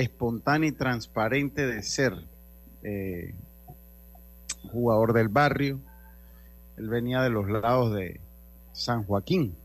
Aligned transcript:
espontánea 0.00 0.68
y 0.68 0.72
transparente 0.72 1.66
de 1.66 1.82
ser. 1.82 2.12
Eh, 2.82 3.34
jugador 4.70 5.12
del 5.12 5.28
barrio. 5.28 5.80
Él 6.76 6.88
venía 6.88 7.22
de 7.22 7.30
los 7.30 7.48
lados 7.48 7.94
de 7.94 8.20
San 8.72 9.04
Joaquín. 9.04 9.56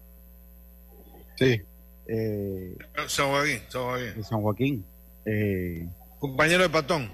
Sí. 1.35 1.61
Eh, 2.07 2.77
San 3.07 3.27
Joaquín, 3.29 3.59
San 3.69 3.81
Joaquín. 3.83 4.13
de 4.15 4.23
San 4.23 4.41
Joaquín. 4.41 4.85
Eh, 5.25 5.89
Compañero 6.19 6.63
de 6.63 6.69
Patón. 6.69 7.11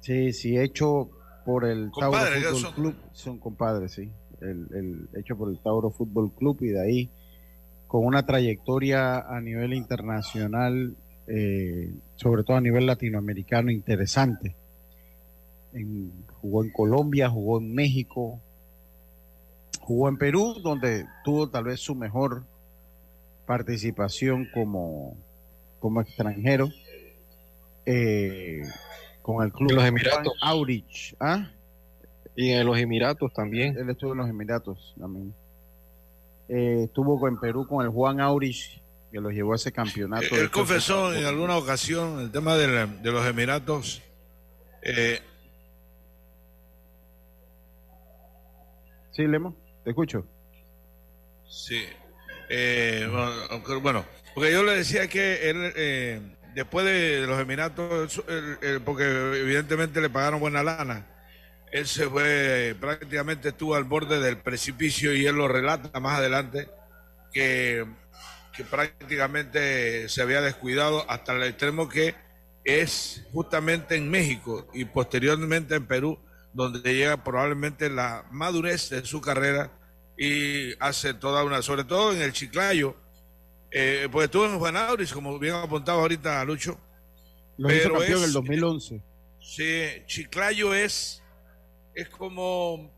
sí, 0.00 0.32
sí, 0.32 0.58
hecho 0.58 1.10
por 1.44 1.64
el 1.64 1.90
Compadre, 1.90 2.40
Tauro 2.40 2.40
¿qué 2.40 2.46
Fútbol 2.46 2.60
son? 2.60 2.72
Club. 2.74 2.94
Son 3.12 3.38
compadres, 3.38 3.92
sí. 3.92 4.10
El, 4.40 4.68
el- 4.74 5.08
hecho 5.18 5.36
por 5.36 5.48
el 5.50 5.58
Tauro 5.60 5.90
Fútbol 5.90 6.32
Club 6.32 6.58
y 6.60 6.68
de 6.68 6.80
ahí 6.82 7.10
con 7.86 8.04
una 8.04 8.26
trayectoria 8.26 9.18
a 9.20 9.40
nivel 9.40 9.72
internacional, 9.74 10.94
eh, 11.28 11.92
sobre 12.16 12.42
todo 12.42 12.56
a 12.56 12.60
nivel 12.60 12.86
latinoamericano, 12.86 13.70
interesante. 13.70 14.54
En- 15.72 16.12
jugó 16.40 16.64
en 16.64 16.70
Colombia, 16.70 17.28
jugó 17.28 17.58
en 17.58 17.74
México, 17.74 18.40
jugó 19.80 20.08
en 20.08 20.16
Perú, 20.18 20.54
donde 20.62 21.04
tuvo 21.24 21.48
tal 21.48 21.64
vez 21.64 21.80
su 21.80 21.94
mejor 21.94 22.44
participación 23.46 24.48
como, 24.52 25.16
como 25.80 26.00
extranjero. 26.00 26.68
eh, 27.86 28.62
con 29.22 29.44
el 29.44 29.52
club 29.52 29.70
En 29.70 29.76
los 29.76 29.84
Emiratos. 29.86 30.32
Aurich. 30.42 31.14
¿Ah? 31.20 31.50
Y 32.36 32.50
en 32.50 32.66
los 32.66 32.78
Emiratos 32.78 33.32
también. 33.32 33.76
Él 33.78 33.88
estuvo 33.90 34.12
en 34.12 34.18
los 34.18 34.28
Emiratos 34.28 34.94
también. 34.98 35.34
Eh, 36.48 36.82
estuvo 36.84 37.26
en 37.28 37.38
Perú 37.38 37.66
con 37.66 37.84
el 37.84 37.90
Juan 37.90 38.20
Aurich, 38.20 38.80
que 39.10 39.20
los 39.20 39.32
llevó 39.32 39.52
a 39.52 39.56
ese 39.56 39.72
campeonato. 39.72 40.34
de 40.34 40.42
Él 40.42 40.50
confesó 40.50 41.14
en 41.14 41.24
alguna 41.24 41.56
ocasión 41.56 42.20
el 42.20 42.30
tema 42.30 42.56
de, 42.56 42.68
la- 42.68 42.86
de 42.86 43.10
los 43.12 43.26
Emiratos. 43.26 44.02
eh, 44.82 45.20
Sí, 49.12 49.26
Lemo, 49.26 49.56
te 49.84 49.90
escucho. 49.90 50.24
Sí. 51.48 51.84
Eh, 52.48 53.08
bueno, 53.82 54.04
porque 54.34 54.52
yo 54.52 54.62
le 54.62 54.76
decía 54.76 55.08
que 55.08 55.50
él, 55.50 55.72
eh, 55.76 56.20
después 56.54 56.86
de 56.86 57.26
los 57.26 57.38
Emiratos, 57.40 58.22
él- 58.28 58.58
él- 58.62 58.80
porque 58.82 59.04
evidentemente 59.40 60.00
le 60.00 60.08
pagaron 60.08 60.38
buena 60.40 60.62
lana, 60.62 61.06
él 61.72 61.86
se 61.86 62.06
fue, 62.08 62.76
prácticamente 62.80 63.48
estuvo 63.48 63.74
al 63.74 63.84
borde 63.84 64.20
del 64.20 64.38
precipicio 64.38 65.12
y 65.14 65.26
él 65.26 65.34
lo 65.36 65.48
relata 65.48 65.98
más 66.00 66.18
adelante, 66.18 66.68
que, 67.32 67.84
que 68.58 68.64
prácticamente 68.64 70.08
se 70.08 70.20
había 70.20 70.40
descuidado 70.40 71.08
hasta 71.08 71.32
el 71.32 71.44
extremo 71.44 71.88
que 71.88 72.16
es 72.64 73.24
justamente 73.32 73.94
en 73.94 74.10
México 74.10 74.66
y 74.74 74.84
posteriormente 74.84 75.76
en 75.76 75.86
Perú, 75.86 76.18
donde 76.52 76.92
llega 76.92 77.22
probablemente 77.22 77.88
la 77.88 78.26
madurez 78.32 78.90
de 78.90 79.04
su 79.04 79.20
carrera 79.20 79.70
y 80.18 80.72
hace 80.80 81.14
toda 81.14 81.44
una, 81.44 81.62
sobre 81.62 81.84
todo 81.84 82.12
en 82.12 82.20
el 82.20 82.32
Chiclayo, 82.32 82.96
eh, 83.70 84.08
pues 84.10 84.24
estuvo 84.24 84.46
en 84.46 84.58
Juan 84.58 84.76
Auris, 84.76 85.12
como 85.12 85.38
bien 85.38 85.54
apuntado 85.54 86.00
ahorita 86.00 86.44
Lucho. 86.44 86.80
Hizo 87.58 87.68
Pero 87.68 88.02
en 88.02 88.24
el 88.24 88.32
2011. 88.32 89.00
Sí, 89.40 90.02
Chiclayo 90.06 90.74
es, 90.74 91.22
es 91.94 92.08
como, 92.08 92.92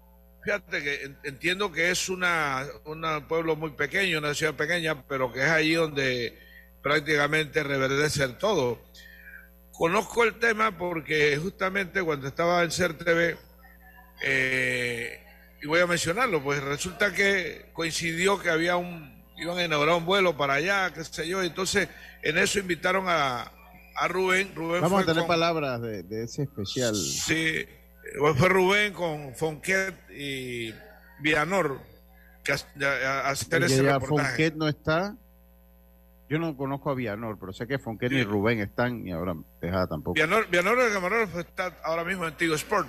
fíjate 0.45 0.83
que 0.83 1.03
en- 1.05 1.19
entiendo 1.25 1.71
que 1.73 1.91
es 1.91 2.09
una, 2.09 2.67
un 2.85 3.03
pueblo 3.29 3.57
muy 3.57 3.71
pequeño, 3.71 4.19
una 4.19 4.35
ciudad 4.35 4.55
pequeña, 4.55 5.07
pero 5.07 5.33
que 5.33 5.41
es 5.41 5.49
ahí 5.51 5.75
donde 5.75 6.39
prácticamente 6.83 7.63
reverdece 7.63 8.25
el 8.25 8.37
todo. 8.39 8.81
Conozco 9.73 10.25
el 10.25 10.35
tema 10.39 10.77
porque 10.77 11.37
justamente 11.39 12.03
cuando 12.03 12.29
estaba 12.29 12.63
en 12.63 12.71
CERTV, 12.71 13.37
eh, 14.23 15.19
y 15.63 15.67
voy 15.67 15.81
a 15.81 15.87
mencionarlo, 15.87 16.43
pues 16.43 16.63
resulta 16.63 17.13
que 17.13 17.67
coincidió 17.73 18.39
que 18.41 18.51
había 18.51 18.77
un, 18.77 19.25
iban 19.39 19.59
a 19.59 19.65
inaugurar 19.65 19.95
un 19.97 20.05
vuelo 20.07 20.37
para 20.37 20.55
allá, 20.55 20.93
qué 20.93 21.05
sé 21.05 21.27
yo, 21.29 21.43
entonces 21.43 21.89
en 22.23 22.39
eso 22.39 22.59
invitaron 22.59 23.05
a, 23.09 23.51
a 23.97 24.09
Rubén. 24.09 24.53
Rubén 24.55 24.83
Vamos 24.83 25.03
a 25.03 25.07
tener 25.07 25.21
con- 25.21 25.29
palabras 25.29 25.81
de, 25.83 26.03
de 26.03 26.25
ese 26.25 26.43
especial. 26.43 26.95
Sí, 26.95 27.65
fue 28.37 28.49
Rubén 28.49 28.93
con 28.93 29.35
Fonquet 29.35 29.95
y 30.11 30.75
Villanor 31.21 31.81
que 32.43 32.53
a, 32.53 32.57
a- 32.87 33.31
hacer 33.31 33.63
Y 33.63 33.65
ese 33.67 33.83
ya 33.85 33.95
reportaje. 33.99 34.29
Fonquet 34.29 34.55
no 34.55 34.69
está. 34.69 35.15
Yo 36.29 36.39
no 36.39 36.57
conozco 36.57 36.91
a 36.91 36.95
Villanor, 36.95 37.37
pero 37.41 37.53
sé 37.53 37.67
que 37.67 37.79
Fonquet 37.79 38.11
ni 38.13 38.19
Sí. 38.19 38.25
Rubén 38.25 38.61
están 38.61 39.07
y 39.07 39.11
ahora 39.13 39.35
Tejada 39.61 39.87
tampoco. 39.89 40.15
Villanor, 40.15 40.49
Villanor 40.49 40.79
el 40.81 40.93
camarógrafo 40.93 41.41
está 41.41 41.77
ahora 41.83 42.05
mismo 42.05 42.27
en 42.27 42.35
Tigo 42.37 42.55
Sport. 42.55 42.89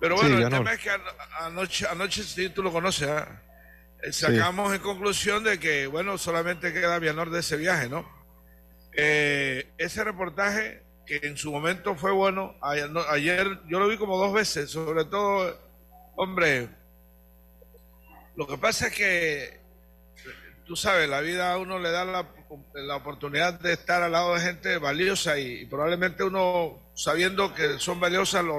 Pero 0.00 0.16
Sí, 0.16 0.22
bueno, 0.22 0.36
el 0.38 0.44
Villanor. 0.44 0.58
tema 0.60 0.72
es 0.74 0.80
que 0.80 0.90
ano- 0.90 1.04
anoche, 1.40 1.86
anoche 1.88 2.22
sí 2.24 2.48
tú 2.48 2.62
lo 2.62 2.72
conoces, 2.72 3.08
¿ah? 3.08 3.40
Eh, 4.02 4.12
sacamos 4.12 4.74
en 4.74 4.80
conclusión 4.80 5.44
de 5.44 5.60
que, 5.60 5.86
bueno, 5.86 6.18
solamente 6.18 6.72
queda 6.72 6.98
Villanor 6.98 7.30
de 7.30 7.38
ese 7.38 7.56
viaje, 7.56 7.88
¿no? 7.88 8.04
Eh, 8.94 9.70
ese 9.78 10.02
reportaje, 10.02 10.81
que 11.06 11.20
en 11.22 11.36
su 11.36 11.52
momento 11.52 11.94
fue 11.96 12.12
bueno, 12.12 12.54
ayer, 12.62 12.90
no- 12.90 13.02
ayer 13.08 13.46
yo 13.68 13.78
lo 13.80 13.88
vi 13.88 13.96
como 13.98 14.18
dos 14.18 14.32
veces, 14.32 14.70
sobre 14.70 15.04
todo, 15.04 15.58
hombre, 16.16 16.68
lo 18.36 18.46
que 18.46 18.58
pasa 18.58 18.86
es 18.88 18.94
que, 18.94 19.60
tú 20.66 20.76
sabes, 20.76 21.08
la 21.08 21.20
vida 21.20 21.52
a 21.52 21.58
uno 21.58 21.78
le 21.78 21.90
da 21.90 22.04
la, 22.04 22.28
la 22.74 22.96
oportunidad 22.96 23.58
de 23.60 23.72
estar 23.74 24.02
al 24.02 24.12
lado 24.12 24.34
de 24.34 24.40
gente 24.40 24.78
valiosa 24.78 25.38
y, 25.38 25.66
probablemente 25.66 26.24
uno, 26.24 26.80
sabiendo 26.94 27.54
que 27.54 27.78
son 27.78 28.00
valiosas, 28.00 28.44
lo, 28.44 28.58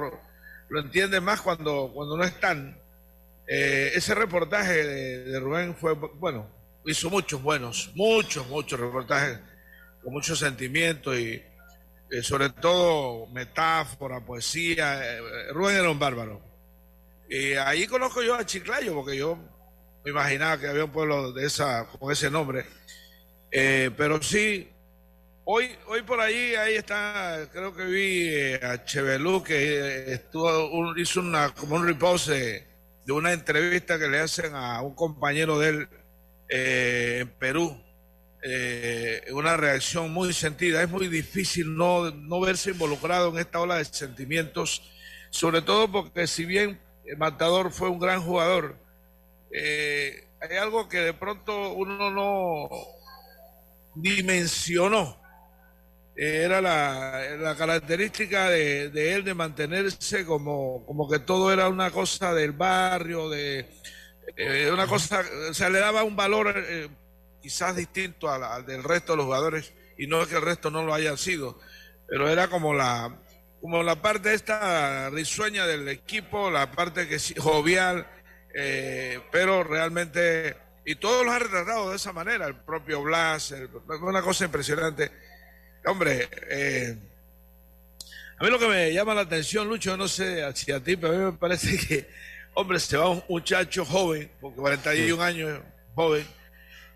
lo 0.70 0.80
entiende 0.80 1.22
más 1.22 1.42
cuando, 1.42 1.92
cuando 1.94 2.18
no 2.18 2.24
están. 2.24 2.78
Eh, 3.48 3.92
ese 3.96 4.16
reportaje 4.16 4.74
de, 4.86 5.24
de 5.26 5.40
Rubén 5.40 5.76
fue, 5.76 5.94
bueno, 5.94 6.48
hizo 6.86 7.10
muchos 7.10 7.42
buenos, 7.42 7.92
muchos, 7.96 8.48
muchos 8.48 8.80
reportajes 8.80 9.40
con 10.04 10.14
mucho 10.14 10.36
sentimiento 10.36 11.18
y 11.18 11.44
eh, 12.14 12.24
sobre 12.24 12.50
todo 12.52 13.28
metáfora, 13.28 14.20
poesía. 14.26 15.02
Eh, 15.18 15.22
Rubén 15.54 15.78
era 15.78 15.90
un 15.92 16.00
bárbaro. 16.00 16.42
Y 17.30 17.54
ahí 17.54 17.88
conozco 17.88 18.22
yo 18.24 18.36
a 18.36 18.46
Chiclayo, 18.46 18.94
porque 18.96 19.18
yo 19.18 19.38
me 20.06 20.12
imaginaba 20.12 20.60
que 20.60 20.68
había 20.68 20.86
un 20.86 20.92
pueblo 20.92 21.32
de 21.32 21.46
esa, 21.48 21.88
con 21.88 22.12
ese 22.12 22.30
nombre. 22.32 22.66
Eh, 23.52 23.92
pero 23.98 24.22
sí, 24.22 24.70
hoy, 25.46 25.70
hoy 25.88 26.02
por 26.04 26.20
ahí, 26.22 26.56
ahí 26.56 26.76
está, 26.76 27.50
creo 27.52 27.76
que 27.76 27.86
vi 27.86 28.30
eh, 28.30 28.60
a 28.64 28.84
Chevelú 28.86 29.44
que 29.44 29.56
eh, 29.80 30.14
estuvo, 30.14 30.70
un- 30.72 30.98
hizo 31.00 31.20
una, 31.22 31.54
como 31.54 31.76
un 31.76 31.88
repose 31.88 32.68
de 33.06 33.14
una 33.14 33.34
entrevista 33.34 34.00
que 34.00 34.08
le 34.10 34.20
hacen 34.22 34.56
a 34.56 34.82
un 34.82 34.96
compañero 34.96 35.60
de 35.60 35.70
él 35.70 35.90
eh, 36.50 37.20
en 37.22 37.30
Perú. 37.40 37.78
Eh, 38.46 39.24
una 39.32 39.56
reacción 39.58 40.12
muy 40.12 40.34
sentida. 40.34 40.84
Es 40.84 40.90
muy 40.90 41.08
difícil 41.08 41.76
no, 41.76 42.12
no 42.12 42.42
verse 42.42 42.72
involucrado 42.72 43.30
en 43.30 43.40
esta 43.40 43.60
ola 43.62 43.78
de 43.78 43.86
sentimientos, 43.86 44.82
sobre 45.30 45.62
todo 45.62 45.92
porque 45.92 46.28
si 46.28 46.46
bien 46.46 46.80
el 47.06 47.18
Matador 47.18 47.72
fue 47.72 47.90
un 47.90 48.00
gran 48.00 48.22
jugador, 48.22 48.78
eh, 49.52 50.28
hay 50.42 50.58
algo 50.58 50.90
que 50.90 51.00
de 51.00 51.14
pronto 51.14 51.74
uno 51.74 52.12
no 52.12 52.70
dimensionó. 53.96 55.18
Eh, 56.16 56.44
Era 56.46 56.62
la, 56.62 57.38
la 57.40 57.56
característica 57.56 58.50
de, 58.50 58.90
de 58.90 59.14
él 59.14 59.24
de 59.24 59.34
mantenerse 59.34 60.26
como, 60.26 60.86
como 60.86 61.10
que 61.10 61.20
todo 61.20 61.52
era 61.52 61.70
una 61.70 61.92
cosa 61.92 62.34
del 62.34 62.52
barrio, 62.52 63.30
de 63.30 63.68
eh, 64.38 64.70
una 64.72 64.88
cosa, 64.88 65.24
o 65.50 65.54
sea, 65.54 65.70
le 65.70 65.80
daba 65.80 66.04
un 66.04 66.16
valor 66.16 66.54
quizás 67.44 67.76
distinto 67.76 68.32
al, 68.32 68.44
al 68.44 68.66
del 68.66 68.84
resto 68.84 69.14
de 69.14 69.18
los 69.18 69.26
jugadores, 69.28 69.74
y 69.98 70.08
no 70.08 70.22
es 70.24 70.28
que 70.30 70.36
el 70.38 70.42
resto 70.42 70.72
no 70.72 70.84
lo 70.84 70.94
hayan 70.96 71.18
sido, 71.18 71.60
pero 72.08 72.28
era 72.28 72.48
como 72.48 72.74
la, 72.74 73.16
como 73.62 73.84
la 73.84 74.02
parte 74.02 74.34
esta 74.34 75.10
risueña 75.12 75.68
del 75.68 75.88
equipo, 75.90 76.50
la 76.50 76.72
parte 76.72 77.08
que 77.08 77.20
sí, 77.20 77.36
jovial, 77.38 78.08
eh, 78.56 79.20
pero 79.32 79.64
realmente, 79.64 80.56
y 80.86 80.96
todos 80.96 81.26
los 81.26 81.34
han 81.36 81.42
retratado 81.42 81.90
de 81.92 81.98
esa 81.98 82.14
manera, 82.14 82.48
el 82.48 82.56
propio 82.56 83.04
Blas, 83.04 83.52
el- 83.52 83.70
una 84.02 84.22
cosa 84.22 84.46
impresionante. 84.46 85.12
Hombre, 85.86 86.30
eh, 86.50 86.98
a 88.38 88.44
mí 88.44 88.50
lo 88.50 88.58
que 88.60 88.68
me 88.68 88.92
llama 88.94 89.14
la 89.14 89.22
atención, 89.22 89.68
Lucho, 89.68 89.96
no 89.96 90.08
sé 90.08 90.44
si 90.56 90.72
a 90.72 90.80
ti, 90.80 90.96
pero 90.98 91.14
a 91.14 91.18
mí 91.18 91.24
me 91.26 91.34
parece 91.34 91.78
que, 91.78 92.10
hombre, 92.56 92.80
se 92.80 92.98
va 92.98 93.10
un 93.10 93.24
muchacho 93.30 93.86
joven, 93.86 94.30
porque 94.42 94.60
41 94.60 95.22
años, 95.24 95.62
joven, 95.96 96.26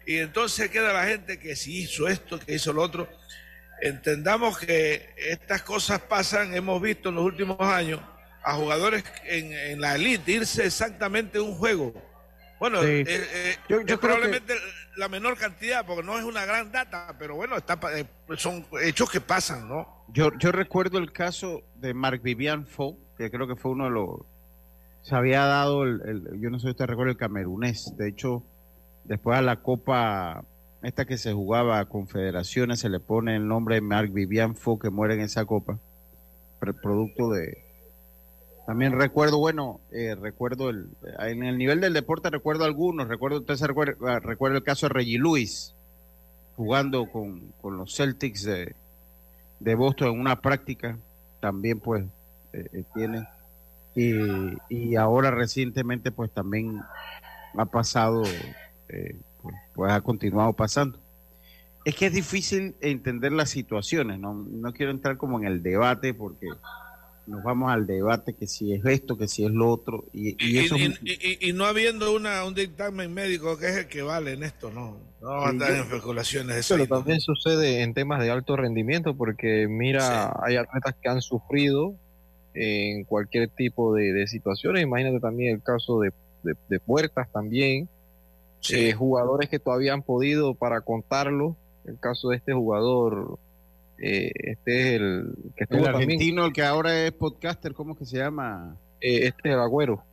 y 0.07 0.19
entonces 0.19 0.69
queda 0.69 0.94
la 0.94 1.04
gente 1.04 1.38
que 1.38 1.56
si 1.57 1.81
hizo 1.81 2.07
esto, 2.07 2.39
que 2.39 2.56
hizo 2.56 2.71
lo 2.71 2.81
otro. 2.81 3.09
Entendamos 3.81 4.57
que 4.57 5.13
estas 5.18 5.62
cosas 5.63 6.00
pasan, 6.00 6.56
hemos 6.56 6.81
visto 6.81 7.09
en 7.09 7.15
los 7.15 7.25
últimos 7.25 7.59
años 7.59 8.00
a 8.42 8.54
jugadores 8.54 9.04
en, 9.25 9.51
en 9.51 9.81
la 9.81 9.95
elite 9.95 10.31
irse 10.31 10.65
exactamente 10.65 11.38
un 11.38 11.54
juego 11.56 11.94
Bueno, 12.57 12.81
eh, 12.81 13.04
eh, 13.06 13.56
yo, 13.68 14.00
probablemente 14.00 14.54
la 14.95 15.09
menor 15.09 15.38
cantidad, 15.38 15.86
porque 15.86 16.04
no 16.04 16.18
es 16.18 16.24
una 16.24 16.45
gran 16.45 16.71
data, 16.71 17.13
pero 17.19 17.36
bueno, 17.36 17.57
está, 17.57 17.77
eh, 17.94 18.06
son 18.38 18.65
hechos 18.81 19.12
que 19.12 19.19
pasan, 19.19 19.68
¿no? 19.68 20.06
Yo, 20.07 20.31
yo 20.39 20.54
recuerdo 20.54 20.98
el 21.00 21.12
caso 21.12 21.63
de 21.75 21.94
Marc 21.94 22.24
Vivian 22.24 22.65
Fo, 22.65 22.98
que 23.18 23.30
creo 23.30 23.45
que 23.45 23.57
fue 23.57 23.71
uno 23.71 23.83
de 23.83 23.92
los... 23.92 24.21
Se 25.01 25.15
había 25.15 25.44
dado, 25.45 25.83
el, 25.83 26.39
yo 26.39 26.50
no 26.50 26.59
sé 26.59 26.68
si 26.68 26.71
usted 26.71 26.86
recuerda, 26.86 27.12
el 27.12 27.18
camerunés. 27.18 27.94
De 27.98 28.07
hecho, 28.07 28.44
después 29.07 29.38
a 29.38 29.42
la 29.42 29.57
Copa, 29.57 30.44
esta 30.83 31.06
que 31.06 31.18
se 31.18 31.33
jugaba 31.33 31.80
a 31.80 31.86
confederaciones, 31.86 32.80
se 32.80 32.89
le 32.89 33.00
pone 33.00 33.36
el 33.36 33.48
nombre 33.48 33.75
de 33.75 33.81
Marc 33.81 34.12
Vivian 34.13 34.56
Fo, 34.56 34.80
que 34.80 34.89
muere 34.89 35.15
en 35.15 35.21
esa 35.21 35.45
Copa, 35.45 35.80
producto 36.59 37.30
de, 37.31 37.68
también 38.68 39.00
recuerdo, 39.00 39.38
bueno, 39.38 39.80
eh, 39.94 40.13
recuerdo 40.19 40.69
el, 40.69 40.89
en 41.19 41.44
el 41.44 41.57
nivel 41.57 41.80
del 41.80 41.94
deporte 41.94 42.30
recuerdo 42.30 42.65
algunos, 42.65 43.07
recuerdo, 43.07 43.38
usted 43.38 43.56
se 43.56 43.65
recuerda, 43.65 44.57
el 44.57 44.63
caso 44.63 44.88
de 44.88 44.94
Reggie 44.94 45.18
Lewis 45.18 45.74
jugando 46.57 47.09
con, 47.09 47.54
los 47.63 47.95
Celtics 47.95 48.44
de, 48.44 48.75
de, 49.62 49.75
Boston 49.75 50.09
en 50.09 50.19
una 50.19 50.42
práctica, 50.42 50.98
también 51.39 51.80
pues 51.80 52.04
eh, 52.51 52.68
eh, 52.74 52.83
tiene. 52.94 53.25
Y, 53.95 54.12
y, 54.68 54.95
ahora 54.98 55.31
recientemente 55.31 56.12
pues 56.12 56.30
también 56.31 56.81
ha 57.57 57.65
pasado, 57.65 58.24
pues, 58.88 59.56
pues, 59.74 59.92
ha 59.92 60.01
continuado 60.01 60.54
pasando. 60.54 61.00
Es 61.86 61.95
que 61.95 62.07
es 62.07 62.13
difícil 62.13 62.75
entender 62.81 63.31
las 63.31 63.50
situaciones, 63.50 64.19
no, 64.19 64.34
no 64.34 64.74
quiero 64.74 64.92
entrar 64.92 65.18
como 65.18 65.39
en 65.39 65.45
el 65.45 65.63
debate 65.63 66.13
porque 66.13 66.48
nos 67.28 67.44
vamos 67.44 67.72
al 67.72 67.86
debate 67.86 68.34
que 68.34 68.48
si 68.48 68.74
es 68.74 68.84
esto, 68.86 69.18
que 69.18 69.28
si 69.28 69.45
es 69.45 69.51
lo 69.51 69.69
otro. 69.69 70.06
Y, 70.13 70.36
y, 70.44 70.57
eso 70.60 70.75
y, 70.78 71.54
no 71.54 71.66
habiendo 71.66 72.16
una, 72.16 72.45
un 72.45 72.54
dictamen 72.54 73.13
médico 73.13 73.57
que 73.57 73.68
es 73.68 73.78
el 73.78 73.88
que 73.88 74.01
vale 74.01 74.34
en 74.34 74.44
esto, 74.44 74.72
no. 74.72 74.98
No 75.22 75.30
vamos 75.30 75.45
a 75.45 75.50
andar 75.50 75.72
en 75.72 75.81
especulaciones 75.81 76.56
de 76.56 76.60
eso. 76.62 76.75
Pero 76.75 76.88
también 76.88 77.19
sucede 77.19 77.81
en 77.81 77.94
temas 77.94 78.22
de 78.22 78.31
alto 78.31 78.56
rendimiento, 78.56 79.16
porque 79.16 79.68
mira, 79.68 80.33
hay 80.42 80.56
atletas 80.56 80.95
que 81.01 81.10
han 81.10 81.22
sufrido 81.22 81.95
en 82.54 83.04
cualquier 83.04 83.50
tipo 83.50 83.94
de, 83.94 84.25
situaciones. 84.28 84.83
Imagínate 84.83 85.19
también 85.19 85.56
el 85.56 85.63
caso 85.63 86.00
de, 86.00 86.12
de, 86.44 86.80
Puertas 86.80 87.31
también. 87.31 87.90
Eh, 88.71 88.94
jugadores 88.94 89.50
que 89.50 89.59
todavía 89.59 89.94
han 89.94 90.01
podido 90.01 90.54
para 90.56 90.81
contarlo. 90.81 91.56
El 91.86 92.00
caso 92.00 92.30
de 92.30 92.38
este 92.38 92.54
jugador 92.54 93.39
eh, 94.00 94.31
este 94.36 94.80
es 94.80 95.01
el 95.01 95.36
que 95.56 95.63
estuvo 95.63 95.81
el 95.81 95.88
argentino, 95.88 96.45
el 96.45 96.54
que 96.54 96.63
ahora 96.63 97.06
es 97.06 97.12
podcaster, 97.13 97.74
¿cómo 97.74 97.95
que 97.95 98.06
se 98.06 98.18
llama? 98.18 98.77
Eh, 99.01 99.27
este 99.27 99.54
Agüero. 99.54 100.04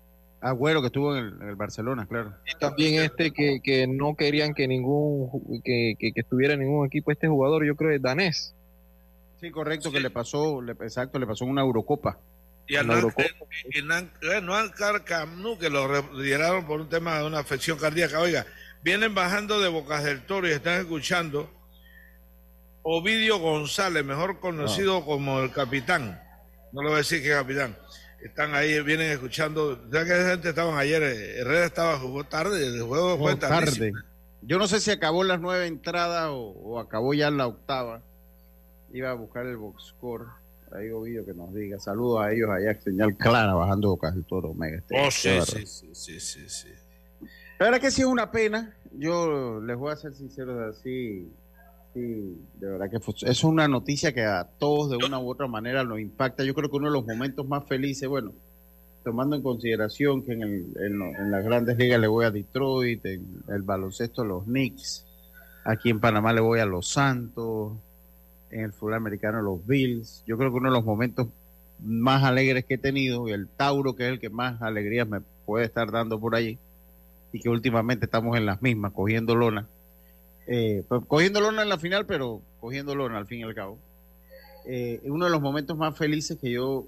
Agüero 0.41 0.81
que 0.81 0.87
estuvo 0.87 1.17
en 1.17 1.25
el, 1.43 1.55
Barcelona, 1.55 2.06
claro. 2.06 2.35
Y 2.46 2.58
también 2.58 3.02
este 3.02 3.31
que, 3.31 3.61
que 3.62 3.87
no 3.87 4.14
querían 4.14 4.55
que 4.55 4.69
ningún 4.69 5.31
que, 5.64 5.94
que, 5.99 6.12
estuviera 6.14 6.55
en 6.55 6.61
ningún 6.61 6.87
equipo 6.87 7.11
este 7.11 7.29
jugador, 7.29 7.64
yo 7.64 7.76
creo 7.76 7.91
es 7.91 8.02
danés. 8.02 8.55
Sí, 9.41 9.50
correcto, 9.50 9.91
que 9.91 10.00
le 10.00 10.11
pasó, 10.11 10.61
le, 10.62 10.73
exacto, 10.73 11.19
le 11.19 11.26
pasó 11.26 11.44
en 11.44 11.50
una 11.50 11.62
Eurocopa. 11.62 12.19
Y 12.66 12.76
a 12.76 12.81
Eurocopa. 12.81 13.25
Camnu, 15.05 15.58
que 15.58 15.70
lo 15.70 15.87
retiraron 15.87 16.66
por 16.66 16.81
un 16.81 16.88
tema 16.88 17.19
de 17.19 17.26
una 17.26 17.40
afección 17.40 17.78
cardíaca. 17.78 18.20
Oiga, 18.20 18.46
vienen 18.82 19.14
bajando 19.14 19.61
de 19.61 19.69
Bocas 19.69 20.05
del 20.05 20.25
Toro 20.26 20.49
y 20.49 20.52
están 20.52 20.81
escuchando 20.81 21.50
Ovidio 22.82 23.38
González, 23.38 24.05
mejor 24.05 24.40
conocido 24.40 25.05
como 25.05 25.40
el 25.40 25.50
capitán. 25.50 26.20
No 26.72 26.82
le 26.82 26.88
voy 26.88 26.94
a 26.96 26.99
decir 26.99 27.22
que 27.22 27.31
capitán. 27.31 27.76
Están 28.22 28.55
ahí, 28.55 28.81
vienen 28.82 29.10
escuchando. 29.10 29.90
Ya 29.90 30.05
que 30.05 30.12
esa 30.12 30.31
gente 30.31 30.50
estaban 30.50 30.76
ayer, 30.76 31.02
eh, 31.02 31.40
Herrera 31.40 31.67
estaba, 31.67 31.99
jugó 31.99 32.25
tarde, 32.25 32.67
el 32.67 32.82
juego 32.82 33.19
fue 33.19 33.37
tarde. 33.37 33.93
Yo 34.43 34.58
no 34.58 34.67
sé 34.67 34.81
si 34.81 34.90
acabó 34.90 35.25
las 35.25 35.40
nueve 35.40 35.67
entradas 35.67 36.28
o, 36.31 36.78
acabó 36.78 37.14
ya 37.14 37.31
la 37.31 37.46
octava. 37.46 38.02
Iba 38.93 39.10
a 39.10 39.14
buscar 39.14 39.46
el 39.46 39.56
box 39.56 39.94
score. 39.96 40.26
Ahí 40.75 40.91
Ovidio 40.91 41.25
que 41.25 41.35
nos 41.35 41.55
diga. 41.55 41.79
Saludos 41.79 42.23
a 42.23 42.32
ellos 42.32 42.50
allá, 42.50 42.81
señal 42.81 43.17
clara, 43.17 43.55
bajando 43.55 43.91
Bocas 43.91 44.15
del 44.15 44.25
Toro, 44.25 44.50
Omega. 44.50 44.82
oh, 44.91 45.11
sí, 45.11 45.31
sí, 45.47 45.67
sí, 45.67 46.21
sí, 46.21 46.49
sí, 46.49 46.69
La 47.59 47.67
verdad 47.67 47.81
que 47.81 47.91
sí 47.91 48.03
es 48.03 48.06
una 48.06 48.31
pena. 48.31 48.76
Yo 48.93 49.61
les 49.61 49.76
voy 49.76 49.93
a 49.93 49.97
ser 49.97 50.15
sincero, 50.15 50.69
así 50.69 51.31
Sí, 51.94 52.37
de 52.59 52.71
verdad 52.71 52.91
que 52.91 52.99
es 53.31 53.44
una 53.44 53.69
noticia 53.69 54.12
que 54.12 54.25
a 54.25 54.49
todos 54.59 54.91
de 54.91 54.97
una 54.97 55.21
u 55.21 55.31
otra 55.31 55.47
manera 55.47 55.85
nos 55.85 56.00
impacta. 56.00 56.43
Yo 56.43 56.53
creo 56.53 56.69
que 56.69 56.77
uno 56.77 56.88
de 56.88 56.93
los 56.93 57.06
momentos 57.06 57.47
más 57.47 57.65
felices, 57.69 58.09
bueno, 58.09 58.32
tomando 59.05 59.37
en 59.37 59.43
consideración 59.43 60.23
que 60.23 60.32
en, 60.32 60.43
el, 60.43 60.73
en, 60.77 61.31
las 61.31 61.44
grandes 61.44 61.79
ligas 61.79 62.00
le 62.00 62.09
voy 62.09 62.25
a 62.25 62.32
Detroit, 62.32 63.06
en 63.06 63.44
el 63.47 63.62
baloncesto 63.62 64.25
los 64.25 64.43
Knicks, 64.43 65.06
aquí 65.65 65.91
en 65.91 66.00
Panamá 66.00 66.32
le 66.32 66.41
voy 66.41 66.59
a 66.59 66.67
los 66.67 66.88
Santos, 66.88 67.75
en 68.55 68.65
el 68.65 68.73
fútbol 68.73 68.95
americano 68.95 69.43
los 69.43 69.67
Bills. 69.67 70.23
Yo 70.27 70.39
creo 70.39 70.51
que 70.51 70.56
uno 70.56 70.71
de 70.71 70.77
los 70.77 70.85
momentos 70.85 71.29
más 71.83 72.23
alegres 72.23 72.65
que 72.65 72.75
he 72.75 72.79
tenido, 72.79 73.29
y 73.29 73.33
el 73.33 73.49
Tauro, 73.49 73.95
que 73.97 74.06
es 74.06 74.12
el 74.12 74.21
que 74.21 74.31
más 74.31 74.62
alegrías 74.62 75.09
me 75.09 75.21
puede 75.45 75.67
estar 75.67 75.91
dando 75.91 76.21
por 76.21 76.35
allí, 76.35 76.59
y 77.33 77.41
que 77.41 77.49
últimamente 77.49 78.06
estamos 78.06 78.37
en 78.37 78.47
las 78.47 78.62
mismas, 78.62 78.93
cogiendo 78.93 79.35
lona 79.35 79.67
eh, 80.47 80.85
pues, 80.89 81.03
cogiendo 81.06 81.41
lona 81.41 81.62
en 81.62 81.69
la 81.69 81.79
final, 81.79 82.06
pero 82.06 82.43
cogiendo 82.61 82.95
lona 82.95 83.19
al 83.19 83.27
fin 83.27 83.41
y 83.41 83.43
al 83.45 83.55
cabo. 83.55 83.79
Eh, 84.67 85.01
uno 85.05 85.27
de 85.27 85.31
los 85.31 85.41
momentos 85.41 85.77
más 85.77 85.97
felices 85.97 86.39
que 86.41 86.51
yo 86.51 86.87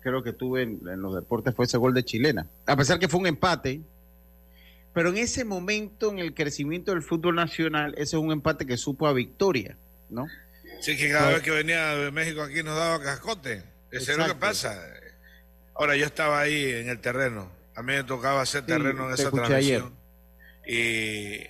creo 0.00 0.22
que 0.22 0.32
tuve 0.32 0.62
en, 0.62 0.80
los 1.02 1.14
deportes 1.14 1.54
fue 1.54 1.64
ese 1.66 1.78
gol 1.78 1.94
de 1.94 2.04
chilena. 2.04 2.46
A 2.66 2.76
pesar 2.76 2.98
que 2.98 3.08
fue 3.08 3.20
un 3.20 3.26
empate, 3.26 3.80
pero 4.92 5.10
en 5.10 5.18
ese 5.18 5.44
momento, 5.44 6.10
en 6.10 6.18
el 6.18 6.34
crecimiento 6.34 6.92
del 6.92 7.02
fútbol 7.02 7.34
nacional, 7.34 7.92
ese 7.94 8.16
es 8.16 8.22
un 8.22 8.32
empate 8.32 8.66
que 8.66 8.76
supo 8.76 9.06
a 9.06 9.12
victoria, 9.12 9.76
¿no? 10.08 10.26
Sí, 10.80 10.96
que 10.96 11.10
cada 11.10 11.30
vez 11.30 11.42
que 11.42 11.50
venía 11.50 11.94
de 11.96 12.10
México 12.10 12.42
aquí 12.42 12.62
nos 12.62 12.76
daba 12.76 13.02
cascote. 13.02 13.62
Eso 13.90 14.12
es 14.12 14.18
lo 14.18 14.26
que 14.26 14.34
pasa. 14.34 14.80
Ahora, 15.74 15.96
yo 15.96 16.06
estaba 16.06 16.40
ahí 16.40 16.70
en 16.70 16.88
el 16.88 17.00
terreno. 17.00 17.50
A 17.74 17.82
mí 17.82 17.92
me 17.92 18.04
tocaba 18.04 18.42
hacer 18.42 18.64
terreno 18.64 19.08
en 19.08 19.14
esa 19.14 19.30
transmisión. 19.30 19.94
Y 20.66 21.40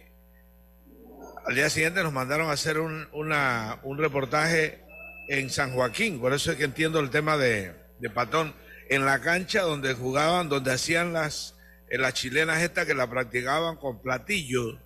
al 1.46 1.54
día 1.54 1.70
siguiente 1.70 2.02
nos 2.02 2.12
mandaron 2.12 2.50
a 2.50 2.52
hacer 2.52 2.78
un, 2.78 3.08
una, 3.12 3.78
un 3.84 3.98
reportaje 3.98 4.84
en 5.28 5.48
San 5.50 5.72
Joaquín, 5.72 6.20
por 6.20 6.32
eso 6.32 6.52
es 6.52 6.56
que 6.56 6.64
entiendo 6.64 7.00
el 7.00 7.10
tema 7.10 7.36
de, 7.36 7.72
de 7.98 8.10
Patón, 8.10 8.54
en 8.88 9.04
la 9.04 9.20
cancha 9.20 9.62
donde 9.62 9.94
jugaban, 9.94 10.48
donde 10.48 10.72
hacían 10.72 11.12
las, 11.12 11.54
eh, 11.88 11.98
las 11.98 12.14
chilenas 12.14 12.62
estas 12.62 12.86
que 12.86 12.94
la 12.94 13.08
practicaban 13.08 13.76
con 13.76 14.00
platillos 14.00 14.78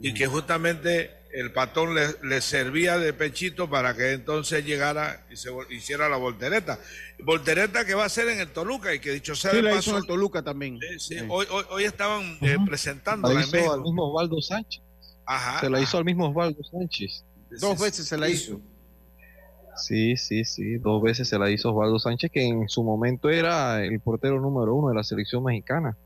y 0.00 0.14
que 0.14 0.26
justamente 0.26 1.10
el 1.32 1.52
patón 1.52 1.94
le, 1.94 2.08
le, 2.22 2.40
servía 2.40 2.98
de 2.98 3.12
pechito 3.12 3.68
para 3.68 3.94
que 3.94 4.12
entonces 4.12 4.64
llegara 4.64 5.24
y 5.30 5.36
se 5.36 5.50
hiciera 5.70 6.08
la 6.08 6.16
voltereta. 6.16 6.78
Voltereta 7.24 7.84
que 7.84 7.94
va 7.94 8.04
a 8.04 8.08
ser 8.08 8.28
en 8.28 8.40
el 8.40 8.48
Toluca 8.48 8.94
y 8.94 9.00
que 9.00 9.12
dicho 9.12 9.34
sea 9.34 9.52
sí, 9.52 9.62
la 9.62 9.74
hizo 9.74 9.92
en 9.92 9.96
el 9.98 10.06
Toluca 10.06 10.42
también. 10.42 10.78
Hoy, 11.28 11.46
hoy, 11.50 11.64
hoy, 11.70 11.84
estaban 11.84 12.38
eh, 12.40 12.56
presentando 12.66 13.32
la 13.32 13.40
hizo 13.40 13.72
al 13.72 13.80
mismo 13.82 14.10
Osvaldo 14.10 14.40
Sánchez 14.40 14.82
se 15.60 15.70
la 15.70 15.80
hizo 15.80 15.98
al 15.98 16.04
mismo 16.04 16.28
Osvaldo 16.28 16.62
Sánchez. 16.64 17.24
Dos 17.60 17.80
veces 17.80 18.06
se 18.06 18.16
la 18.16 18.28
hizo. 18.28 18.60
Sí, 19.76 20.16
sí, 20.16 20.44
sí, 20.44 20.76
dos 20.76 21.02
veces 21.02 21.28
se 21.28 21.38
la 21.38 21.50
hizo 21.50 21.70
Osvaldo 21.70 21.98
Sánchez, 21.98 22.30
que 22.30 22.46
en 22.46 22.68
su 22.68 22.82
momento 22.82 23.30
era 23.30 23.84
el 23.84 24.00
portero 24.00 24.40
número 24.40 24.74
uno 24.74 24.88
de 24.88 24.94
la 24.94 25.04
selección 25.04 25.42
mexicana. 25.44 25.96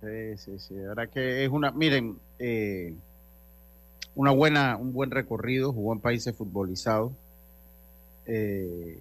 Sí, 0.00 0.38
sí, 0.38 0.58
sí. 0.58 0.74
Ahora 0.84 1.08
que 1.08 1.44
es 1.44 1.50
una, 1.50 1.72
miren, 1.72 2.18
eh, 2.38 2.94
una 4.18 4.32
buena, 4.32 4.76
un 4.76 4.92
buen 4.92 5.12
recorrido, 5.12 5.72
jugó 5.72 5.92
en 5.92 6.00
países 6.00 6.34
futbolizados. 6.34 7.12
Eh, 8.26 8.98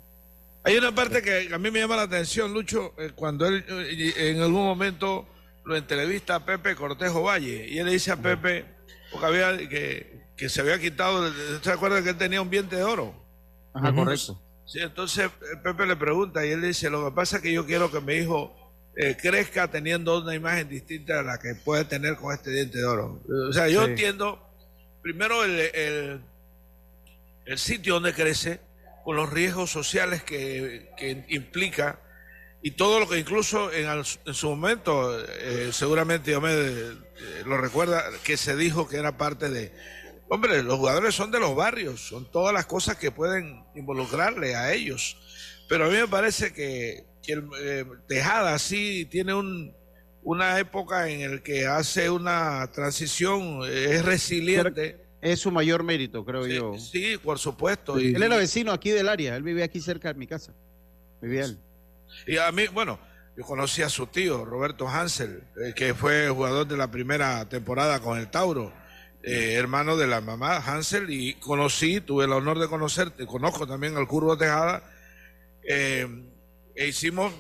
Hay 0.64 0.78
una 0.78 0.94
parte 0.94 1.24
que 1.24 1.52
a 1.52 1.58
mí 1.58 1.72
me 1.72 1.80
llama 1.80 1.96
la 1.96 2.04
atención, 2.04 2.54
Lucho, 2.54 2.94
eh, 3.00 3.14
cuando 3.16 3.48
él 3.48 3.66
en 3.68 4.40
algún 4.40 4.64
momento 4.64 5.28
lo 5.66 5.76
entrevista 5.76 6.36
a 6.36 6.46
Pepe 6.46 6.76
Cortejo 6.76 7.24
Valle 7.24 7.68
y 7.68 7.80
él 7.80 7.88
le 7.88 7.94
dice 7.94 8.12
a 8.12 8.18
Pepe 8.18 8.66
porque 9.12 9.26
había 9.26 9.58
que, 9.68 10.22
que 10.38 10.50
se 10.50 10.62
había 10.62 10.80
quitado, 10.80 11.34
¿se 11.64 11.72
acuerda 11.72 12.04
que 12.04 12.12
él 12.12 12.18
tenía 12.18 12.40
un 12.40 12.52
diente 12.52 12.76
de 12.76 12.84
oro? 12.84 13.12
Ajá, 13.74 13.92
correcto. 13.96 14.40
Sí, 14.68 14.82
entonces 14.82 15.32
Pepe 15.64 15.88
le 15.88 15.96
pregunta 15.96 16.46
y 16.46 16.52
él 16.52 16.62
dice, 16.62 16.92
lo 16.92 17.06
que 17.06 17.16
pasa 17.16 17.38
es 17.38 17.42
que 17.42 17.52
yo 17.52 17.66
quiero 17.66 17.90
que 17.90 18.02
mi 18.02 18.14
hijo 18.14 18.54
eh, 18.96 19.18
crezca 19.20 19.68
teniendo 19.68 20.22
una 20.22 20.36
imagen 20.36 20.70
distinta 20.70 21.22
a 21.22 21.24
la 21.24 21.40
que 21.40 21.56
puede 21.56 21.86
tener 21.86 22.18
con 22.18 22.36
este 22.36 22.52
diente 22.52 22.78
de 22.78 22.86
oro. 22.86 23.20
O 23.50 23.52
sea, 23.52 23.68
yo 23.68 23.84
entiendo, 23.84 24.47
primero 25.08 25.46
el, 25.46 26.22
el, 27.46 27.58
sitio 27.58 27.94
donde 27.94 28.14
crece, 28.14 28.60
con 29.06 29.16
los 29.16 29.32
riesgos 29.32 29.72
sociales 29.72 30.22
que, 30.22 30.90
que 30.98 31.24
implica 31.30 32.02
y 32.62 32.72
todo 32.72 33.00
lo 33.00 33.08
que 33.08 33.18
incluso 33.18 33.72
en, 33.72 33.88
en 33.88 34.34
su 34.34 34.50
momento, 34.50 35.18
eh, 35.26 35.70
seguramente 35.72 36.32
yo 36.32 36.42
me 36.42 36.52
eh, 36.52 36.94
lo 37.46 37.58
recuerda, 37.58 38.04
que 38.26 38.36
se 38.36 38.58
dijo 38.58 38.90
que 38.90 38.98
era 38.98 39.18
parte 39.18 39.50
de... 39.50 39.72
Hombre, 40.28 40.62
los 40.62 40.78
jugadores 40.78 41.16
son 41.16 41.32
de 41.32 41.40
los 41.40 41.56
barrios, 41.56 42.02
son 42.02 42.30
todas 42.30 42.54
las 42.54 42.66
cosas 42.66 42.98
que 42.98 43.10
pueden 43.10 43.64
involucrarle 43.76 44.58
a 44.58 44.74
ellos. 44.74 45.16
Pero 45.70 45.86
a 45.86 45.88
mí 45.88 45.96
me 45.96 46.10
parece 46.10 46.52
que, 46.52 47.06
que 47.24 47.32
el, 47.32 47.48
eh, 47.62 47.86
Tejada 48.10 48.60
sí 48.60 49.06
tiene 49.06 49.34
un, 49.34 49.74
una 50.28 50.60
época 50.60 51.08
en 51.08 51.22
el 51.22 51.42
que 51.42 51.66
hace 51.66 52.10
una 52.10 52.70
transición, 52.74 53.62
es 53.66 54.04
resiliente. 54.04 54.98
Es 55.22 55.40
su 55.40 55.52
mayor 55.52 55.84
mérito, 55.84 56.24
creo 56.26 56.46
yo. 56.46 56.78
Sí, 56.78 57.18
por 57.18 57.40
supuesto. 57.40 57.98
él 57.98 58.22
era 58.22 58.36
vecino 58.36 58.72
aquí 58.74 58.92
del 58.92 59.08
área, 59.08 59.38
él 59.38 59.42
vivía 59.42 59.66
aquí 59.66 59.80
cerca 59.80 60.12
de 60.12 60.20
mi 60.20 60.28
casa. 60.28 60.54
Vivía 61.22 61.46
él. 61.46 61.58
Y 62.28 62.38
a 62.38 62.52
mí, 62.52 62.68
bueno, 62.68 63.00
yo 63.38 63.44
conocí 63.46 63.82
a 63.82 63.90
su 63.90 64.08
tío, 64.08 64.44
Roberto 64.44 64.88
Hansel, 64.88 65.44
eh, 65.64 65.74
que 65.74 65.94
fue 65.94 66.28
jugador 66.30 66.68
de 66.68 66.76
la 66.76 66.92
primera 66.92 67.48
temporada 67.48 68.02
con 68.02 68.18
el 68.20 68.30
Tauro, 68.30 68.74
eh, 69.24 69.54
hermano 69.54 69.96
de 69.96 70.08
la 70.08 70.20
mamá 70.20 70.58
Hansel, 70.58 71.10
y 71.10 71.36
conocí, 71.36 72.02
tuve 72.02 72.26
el 72.26 72.34
honor 72.34 72.60
de 72.60 72.68
conocerte, 72.68 73.26
conozco 73.26 73.66
también 73.66 73.96
al 73.96 74.08
Curvo 74.08 74.38
Tejada, 74.38 74.84
eh, 75.64 76.06
e 76.76 76.88
hicimos, 76.88 77.34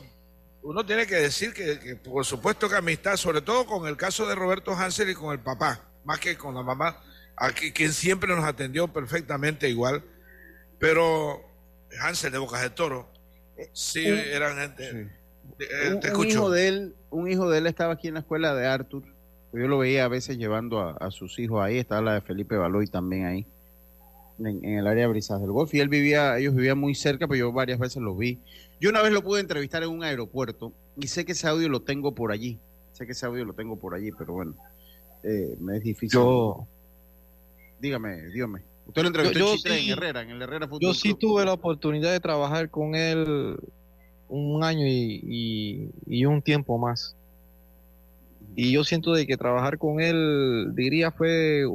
uno 0.61 0.85
tiene 0.85 1.07
que 1.07 1.15
decir 1.15 1.53
que, 1.53 1.95
por 1.95 2.25
supuesto 2.25 2.69
que 2.69 2.75
amistad, 2.75 3.15
sobre 3.15 3.41
todo 3.41 3.65
con 3.65 3.87
el 3.87 3.95
caso 3.95 4.27
de 4.27 4.35
Roberto 4.35 4.73
Hansel 4.73 5.09
y 5.09 5.15
con 5.15 5.31
el 5.31 5.39
papá, 5.39 5.81
más 6.03 6.19
que 6.19 6.37
con 6.37 6.55
la 6.55 6.63
mamá, 6.63 7.01
aquí, 7.35 7.71
quien 7.71 7.93
siempre 7.93 8.35
nos 8.35 8.45
atendió 8.45 8.87
perfectamente 8.87 9.69
igual, 9.69 10.03
pero 10.79 11.41
Hansel 12.01 12.31
de 12.31 12.37
Bocas 12.37 12.61
de 12.61 12.69
Toro, 12.69 13.09
sí, 13.73 14.05
eran 14.05 14.57
gente. 14.57 15.09
Eh, 15.59 16.13
un, 16.13 16.27
hijo 16.27 16.49
de 16.49 16.67
él, 16.67 16.95
un 17.09 17.29
hijo 17.29 17.49
de 17.49 17.59
él 17.59 17.67
estaba 17.67 17.93
aquí 17.93 18.07
en 18.09 18.15
la 18.15 18.19
escuela 18.19 18.53
de 18.53 18.67
Arthur. 18.67 19.03
Yo 19.53 19.67
lo 19.67 19.79
veía 19.79 20.05
a 20.05 20.07
veces 20.09 20.37
llevando 20.37 20.79
a, 20.81 21.09
sus 21.09 21.39
hijos 21.39 21.63
ahí. 21.63 21.77
Estaba 21.77 22.01
la 22.01 22.13
de 22.15 22.21
Felipe 22.21 22.57
Baloy 22.57 22.87
también 22.87 23.25
ahí, 23.25 23.47
en, 24.39 24.63
el 24.63 24.87
área 24.87 25.03
de 25.03 25.07
Brisas 25.07 25.41
del 25.41 25.51
Golf. 25.51 25.73
Y 25.73 25.79
él 25.79 25.89
vivía, 25.89 26.37
ellos 26.37 26.55
vivían 26.55 26.77
muy 26.77 26.95
cerca, 26.95 27.27
pero 27.27 27.39
yo 27.39 27.51
varias 27.51 27.79
veces 27.79 28.01
los 28.01 28.17
vi. 28.17 28.39
Yo 28.79 28.89
una 28.89 29.01
vez 29.01 29.11
lo 29.11 29.23
pude 29.23 29.41
entrevistar 29.41 29.83
en 29.83 29.89
un 29.89 30.03
aeropuerto 30.03 30.73
y 30.97 31.07
sé 31.07 31.25
que 31.25 31.31
ese 31.31 31.47
audio 31.47 31.69
lo 31.69 31.81
tengo 31.81 32.13
por 32.13 32.31
allí. 32.31 32.59
Sé 32.93 33.05
que 33.05 33.11
ese 33.11 33.25
audio 33.25 33.45
lo 33.45 33.53
tengo 33.53 33.77
por 33.77 33.93
allí, 33.93 34.11
pero 34.11 34.33
bueno, 34.33 34.55
eh, 35.23 35.55
me 35.59 35.77
es 35.77 35.83
difícil. 35.83 36.09
Yo... 36.09 36.67
Dígame, 37.79 38.23
dígame. 38.29 38.61
Usted 38.87 39.01
lo 39.01 39.07
entrevistó 39.09 39.69
en, 39.69 39.89
Herrera, 39.89 40.21
en 40.21 40.29
el 40.29 40.41
Herrera 40.41 40.69
Yo 40.79 40.93
sí 40.93 41.13
tuve 41.13 41.43
la 41.43 41.53
oportunidad 41.53 42.11
de 42.11 42.19
trabajar 42.19 42.69
con 42.69 42.95
él 42.95 43.57
un 44.29 44.63
año 44.63 44.85
y, 44.85 46.25
un 46.25 46.41
tiempo 46.41 46.77
más. 46.77 47.15
Y 48.55 48.71
yo 48.71 48.83
siento 48.83 49.13
de 49.13 49.27
que 49.27 49.37
trabajar 49.37 49.77
con 49.77 49.99
él, 49.99 50.71
diría, 50.73 51.11
fue 51.11 51.65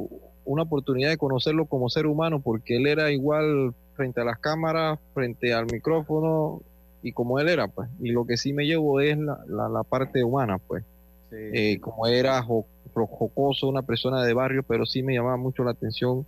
una 0.45 0.63
oportunidad 0.63 1.09
de 1.09 1.17
conocerlo 1.17 1.65
como 1.65 1.89
ser 1.89 2.05
humano, 2.05 2.39
porque 2.39 2.77
él 2.77 2.87
era 2.87 3.11
igual 3.11 3.73
frente 3.95 4.21
a 4.21 4.25
las 4.25 4.39
cámaras, 4.39 4.99
frente 5.13 5.53
al 5.53 5.65
micrófono, 5.71 6.61
y 7.01 7.11
como 7.11 7.39
él 7.39 7.49
era, 7.49 7.67
pues. 7.67 7.89
Y 7.99 8.11
lo 8.11 8.25
que 8.25 8.37
sí 8.37 8.53
me 8.53 8.65
llevo 8.65 9.01
es 9.01 9.17
la, 9.17 9.37
la, 9.47 9.83
parte 9.83 10.23
humana, 10.23 10.57
pues. 10.57 10.83
Eh, 11.31 11.79
como 11.79 12.05
era 12.07 12.43
jocoso, 12.43 13.67
una 13.67 13.81
persona 13.81 14.23
de 14.23 14.33
barrio, 14.33 14.63
pero 14.63 14.85
sí 14.85 15.01
me 15.01 15.15
llamaba 15.15 15.37
mucho 15.37 15.63
la 15.63 15.71
atención 15.71 16.25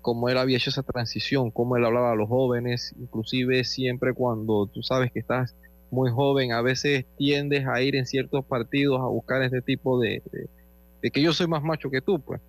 cómo 0.00 0.28
él 0.28 0.38
había 0.38 0.56
hecho 0.56 0.70
esa 0.70 0.82
transición, 0.82 1.50
cómo 1.50 1.76
él 1.76 1.84
hablaba 1.84 2.12
a 2.12 2.16
los 2.16 2.28
jóvenes, 2.28 2.94
inclusive 2.98 3.64
siempre 3.64 4.12
cuando 4.14 4.66
tú 4.66 4.82
sabes 4.82 5.12
que 5.12 5.20
estás 5.20 5.54
muy 5.90 6.10
joven, 6.10 6.52
a 6.52 6.62
veces 6.62 7.04
tiendes 7.16 7.66
a 7.66 7.80
ir 7.82 7.96
en 7.96 8.06
ciertos 8.06 8.44
partidos 8.44 9.00
a 9.00 9.06
buscar 9.06 9.42
este 9.42 9.60
tipo 9.60 10.00
de, 10.00 10.22
de, 11.02 11.10
que 11.10 11.22
yo 11.22 11.32
soy 11.32 11.46
más 11.46 11.62
macho 11.62 11.90
que 11.90 12.00
tú, 12.00 12.20
pues. 12.20 12.40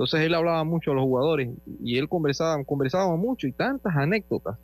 Entonces 0.00 0.22
él 0.22 0.34
hablaba 0.34 0.64
mucho 0.64 0.92
a 0.92 0.94
los 0.94 1.04
jugadores 1.04 1.50
y 1.84 1.98
él 1.98 2.08
conversaba, 2.08 2.64
conversábamos 2.64 3.18
mucho 3.18 3.46
y 3.46 3.52
tantas 3.52 3.94
anécdotas. 3.94 4.56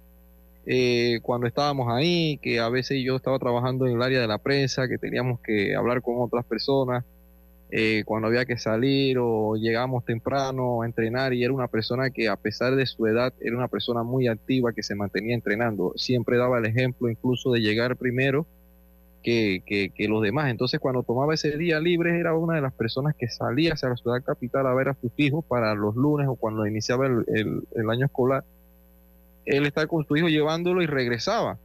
Eh, 0.65 1.19
cuando 1.21 1.47
estábamos 1.47 1.93
ahí, 1.93 2.39
que 2.39 2.59
a 2.59 2.71
veces 2.71 3.05
yo 3.05 3.17
estaba 3.17 3.39
trabajando 3.39 3.87
en 3.87 3.97
el 3.97 4.03
área 4.03 4.19
de 4.19 4.27
la 4.27 4.39
prensa, 4.39 4.89
que 4.89 4.97
teníamos 4.97 5.39
que 5.41 5.77
hablar 5.77 6.01
con 6.01 6.23
otras 6.23 6.43
personas, 6.47 7.05
eh, 7.71 8.03
cuando 8.07 8.29
había 8.29 8.47
que 8.47 8.57
salir 8.57 9.19
o 9.21 9.57
llegamos 9.57 10.07
temprano 10.07 10.81
a 10.81 10.87
entrenar 10.87 11.35
y 11.35 11.45
era 11.45 11.53
una 11.53 11.69
persona 11.69 12.09
que 12.09 12.29
a 12.29 12.37
pesar 12.37 12.75
de 12.75 12.87
su 12.87 13.07
edad 13.07 13.35
era 13.39 13.59
una 13.59 13.69
persona 13.69 14.03
muy 14.03 14.29
activa 14.29 14.73
que 14.73 14.83
se 14.83 14.95
mantenía 14.95 15.35
entrenando, 15.35 15.93
siempre 15.97 16.39
daba 16.39 16.61
el 16.61 16.65
ejemplo 16.65 17.11
incluso 17.11 17.53
de 17.53 17.61
llegar 17.61 17.95
primero 17.97 18.47
que, 19.27 20.07
los 20.09 20.23
demás, 20.23 20.51
entonces 20.51 20.79
cuando 20.79 21.03
tomaba 21.03 21.35
ese 21.35 21.57
día 21.59 21.81
libre 21.81 22.21
era 22.21 22.35
una 22.35 22.55
de 22.55 22.61
las 22.61 22.73
personas 22.73 23.17
que 23.17 23.29
salía 23.29 23.73
hacia 23.73 23.89
la 23.89 23.97
ciudad 23.97 24.23
capital 24.23 24.67
a 24.67 24.75
ver 24.75 24.89
a 24.89 24.95
sus 24.95 25.11
hijos 25.17 25.45
para 25.45 25.75
los 25.75 25.97
lunes 25.97 26.29
o 26.29 26.37
cuando 26.37 26.67
iniciaba 26.67 27.07
el, 27.07 27.25
el 27.75 27.91
año 27.91 28.07
escolar, 28.07 28.45
él 29.45 29.67
estaba 29.67 29.89
con 29.89 30.07
su 30.07 30.17
hijo 30.17 30.29
llevándolo 30.29 30.81
y 30.81 30.87
regresaba. 30.87 31.59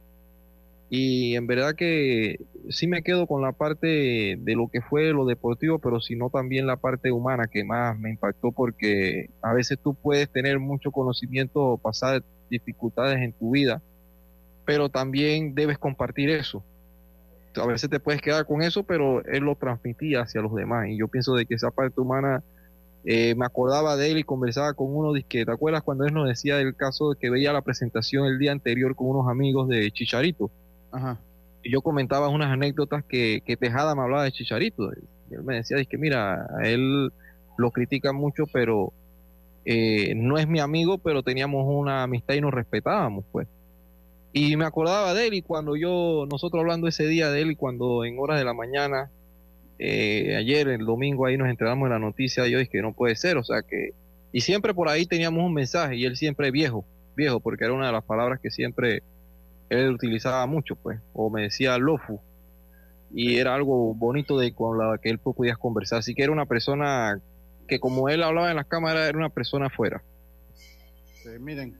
Y 0.90 1.36
en 1.36 1.46
verdad 1.46 1.74
que 1.74 2.38
sí 2.68 2.86
me 2.86 3.02
quedo 3.02 3.26
con 3.26 3.40
la 3.40 3.52
parte 3.52 4.36
de 4.38 4.54
lo 4.54 4.68
que 4.68 4.82
fue 4.82 5.12
lo 5.12 5.24
deportivo, 5.24 5.78
pero 5.78 6.00
sino 6.00 6.28
también 6.28 6.66
la 6.66 6.76
parte 6.76 7.10
humana 7.12 7.46
que 7.46 7.64
más 7.64 7.98
me 7.98 8.10
impactó 8.10 8.52
porque 8.52 9.30
a 9.40 9.54
veces 9.54 9.78
tú 9.82 9.94
puedes 9.94 10.28
tener 10.28 10.58
mucho 10.58 10.90
conocimiento 10.90 11.60
o 11.62 11.78
pasar 11.78 12.22
dificultades 12.50 13.22
en 13.22 13.32
tu 13.32 13.52
vida, 13.52 13.80
pero 14.66 14.90
también 14.90 15.54
debes 15.54 15.78
compartir 15.78 16.28
eso. 16.28 16.62
A 17.56 17.66
veces 17.66 17.90
te 17.90 18.00
puedes 18.00 18.22
quedar 18.22 18.46
con 18.46 18.62
eso, 18.62 18.82
pero 18.82 19.24
él 19.24 19.44
lo 19.44 19.54
transmitía 19.56 20.22
hacia 20.22 20.40
los 20.40 20.54
demás 20.54 20.88
y 20.88 20.98
yo 20.98 21.08
pienso 21.08 21.34
de 21.34 21.46
que 21.46 21.54
esa 21.54 21.70
parte 21.70 22.00
humana 22.00 22.42
eh, 23.04 23.34
me 23.34 23.44
acordaba 23.44 23.96
de 23.96 24.12
él 24.12 24.18
y 24.18 24.22
conversaba 24.22 24.74
con 24.74 24.94
uno 24.94 25.12
de 25.12 25.24
que, 25.24 25.44
¿te 25.44 25.50
acuerdas 25.50 25.82
cuando 25.82 26.04
él 26.04 26.14
nos 26.14 26.28
decía 26.28 26.56
del 26.56 26.76
caso 26.76 27.10
de 27.10 27.18
que 27.18 27.30
veía 27.30 27.52
la 27.52 27.62
presentación 27.62 28.26
el 28.26 28.38
día 28.38 28.52
anterior 28.52 28.94
con 28.94 29.08
unos 29.08 29.28
amigos 29.28 29.68
de 29.68 29.90
Chicharito? 29.90 30.50
Y 31.64 31.72
yo 31.72 31.82
comentaba 31.82 32.28
unas 32.28 32.52
anécdotas 32.52 33.04
que, 33.04 33.42
Tejada 33.58 33.94
me 33.94 34.02
hablaba 34.02 34.24
de 34.24 34.32
Chicharito. 34.32 34.90
Y 35.30 35.34
él 35.34 35.42
me 35.42 35.56
decía, 35.56 35.78
es 35.78 35.88
que 35.88 35.98
mira, 35.98 36.46
a 36.58 36.68
él 36.68 37.12
lo 37.58 37.70
critican 37.70 38.14
mucho, 38.14 38.44
pero 38.52 38.92
eh, 39.64 40.14
no 40.14 40.38
es 40.38 40.46
mi 40.46 40.60
amigo, 40.60 40.98
pero 40.98 41.22
teníamos 41.22 41.64
una 41.66 42.04
amistad 42.04 42.34
y 42.34 42.40
nos 42.40 42.54
respetábamos, 42.54 43.24
pues. 43.32 43.48
Y 44.32 44.56
me 44.56 44.64
acordaba 44.64 45.12
de 45.12 45.26
él 45.26 45.34
y 45.34 45.42
cuando 45.42 45.76
yo, 45.76 46.26
nosotros 46.30 46.60
hablando 46.60 46.88
ese 46.88 47.06
día 47.06 47.30
de 47.30 47.42
él 47.42 47.50
y 47.50 47.56
cuando 47.56 48.04
en 48.04 48.18
horas 48.18 48.38
de 48.38 48.44
la 48.44 48.54
mañana, 48.54 49.10
eh, 49.78 50.36
ayer, 50.36 50.68
el 50.68 50.86
domingo, 50.86 51.26
ahí 51.26 51.36
nos 51.36 51.48
enteramos 51.48 51.88
de 51.88 51.94
la 51.94 51.98
noticia, 51.98 52.46
yo 52.46 52.58
dije 52.58 52.70
que 52.70 52.82
no 52.82 52.92
puede 52.92 53.16
ser, 53.16 53.36
o 53.36 53.44
sea 53.44 53.62
que, 53.62 53.90
y 54.32 54.40
siempre 54.40 54.72
por 54.74 54.88
ahí 54.88 55.06
teníamos 55.06 55.44
un 55.44 55.52
mensaje 55.52 55.96
y 55.96 56.04
él 56.04 56.16
siempre 56.16 56.50
viejo, 56.50 56.84
viejo, 57.14 57.40
porque 57.40 57.64
era 57.64 57.74
una 57.74 57.86
de 57.86 57.92
las 57.92 58.04
palabras 58.04 58.40
que 58.40 58.50
siempre 58.50 59.02
él 59.68 59.90
utilizaba 59.90 60.46
mucho, 60.46 60.76
pues, 60.76 61.00
o 61.12 61.30
me 61.30 61.42
decía 61.42 61.76
lofu, 61.78 62.20
y 63.12 63.36
era 63.36 63.54
algo 63.54 63.92
bonito 63.94 64.38
de 64.38 64.54
con 64.54 64.78
la 64.78 64.98
que 64.98 65.10
él 65.10 65.18
podía 65.18 65.56
conversar, 65.56 65.98
así 65.98 66.14
que 66.14 66.22
era 66.22 66.32
una 66.32 66.46
persona 66.46 67.20
que 67.68 67.80
como 67.80 68.08
él 68.08 68.22
hablaba 68.22 68.50
en 68.50 68.56
las 68.56 68.66
cámaras, 68.66 69.08
era 69.08 69.18
una 69.18 69.28
persona 69.28 69.66
afuera. 69.66 70.02
miren, 71.40 71.76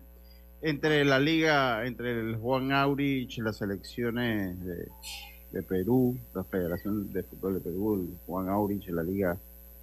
entre 0.63 1.05
la 1.05 1.19
liga, 1.19 1.85
entre 1.87 2.13
el 2.19 2.37
Juan 2.37 2.73
Aurich, 2.73 3.39
las 3.39 3.59
selecciones 3.59 4.57
de, 4.65 5.63
Perú, 5.63 6.17
la 6.35 6.45
Federación 6.45 7.13
de 7.13 7.23
Fútbol 7.25 7.55
de 7.55 7.61
Perú, 7.61 7.95
el 7.95 8.17
Juan 8.27 8.49
Aurich, 8.49 8.89
la 8.89 9.03
liga 9.03 9.37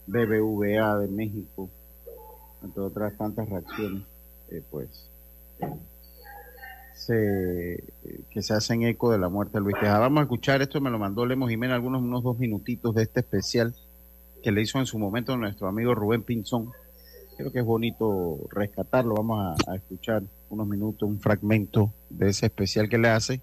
BBVA 0.08 0.98
de 0.98 1.08
México, 1.08 1.70
entre 2.64 2.82
otras 2.82 3.16
tantas 3.18 3.48
reacciones, 3.48 4.04
eh, 4.50 4.64
pues 4.72 5.10
que 7.08 8.42
se 8.42 8.54
hacen 8.54 8.84
eco 8.84 9.12
de 9.12 9.18
la 9.18 9.30
muerte 9.30 9.58
de 9.58 9.62
Luis 9.62 9.76
Tejada. 9.80 10.00
Vamos 10.00 10.20
a 10.20 10.24
escuchar 10.24 10.62
esto, 10.62 10.80
me 10.82 10.90
lo 10.90 11.00
mandó 11.00 11.26
Lemos 11.26 11.50
Jiménez, 11.50 11.74
algunos 11.74 12.02
unos 12.02 12.24
dos 12.24 12.38
minutitos 12.38 12.94
de 12.94 13.04
este 13.04 13.22
especial 13.22 13.74
que 14.44 14.52
le 14.52 14.62
hizo 14.62 14.80
en 14.80 14.86
su 14.86 15.00
momento 15.00 15.36
nuestro 15.38 15.68
amigo 15.68 15.96
Rubén 15.96 16.24
Pinzón. 16.24 16.72
Creo 17.38 17.52
que 17.52 17.60
es 17.60 17.66
bonito 17.66 18.38
rescatarlo. 18.52 19.16
Vamos 19.16 19.58
a, 19.68 19.76
escuchar 19.76 20.24
unos 20.50 20.68
minutos, 20.68 21.08
un 21.08 21.20
fragmento 21.20 21.94
de 22.10 22.30
ese 22.30 22.48
especial 22.48 22.90
que 22.90 22.98
le 22.98 23.10
hace, 23.10 23.42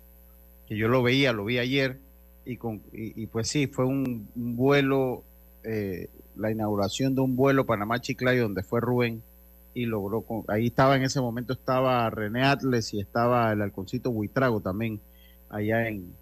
que 0.68 0.76
yo 0.76 0.88
lo 0.88 1.02
veía, 1.02 1.32
lo 1.32 1.44
vi 1.44 1.58
ayer, 1.58 1.98
y, 2.44 2.56
con, 2.56 2.80
y, 2.92 3.26
pues 3.26 3.48
sí, 3.48 3.66
fue 3.66 3.84
un, 3.84 4.28
vuelo, 4.34 5.24
eh, 5.64 6.08
la 6.36 6.50
inauguración 6.50 7.14
de 7.14 7.20
un 7.20 7.34
vuelo 7.34 7.66
Panamá-Chiclayo 7.66 8.42
donde 8.42 8.62
fue 8.62 8.80
Rubén 8.80 9.22
y 9.74 9.84
logró, 9.84 10.24
ahí 10.48 10.68
estaba 10.68 10.96
en 10.96 11.02
ese 11.02 11.20
momento 11.20 11.52
estaba 11.52 12.08
René 12.08 12.44
Atles 12.44 12.94
y 12.94 13.00
estaba 13.00 13.52
el 13.52 13.60
halconcito 13.60 14.10
Buitrago 14.10 14.60
también 14.60 15.00
allá 15.50 15.88
en, 15.88 16.14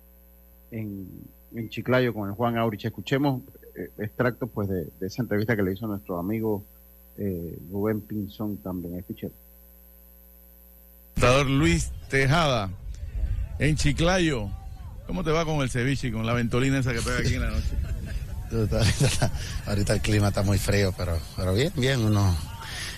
en, 0.71 1.69
Chiclayo 1.69 2.13
con 2.13 2.29
el 2.29 2.35
Juan 2.35 2.59
Aurich. 2.59 2.85
Escuchemos 2.85 3.43
eh, 3.77 3.91
extractos 3.99 4.51
pues 4.51 4.69
de, 4.69 4.89
esa 5.01 5.23
entrevista 5.23 5.55
que 5.55 5.63
le 5.63 5.73
hizo 5.73 5.87
nuestro 5.87 6.19
amigo 6.19 6.65
eh, 7.17 7.57
Rubén 7.71 8.01
Pinzón 8.01 8.57
también. 8.57 8.97
Escuchemos. 8.97 9.44
Luis 11.47 11.91
Tejada, 12.09 12.71
en 13.59 13.77
Chiclayo, 13.77 14.51
¿cómo 15.07 15.25
te 15.25 15.31
va 15.31 15.45
con 15.45 15.61
el 15.63 15.71
ceviche 15.71 16.09
y 16.09 16.13
con 16.13 16.27
la 16.27 16.33
ventolina 16.33 16.79
esa 16.79 16.93
que 16.93 17.01
pega 17.01 17.19
aquí 17.19 17.35
en 17.35 17.41
la 17.43 17.51
noche? 17.51 17.71
ahorita, 19.67 19.95
el 19.95 20.01
clima 20.01 20.29
está 20.29 20.43
muy 20.43 20.59
frío, 20.59 20.95
pero, 20.97 21.19
pero 21.37 21.55
bien, 21.55 21.73
bien, 21.77 22.01
uno 22.01 22.37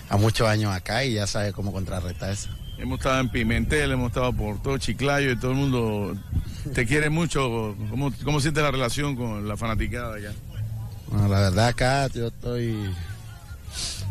a 0.09 0.17
muchos 0.17 0.47
años 0.47 0.73
acá 0.73 1.03
y 1.03 1.15
ya 1.15 1.25
sabe 1.25 1.51
cómo 1.51 1.71
contrarrestar 1.71 2.31
eso. 2.31 2.49
Hemos 2.77 2.99
estado 2.99 3.19
en 3.19 3.29
Pimentel, 3.29 3.91
hemos 3.91 4.09
estado 4.09 4.31
por 4.33 4.61
todo 4.61 4.77
Chiclayo 4.77 5.31
y 5.31 5.39
todo 5.39 5.51
el 5.51 5.57
mundo 5.57 6.15
te 6.73 6.85
quiere 6.85 7.09
mucho. 7.09 7.75
¿Cómo, 7.89 8.13
cómo 8.23 8.39
sientes 8.39 8.63
la 8.63 8.69
relación 8.69 9.15
con 9.15 9.47
la 9.47 9.57
fanaticada 9.57 10.15
allá? 10.15 10.31
Bueno, 11.07 11.27
la 11.27 11.39
verdad 11.39 11.67
acá 11.69 12.07
yo 12.07 12.27
estoy 12.27 12.93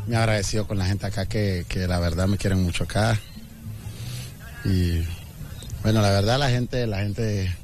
muy 0.06 0.16
agradecido 0.16 0.66
con 0.66 0.78
la 0.78 0.86
gente 0.86 1.06
acá 1.06 1.26
que, 1.26 1.64
que 1.68 1.86
la 1.86 2.00
verdad 2.00 2.26
me 2.26 2.38
quieren 2.38 2.62
mucho 2.62 2.84
acá. 2.84 3.16
Y 4.66 5.06
bueno, 5.82 6.02
la 6.02 6.10
verdad 6.10 6.38
la 6.38 6.50
gente, 6.50 6.86
la 6.86 6.98
gente 6.98 7.54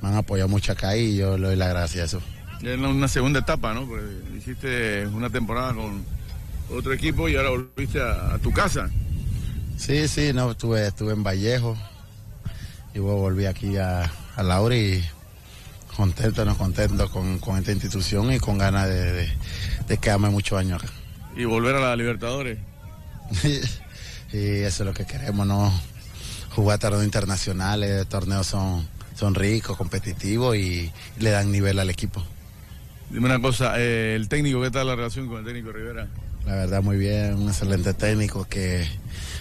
me 0.00 0.08
han 0.08 0.14
apoyado 0.14 0.48
mucho 0.48 0.72
acá 0.72 0.96
y 0.96 1.16
yo 1.16 1.36
le 1.36 1.48
doy 1.48 1.56
la 1.56 1.68
gracia 1.68 2.02
a 2.02 2.04
eso. 2.06 2.20
Es 2.62 2.78
una 2.78 3.08
segunda 3.08 3.40
etapa, 3.40 3.74
¿no? 3.74 3.86
Porque 3.86 4.06
hiciste 4.36 5.06
una 5.08 5.28
temporada 5.28 5.74
con 5.74 6.04
otro 6.70 6.92
equipo 6.92 7.28
y 7.28 7.36
ahora 7.36 7.50
volviste 7.50 8.00
a, 8.00 8.38
tu 8.42 8.52
casa. 8.52 8.88
Sí, 9.76 10.08
sí, 10.08 10.32
no, 10.32 10.50
estuve, 10.50 10.86
estuve 10.86 11.12
en 11.12 11.22
Vallejo 11.22 11.76
y 12.94 12.98
luego 12.98 13.16
volví 13.16 13.44
aquí 13.44 13.76
a, 13.76 14.10
a 14.36 14.42
Laura 14.42 14.74
y 14.74 15.04
contento, 15.94 16.44
no 16.46 16.56
contento 16.56 17.10
con, 17.10 17.38
con, 17.38 17.58
esta 17.58 17.72
institución 17.72 18.32
y 18.32 18.38
con 18.38 18.56
ganas 18.56 18.88
de, 18.88 19.12
de, 19.12 19.28
de 19.86 19.98
quedarme 19.98 20.30
muchos 20.30 20.58
años 20.58 20.82
acá. 20.82 20.92
¿Y 21.36 21.44
volver 21.44 21.76
a 21.76 21.80
la 21.80 21.96
Libertadores? 21.96 22.58
y 24.32 24.38
eso 24.38 24.82
es 24.82 24.86
lo 24.86 24.94
que 24.94 25.04
queremos, 25.04 25.46
¿no? 25.46 25.72
Jugar 26.56 26.78
torneos 26.78 27.04
internacionales, 27.04 28.08
torneos 28.08 28.46
son, 28.46 28.88
son 29.14 29.34
ricos, 29.34 29.76
competitivos 29.76 30.56
y, 30.56 30.90
le 31.18 31.28
dan 31.28 31.52
nivel 31.52 31.78
al 31.78 31.90
equipo. 31.90 32.24
Dime 33.10 33.26
una 33.26 33.42
cosa, 33.42 33.74
eh, 33.76 34.14
el 34.16 34.26
técnico, 34.30 34.62
¿qué 34.62 34.70
tal 34.70 34.86
la 34.86 34.96
relación 34.96 35.28
con 35.28 35.40
el 35.40 35.44
técnico 35.44 35.70
Rivera? 35.70 36.08
La 36.46 36.54
verdad, 36.54 36.82
muy 36.82 36.96
bien, 36.96 37.34
un 37.34 37.48
excelente 37.48 37.92
técnico 37.92 38.46
que, 38.48 38.86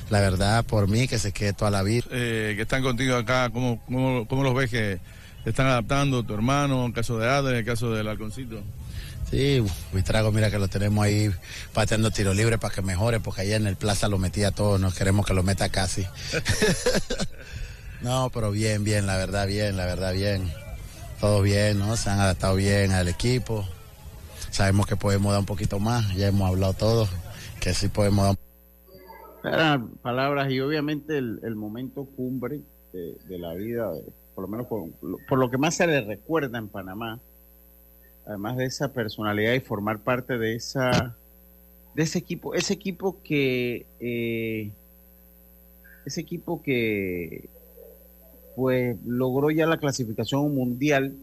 la 0.10 0.20
verdad, 0.20 0.66
por 0.66 0.90
mí, 0.90 1.08
que 1.08 1.18
se 1.18 1.32
quede 1.32 1.54
toda 1.54 1.72
la 1.72 1.84
vida. 1.84 2.04
Eh, 2.12 2.52
que 2.58 2.64
están 2.64 2.84
contigo 2.84 3.16
acá, 3.16 3.50
¿cómo, 3.50 3.82
cómo, 3.86 4.28
cómo 4.28 4.44
los 4.44 4.54
ves 4.54 4.70
que 4.70 5.00
te 5.46 5.52
están 5.52 5.68
adaptando, 5.68 6.24
tu 6.24 6.34
hermano, 6.34 6.82
en 6.82 6.88
el 6.88 6.94
caso 6.94 7.18
de 7.18 7.30
Adel, 7.30 7.54
en 7.54 7.60
el 7.60 7.66
caso 7.66 7.94
del 7.94 8.10
Halconcito? 8.10 8.62
Sí, 9.30 9.64
Buitrago, 9.92 10.32
mira 10.32 10.52
que 10.52 10.60
lo 10.60 10.68
tenemos 10.68 11.04
ahí 11.04 11.32
pateando 11.74 12.12
tiro 12.12 12.34
libre 12.34 12.58
para 12.58 12.74
que 12.74 12.82
mejore, 12.82 13.20
porque 13.20 13.42
allá 13.42 13.56
en 13.56 13.68
el 13.68 13.76
plaza 13.76 14.08
lo 14.08 14.20
metía 14.20 14.52
todo, 14.52 14.78
nos 14.78 14.94
queremos 14.94 15.26
que 15.26 15.34
lo 15.34 15.42
meta 15.42 15.70
casi. 15.70 16.06
no, 18.02 18.30
pero 18.32 18.52
bien, 18.52 18.84
bien, 18.84 19.08
la 19.08 19.18
verdad, 19.18 19.48
bien, 19.48 19.78
la 19.78 19.86
verdad, 19.86 20.14
bien. 20.14 20.52
Todo 21.20 21.42
bien, 21.42 21.80
¿no? 21.80 21.98
Se 21.98 22.10
han 22.10 22.20
adaptado 22.20 22.56
bien 22.56 22.92
al 22.92 23.08
equipo. 23.08 23.66
Sabemos 24.52 24.86
que 24.86 24.96
podemos 24.96 25.32
dar 25.32 25.40
un 25.40 25.46
poquito 25.46 25.80
más, 25.80 26.14
ya 26.16 26.28
hemos 26.28 26.48
hablado 26.48 26.74
todo, 26.74 27.08
que 27.60 27.74
sí 27.74 27.88
podemos 27.88 28.38
dar 29.44 29.54
Eran 29.54 29.90
palabras 29.98 30.52
y 30.52 30.60
obviamente 30.60 31.18
el, 31.18 31.56
momento 31.56 32.06
cumbre 32.06 32.62
de, 32.94 33.40
la 33.40 33.54
vida, 33.56 33.90
por 34.34 34.44
lo 34.44 34.48
menos 34.48 34.68
por, 34.68 34.90
por, 35.28 35.40
lo 35.40 35.50
que 35.50 35.58
más 35.58 35.76
se 35.76 35.88
le 35.88 36.00
recuerda 36.02 36.58
en 36.58 36.70
Panamá, 36.70 37.20
además 38.26 38.58
de 38.58 38.66
esa 38.66 38.92
personalidad 38.92 39.54
y 39.54 39.60
formar 39.60 40.00
parte 40.00 40.38
de 40.38 40.56
esa 40.56 41.16
de 41.94 42.04
ese 42.04 42.20
equipo, 42.20 42.54
ese 42.54 42.74
equipo 42.74 43.22
que 43.24 43.86
eh, 44.00 44.72
ese 46.06 46.22
equipo 46.22 46.62
que 46.62 47.50
pues 48.56 48.98
logró 49.06 49.50
ya 49.52 49.66
la 49.66 49.78
clasificación 49.78 50.54
mundial. 50.54 51.16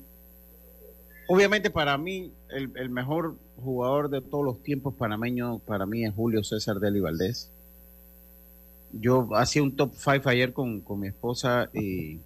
Obviamente 1.28 1.70
para 1.70 1.96
mí 1.98 2.32
el, 2.50 2.90
mejor 2.90 3.36
jugador 3.62 4.10
de 4.10 4.20
todos 4.20 4.44
los 4.44 4.62
tiempos 4.62 4.94
panameños 4.94 5.60
para 5.62 5.86
mí 5.86 6.04
es 6.04 6.14
Julio 6.14 6.42
César 6.42 6.78
Deli 6.80 7.00
Valdés. 7.00 7.50
Yo 8.92 9.28
hacía 9.34 9.62
un 9.62 9.74
top 9.76 9.92
5 9.94 10.28
ayer 10.28 10.52
con, 10.52 10.80
con 10.80 11.00
mi 11.00 11.08
esposa 11.08 11.70
y 11.72 12.20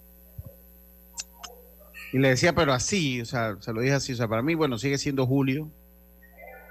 y 2.16 2.18
le 2.18 2.30
decía, 2.30 2.54
pero 2.54 2.72
así, 2.72 3.20
o 3.20 3.26
sea, 3.26 3.58
se 3.60 3.74
lo 3.74 3.82
dije 3.82 3.92
así, 3.92 4.14
o 4.14 4.16
sea, 4.16 4.26
para 4.26 4.40
mí, 4.40 4.54
bueno, 4.54 4.78
sigue 4.78 4.96
siendo 4.96 5.26
Julio. 5.26 5.68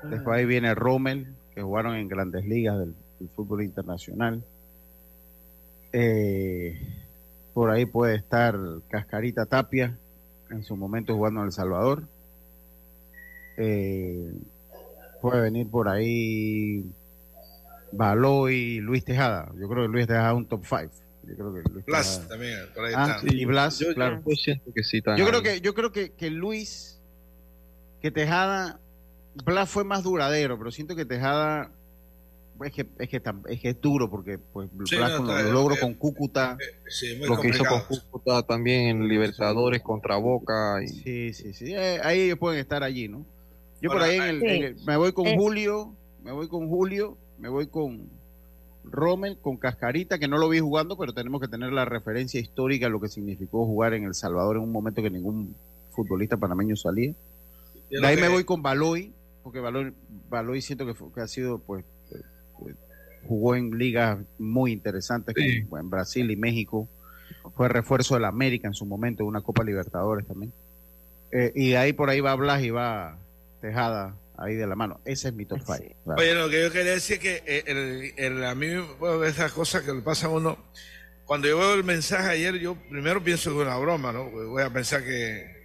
Después 0.09 0.39
ahí 0.39 0.45
viene 0.47 0.73
Rommel, 0.73 1.35
que 1.53 1.61
jugaron 1.61 1.95
en 1.95 2.07
grandes 2.07 2.43
ligas 2.45 2.79
del, 2.79 2.95
fútbol 3.35 3.61
internacional. 3.61 4.43
Eh, 5.93 6.81
por 7.53 7.69
ahí 7.69 7.85
puede 7.85 8.15
estar 8.15 8.57
Cascarita 8.89 9.45
Tapia, 9.45 9.95
en 10.49 10.63
su 10.63 10.75
momento 10.75 11.13
jugando 11.13 11.41
en 11.41 11.45
El 11.45 11.51
Salvador. 11.51 12.07
Eh, 13.57 14.33
puede 15.22 15.41
venir 15.41 15.70
por 15.70 15.89
ahí 15.89 16.91
Baloy, 17.91 18.79
Luis 18.79 19.05
Tejada. 19.05 19.51
Yo 19.59 19.70
creo 19.70 19.83
que 19.83 19.89
Luis 19.89 20.07
Tejada 20.07 20.31
es 20.31 20.37
un 20.37 20.48
top 20.48 20.65
5. 20.65 21.04
Yo 21.27 21.35
creo 21.35 21.53
que 21.53 21.70
Luis 21.72 21.85
Blas 21.85 22.11
Tejada. 22.20 22.27
también, 22.29 22.59
por 22.75 22.85
ahí 22.85 22.94
ah, 22.96 23.16
está. 23.18 23.20
sí, 23.22 23.27
y 23.42 23.46
Blas, 23.46 23.79
yo, 23.79 23.94
claro. 23.94 24.22
yo 24.25 24.35
siento 24.35 24.72
que 24.74 24.83
sí. 24.83 25.01
Yo 25.18 25.25
creo 25.27 25.42
que, 25.42 25.61
yo 25.61 25.74
creo 25.74 25.92
que, 25.92 26.11
que 26.14 26.29
Luis, 26.29 27.00
que 28.01 28.11
Tejada, 28.11 28.79
Blas 29.46 29.70
fue 29.70 29.83
más 29.83 30.03
duradero, 30.03 30.57
pero 30.57 30.72
siento 30.72 30.96
que 30.96 31.05
Tejada 31.05 31.72
es 32.64 32.72
que 32.72 32.88
es 33.00 33.09
que, 33.09 33.22
es, 33.50 33.59
que 33.59 33.70
es 33.70 33.81
duro 33.81 34.09
porque 34.09 34.38
pues 34.38 34.70
Sí, 34.85 34.96
Blas 34.96 35.11
no, 35.11 35.18
con 35.25 35.29
está- 35.31 35.42
lo 35.44 35.51
logro 35.51 35.75
eh, 35.75 35.79
con 35.81 35.94
Cúcuta. 35.96 36.57
Eh, 36.59 36.75
sí, 36.88 37.16
muy 37.18 37.27
lo 37.27 37.38
que 37.40 37.50
hizo 37.50 37.66
con. 37.66 37.81
Cúcuta 37.81 38.44
también 38.44 38.88
en 38.88 39.07
Libertadores 39.09 39.81
contra 39.81 40.16
Boca. 40.18 40.81
Y, 40.83 40.88
Sí, 40.88 41.33
sí, 41.33 41.53
sí. 41.53 41.74
eh, 41.74 42.00
ahí 42.03 42.22
ellos 42.22 42.38
pueden 42.40 42.59
estar 42.61 42.81
allí, 42.83 43.07
¿no? 43.09 43.25
Yo 43.81 43.90
por 43.90 44.01
Ahora, 44.01 44.05
ahí 44.11 44.18
en 44.18 44.24
el, 44.24 44.40
sí. 44.40 44.48
en 44.48 44.64
el- 44.64 44.75
me 44.85 44.96
voy 44.96 45.11
con 45.11 45.27
Eh. 45.27 45.35
Julio, 45.38 45.94
me 46.24 46.31
voy 46.31 46.48
con 46.48 46.70
Julio, 46.70 47.18
me 47.40 47.50
voy 47.50 47.68
con 47.68 48.09
Rommel, 48.91 49.37
con 49.39 49.57
Cascarita, 49.57 50.17
que 50.19 50.27
no 50.27 50.37
lo 50.37 50.50
vi 50.50 50.59
jugando, 50.59 50.98
pero 50.98 51.13
tenemos 51.13 51.41
que 51.41 51.48
tener 51.48 51.71
la 51.74 51.85
referencia 51.85 52.39
histórica 52.39 52.85
de 52.85 52.91
lo 52.91 53.00
que 53.01 53.07
significó 53.09 53.65
jugar 53.65 53.93
en 53.93 54.03
El 54.05 54.13
Salvador 54.15 54.57
en 54.57 54.63
un 54.63 54.71
momento 54.71 55.01
que 55.01 55.09
ningún 55.09 55.55
futbolista 55.91 56.37
panameño 56.37 56.75
salía. 56.75 57.13
Yo 57.89 58.01
De 58.01 58.07
ahí 58.07 58.17
me 58.17 58.29
voy 58.29 58.43
con 58.43 58.61
Baloy, 58.61 59.11
porque 59.43 59.59
Baloy, 59.59 59.93
Baloy 60.29 60.61
siento 60.61 60.85
que, 60.85 60.93
fue- 60.93 61.11
que 61.13 61.21
ha 61.21 61.27
sido, 61.27 61.59
pues, 61.59 61.83
eh, 62.11 62.21
eh, 62.67 62.74
jugó 63.27 63.55
en 63.55 63.71
ligas 63.77 64.19
muy 64.39 64.71
interesantes 64.71 65.35
Sí. 65.37 65.63
como 65.63 65.77
en 65.79 65.89
Brasil 65.89 66.29
y 66.31 66.35
México. 66.35 66.87
Fue 67.55 67.67
refuerzo 67.69 68.15
de 68.15 68.21
la 68.21 68.27
América 68.29 68.67
en 68.67 68.74
su 68.74 68.85
momento, 68.85 69.25
una 69.25 69.41
Copa 69.41 69.63
Libertadores 69.63 70.25
también. 70.27 70.51
Eh, 71.31 71.51
y 71.55 71.69
de 71.69 71.77
ahí 71.77 71.93
por 71.93 72.09
ahí 72.09 72.19
va 72.21 72.35
Blas 72.35 72.63
y 72.63 72.69
va 72.69 73.17
Tejada 73.61 74.15
ahí 74.37 74.55
de 74.55 74.67
la 74.67 74.75
mano. 74.75 75.00
Ese 75.05 75.29
es 75.29 75.33
mi 75.33 75.45
top 75.45 75.59
5. 75.59 75.75
Sí. 75.75 75.95
claro. 76.03 76.21
Oye, 76.21 76.33
lo 76.33 76.50
que 76.50 76.61
yo 76.63 76.71
quería 76.71 76.91
decir 76.93 77.15
es 77.15 77.21
que 77.21 77.43
eh, 77.45 77.63
el, 77.67 78.13
el- 78.17 78.43
a 78.45 78.55
mí, 78.55 78.67
bueno, 79.00 79.24
esas 79.24 79.51
cosas 79.51 79.83
que 79.83 79.93
le 79.93 80.01
pasan 80.01 80.31
a 80.31 80.33
uno, 80.33 80.57
cuando 81.25 81.48
yo 81.48 81.57
veo 81.57 81.74
el 81.74 81.83
mensaje 81.83 82.29
ayer, 82.29 82.55
yo 82.59 82.75
primero 82.89 83.24
pienso 83.24 83.51
que 83.51 83.57
es 83.61 83.65
una 83.67 83.77
broma, 83.77 84.11
¿no? 84.11 84.29
Voy 84.29 84.61
a 84.63 84.69
pensar 84.71 85.03
que 85.03 85.55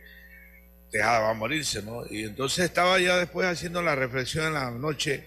Tejada 0.91 1.21
va 1.21 1.31
a 1.31 1.35
morirse, 1.35 1.83
¿no? 1.83 2.03
Y 2.11 2.25
entonces 2.25 2.65
estaba 2.65 2.99
ya 2.99 3.17
después 3.17 3.47
haciendo 3.47 3.81
la 3.83 3.95
reflexión 3.95 4.47
en 4.47 4.55
la 4.55 4.71
noche, 4.73 5.25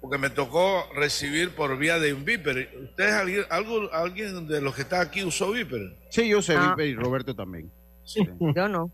porque 0.00 0.16
me 0.18 0.30
tocó 0.30 0.84
recibir 0.94 1.50
por 1.56 1.76
vía 1.76 1.98
de 1.98 2.12
un 2.14 2.24
Viper. 2.24 2.70
¿Ustedes, 2.84 3.12
alguien, 3.12 3.44
algo, 3.50 3.92
alguien 3.92 4.46
de 4.46 4.60
los 4.60 4.74
que 4.74 4.82
está 4.82 5.00
aquí 5.00 5.24
usó 5.24 5.50
Viper? 5.52 5.96
Sí, 6.10 6.28
yo 6.28 6.40
sé, 6.40 6.54
Ah. 6.56 6.68
Viper 6.76 6.86
y 6.86 6.94
Roberto 6.94 7.34
también. 7.34 7.70
Sí. 8.04 8.20
Yo 8.54 8.68
no. 8.68 8.92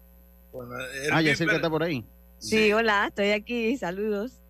Bueno, 0.53 0.73
Ah, 1.12 1.21
ya 1.21 1.33
Viper- 1.33 1.49
que 1.51 1.57
está 1.57 1.69
por 1.69 1.83
ahí. 1.83 2.05
Sí, 2.38 2.72
hola, 2.72 3.07
estoy 3.09 3.31
aquí, 3.31 3.77
saludos. 3.77 4.40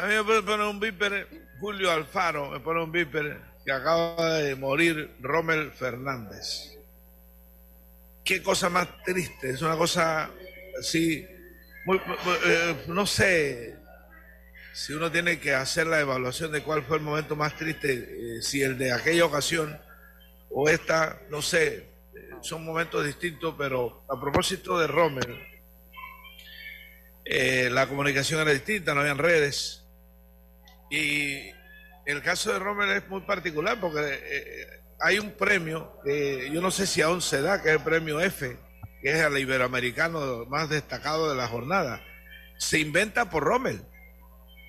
A 0.00 0.06
mí 0.06 0.14
me 0.14 0.42
pone 0.42 0.68
un 0.68 0.80
viper, 0.80 1.28
Julio 1.60 1.90
Alfaro, 1.90 2.50
me 2.50 2.60
pone 2.60 2.82
un 2.82 2.92
viper 2.92 3.40
que 3.64 3.72
acaba 3.72 4.34
de 4.34 4.54
morir 4.56 5.10
Rommel 5.20 5.72
Fernández. 5.72 6.78
Qué 8.24 8.42
cosa 8.42 8.68
más 8.68 8.88
triste, 9.04 9.50
es 9.50 9.62
una 9.62 9.76
cosa 9.76 10.30
así, 10.78 11.26
muy, 11.84 11.98
muy- 11.98 12.36
eh, 12.46 12.76
no 12.88 13.06
sé 13.06 13.76
si 14.74 14.92
uno 14.92 15.10
tiene 15.10 15.40
que 15.40 15.54
hacer 15.54 15.86
la 15.86 16.00
evaluación 16.00 16.52
de 16.52 16.62
cuál 16.62 16.82
fue 16.84 16.98
el 16.98 17.02
momento 17.02 17.34
más 17.36 17.56
triste, 17.56 17.92
eh, 18.38 18.42
si 18.42 18.62
el 18.62 18.76
de 18.78 18.92
aquella 18.92 19.24
ocasión 19.24 19.78
o 20.50 20.68
esta, 20.68 21.20
no 21.30 21.42
sé, 21.42 21.76
eh, 22.14 22.30
son 22.42 22.64
momentos 22.64 23.04
distintos, 23.04 23.54
pero 23.58 24.04
a 24.08 24.20
propósito 24.20 24.78
de 24.78 24.86
Rommel, 24.86 25.47
eh, 27.30 27.68
la 27.70 27.86
comunicación 27.86 28.40
era 28.40 28.52
distinta, 28.52 28.94
no 28.94 29.00
habían 29.00 29.18
redes. 29.18 29.84
Y 30.90 31.50
el 32.06 32.22
caso 32.22 32.52
de 32.52 32.58
Rommel 32.58 32.90
es 32.90 33.08
muy 33.08 33.20
particular 33.22 33.78
porque 33.80 34.00
eh, 34.02 34.66
hay 35.00 35.18
un 35.18 35.32
premio 35.32 36.00
que 36.04 36.50
yo 36.52 36.60
no 36.60 36.70
sé 36.70 36.86
si 36.86 37.02
aún 37.02 37.20
se 37.20 37.42
da, 37.42 37.62
que 37.62 37.68
es 37.68 37.74
el 37.76 37.82
premio 37.82 38.20
F, 38.20 38.56
que 39.02 39.10
es 39.10 39.16
el 39.20 39.36
iberoamericano 39.38 40.46
más 40.46 40.70
destacado 40.70 41.28
de 41.30 41.36
la 41.36 41.46
jornada. 41.48 42.00
Se 42.56 42.78
inventa 42.78 43.28
por 43.30 43.44
Rommel. 43.44 43.80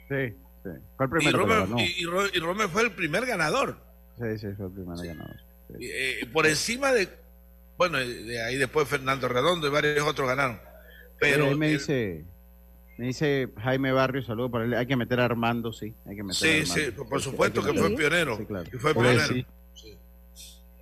Sí, 0.09 0.35
sí. 0.63 0.69
Fue 0.97 1.05
el 1.05 1.11
Y 1.11 1.15
primero 1.15 1.37
lo 1.39 1.45
Rommel, 1.65 1.85
y- 1.85 2.01
y 2.01 2.05
Ro- 2.05 2.27
y 2.27 2.39
Rommel 2.39 2.67
fue 2.69 2.81
el 2.83 2.91
primer 2.91 3.25
ganador. 3.25 3.77
Sí, 4.17 4.37
sí, 4.37 4.47
fue 4.57 4.65
el 4.67 4.73
primero 4.73 5.01
ganador. 5.01 5.37
Y, 5.79 5.87
eh, 5.87 6.29
por 6.33 6.45
encima 6.47 6.91
de, 6.91 7.07
bueno, 7.77 7.99
de 7.99 8.43
ahí 8.43 8.57
después 8.57 8.87
Fernando 8.87 9.27
Redondo 9.29 9.67
y 9.67 9.69
varios 9.69 10.05
otros 10.05 10.27
ganaron. 10.27 10.59
Pero 11.19 11.55
me 11.55 11.67
el- 11.71 11.77
dice, 11.79 12.25
me 12.99 13.05
dice 13.05 13.47
Jaime 13.55 13.93
Barrio, 13.93 14.21
saludo 14.21 14.51
para 14.51 14.65
él. 14.65 14.73
Hay 14.73 14.85
que 14.85 14.97
meter 14.97 15.21
a 15.21 15.25
Armando, 15.25 15.71
sí. 15.71 15.93
Hay 16.05 16.17
que 16.17 16.23
meter 16.23 16.35
a 16.35 16.65
sí, 16.65 16.71
Armando. 16.71 16.91
sí, 16.97 17.09
por, 17.09 17.21
supuesto 17.21 17.63
que 17.63 17.73
fue 17.73 17.95
pionero. 17.95 18.35
Sí, 18.35 18.45
claro. 18.45 18.69
que 18.69 18.77
fue 18.77 18.93
pionero. 18.93 19.25
sí. 19.25 19.45
Sí. 19.73 19.97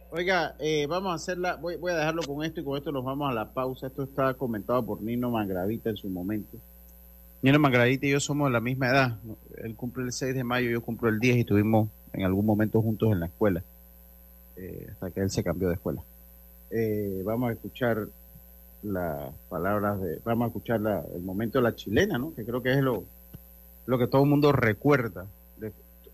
Oiga, 0.10 0.56
eh, 0.58 0.88
vamos 0.88 1.12
a 1.12 1.14
hacerla, 1.14 1.58
voy, 1.58 1.76
voy 1.76 1.92
a 1.92 1.98
dejarlo 1.98 2.24
con 2.24 2.44
esto 2.44 2.60
y 2.60 2.64
con 2.64 2.76
esto 2.76 2.92
nos 2.92 3.06
vamos 3.06 3.30
a 3.30 3.36
la 3.36 3.54
pausa. 3.54 3.86
Esto 3.86 4.02
está 4.02 4.34
comentado 4.34 4.84
por 4.84 5.00
Nino 5.00 5.30
Mangravita 5.30 5.92
en 5.92 5.98
su 5.98 6.10
momento. 6.10 6.58
Nino 7.44 7.60
Mangradita 7.60 8.08
y 8.08 8.10
yo 8.10 8.20
somos 8.20 8.48
de 8.48 8.54
la 8.54 8.62
misma 8.62 8.88
edad. 8.88 9.20
Él 9.64 9.76
cumple 9.76 10.06
el 10.06 10.12
6 10.12 10.34
de 10.34 10.44
mayo, 10.44 10.72
yo 10.72 10.82
cumplo 10.82 11.10
el 11.10 11.20
10 11.20 11.38
y 11.38 11.40
estuvimos 11.42 11.88
en 12.14 12.26
algún 12.26 12.48
momento 12.48 12.82
juntos 12.82 13.12
en 13.12 13.20
la 13.20 13.28
escuela, 13.28 13.62
eh, 14.56 14.88
hasta 14.92 15.12
que 15.12 15.20
él 15.20 15.30
se 15.30 15.44
cambió 15.44 15.68
de 15.68 15.76
escuela. 15.76 16.02
Eh, 16.72 17.22
vamos 17.24 17.52
a 17.52 17.54
escuchar 17.54 18.08
las 18.84 19.34
palabras 19.50 20.00
de, 20.02 20.20
vamos 20.24 20.46
a 20.46 20.48
escuchar 20.48 20.82
el 21.14 21.22
momento 21.22 21.60
de 21.60 21.64
la 21.64 21.76
chilena, 21.76 22.18
¿no? 22.18 22.34
Que 22.34 22.46
creo 22.46 22.62
que 22.62 22.74
es 22.74 22.82
lo, 22.82 23.04
lo 23.86 23.98
que 23.98 24.08
todo 24.08 24.24
el 24.24 24.30
mundo 24.30 24.52
recuerda. 24.52 25.26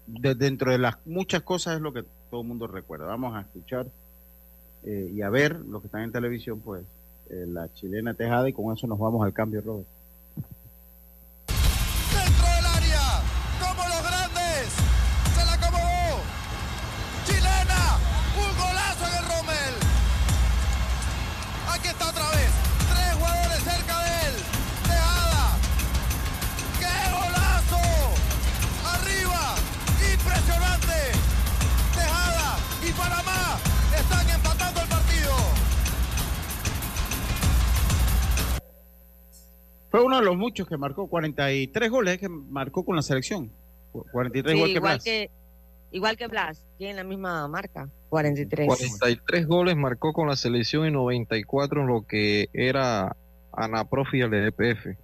De, 0.05 0.35
dentro 0.35 0.71
de 0.71 0.77
las 0.77 0.97
muchas 1.05 1.43
cosas 1.43 1.75
es 1.75 1.81
lo 1.81 1.93
que 1.93 2.03
todo 2.29 2.41
el 2.41 2.47
mundo 2.47 2.67
recuerda. 2.67 3.05
Vamos 3.05 3.35
a 3.35 3.41
escuchar 3.41 3.87
eh, 4.83 5.11
y 5.13 5.21
a 5.21 5.29
ver 5.29 5.55
lo 5.59 5.79
que 5.79 5.87
están 5.87 6.01
en 6.01 6.11
televisión, 6.11 6.59
pues, 6.59 6.83
la 7.29 7.71
chilena 7.73 8.13
Tejada 8.13 8.49
y 8.49 8.53
con 8.53 8.75
eso 8.75 8.85
nos 8.85 8.99
vamos 8.99 9.25
al 9.25 9.33
cambio, 9.33 9.61
Robert. 9.61 9.87
Fue 39.93 40.03
uno 40.03 40.17
de 40.17 40.25
los 40.25 40.35
muchos 40.35 40.67
que 40.67 40.75
marcó 40.75 41.05
43 41.05 41.91
goles 41.91 42.17
que 42.17 42.27
marcó 42.27 42.83
con 42.83 42.95
la 42.95 43.03
selección. 43.03 43.51
43 44.11 44.59
goles 44.59 44.75
igual 44.75 45.03
que 45.03 45.29
igual 45.91 46.17
que 46.17 46.25
Blas, 46.25 46.65
tiene 46.79 46.95
la 46.95 47.03
misma 47.03 47.47
marca, 47.47 47.87
43. 48.09 48.65
43 48.65 49.45
goles 49.45 49.75
marcó 49.75 50.11
con 50.11 50.27
la 50.27 50.35
selección 50.35 50.87
y 50.87 50.91
94 50.91 51.81
en 51.81 51.87
lo 51.87 52.07
que 52.07 52.49
era 52.53 53.15
Anaprofi 53.51 54.23
al 54.23 54.33
EPF. 54.33 54.97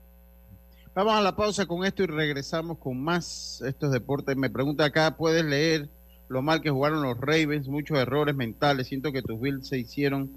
Vamos 0.95 1.13
a 1.13 1.21
la 1.21 1.35
pausa 1.35 1.67
con 1.67 1.85
esto 1.85 2.01
y 2.01 2.07
regresamos 2.07 2.79
con 2.79 2.99
más 2.99 3.61
estos 3.67 3.91
deportes. 3.91 4.35
Me 4.37 4.49
pregunta 4.49 4.85
acá, 4.85 5.15
¿puedes 5.15 5.45
leer 5.45 5.87
lo 6.29 6.41
mal 6.41 6.63
que 6.63 6.71
jugaron 6.71 7.03
los 7.03 7.15
Ravens? 7.21 7.67
Muchos 7.67 7.99
errores 7.99 8.35
mentales. 8.35 8.87
Siento 8.87 9.11
que 9.11 9.21
tus 9.21 9.39
Bills 9.39 9.67
se 9.67 9.77
hicieron 9.77 10.31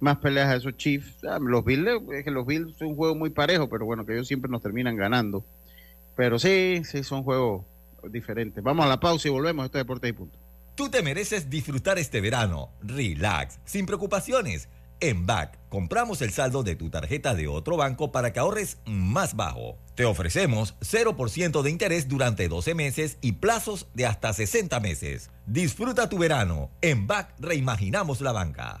más 0.00 0.18
peleas 0.18 0.48
a 0.48 0.56
esos 0.56 0.76
Chiefs. 0.76 1.18
Los 1.40 1.64
Bills, 1.64 2.02
es 2.12 2.24
que 2.24 2.30
los 2.30 2.46
Bills 2.46 2.76
son 2.76 2.88
un 2.88 2.96
juego 2.96 3.14
muy 3.14 3.30
parejo, 3.30 3.68
pero 3.68 3.84
bueno, 3.84 4.04
que 4.04 4.12
ellos 4.14 4.28
siempre 4.28 4.50
nos 4.50 4.62
terminan 4.62 4.96
ganando. 4.96 5.44
Pero 6.16 6.38
sí, 6.38 6.82
sí, 6.84 7.02
son 7.02 7.22
juegos 7.22 7.64
diferentes. 8.10 8.62
Vamos 8.62 8.84
a 8.84 8.88
la 8.88 9.00
pausa 9.00 9.28
y 9.28 9.30
volvemos. 9.30 9.64
Esto 9.64 9.78
es 9.78 9.84
Deportes 9.84 10.10
y 10.10 10.12
Punto. 10.12 10.38
Tú 10.74 10.88
te 10.88 11.02
mereces 11.02 11.50
disfrutar 11.50 11.98
este 11.98 12.20
verano. 12.20 12.70
Relax, 12.82 13.60
sin 13.64 13.86
preocupaciones. 13.86 14.68
En 15.00 15.26
BAC, 15.26 15.58
compramos 15.68 16.22
el 16.22 16.30
saldo 16.30 16.62
de 16.62 16.76
tu 16.76 16.88
tarjeta 16.88 17.34
de 17.34 17.46
otro 17.46 17.76
banco 17.76 18.10
para 18.10 18.32
que 18.32 18.40
ahorres 18.40 18.78
más 18.86 19.36
bajo. 19.36 19.76
Te 19.94 20.04
ofrecemos 20.04 20.76
0% 20.80 21.62
de 21.62 21.70
interés 21.70 22.08
durante 22.08 22.48
12 22.48 22.74
meses 22.74 23.18
y 23.20 23.32
plazos 23.32 23.86
de 23.94 24.06
hasta 24.06 24.32
60 24.32 24.80
meses. 24.80 25.30
Disfruta 25.46 26.08
tu 26.08 26.18
verano. 26.18 26.70
En 26.80 27.06
BAC 27.06 27.34
reimaginamos 27.38 28.20
la 28.20 28.32
banca. 28.32 28.80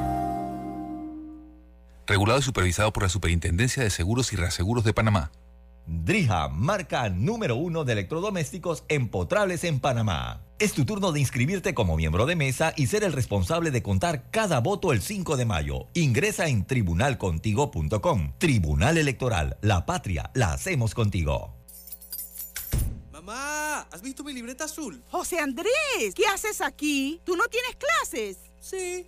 regulado 2.11 2.41
y 2.41 2.43
supervisado 2.43 2.91
por 2.91 3.03
la 3.03 3.09
Superintendencia 3.09 3.81
de 3.81 3.89
Seguros 3.89 4.33
y 4.33 4.35
Reaseguros 4.35 4.83
de 4.83 4.93
Panamá. 4.93 5.31
Drija, 5.87 6.49
marca 6.49 7.07
número 7.07 7.55
uno 7.55 7.85
de 7.85 7.93
electrodomésticos 7.93 8.83
empotrables 8.89 9.63
en 9.63 9.79
Panamá. 9.79 10.43
Es 10.59 10.73
tu 10.73 10.83
turno 10.83 11.13
de 11.13 11.21
inscribirte 11.21 11.73
como 11.73 11.95
miembro 11.95 12.25
de 12.25 12.35
mesa 12.35 12.73
y 12.75 12.87
ser 12.87 13.05
el 13.05 13.13
responsable 13.13 13.71
de 13.71 13.81
contar 13.81 14.29
cada 14.29 14.59
voto 14.59 14.91
el 14.91 15.01
5 15.01 15.37
de 15.37 15.45
mayo. 15.45 15.87
Ingresa 15.93 16.47
en 16.49 16.65
tribunalcontigo.com. 16.65 18.33
Tribunal 18.37 18.97
Electoral, 18.97 19.57
la 19.61 19.85
patria, 19.85 20.31
la 20.33 20.51
hacemos 20.51 20.93
contigo. 20.93 21.55
Mamá, 23.13 23.87
¿has 23.89 24.01
visto 24.01 24.25
mi 24.25 24.33
libreta 24.33 24.65
azul? 24.65 25.01
José 25.09 25.39
Andrés, 25.39 26.13
¿qué 26.13 26.27
haces 26.27 26.59
aquí? 26.59 27.21
¿Tú 27.23 27.37
no 27.37 27.45
tienes 27.45 27.77
clases? 27.77 28.37
Sí 28.59 29.07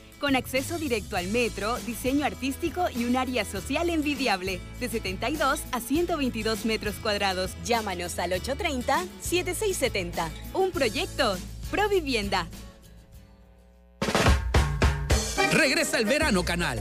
con 0.21 0.35
acceso 0.37 0.77
directo 0.77 1.17
al 1.17 1.27
metro, 1.27 1.77
diseño 1.79 2.23
artístico 2.25 2.85
y 2.95 3.05
un 3.05 3.17
área 3.17 3.43
social 3.43 3.89
envidiable, 3.89 4.61
de 4.79 4.87
72 4.87 5.61
a 5.71 5.81
122 5.81 6.65
metros 6.65 6.93
cuadrados. 7.01 7.51
Llámanos 7.65 8.19
al 8.19 8.31
830-7670. 8.33 10.29
Un 10.53 10.71
proyecto, 10.71 11.35
Provivienda. 11.71 12.47
Regresa 15.53 15.97
el 15.97 16.05
verano 16.05 16.43
canal, 16.43 16.79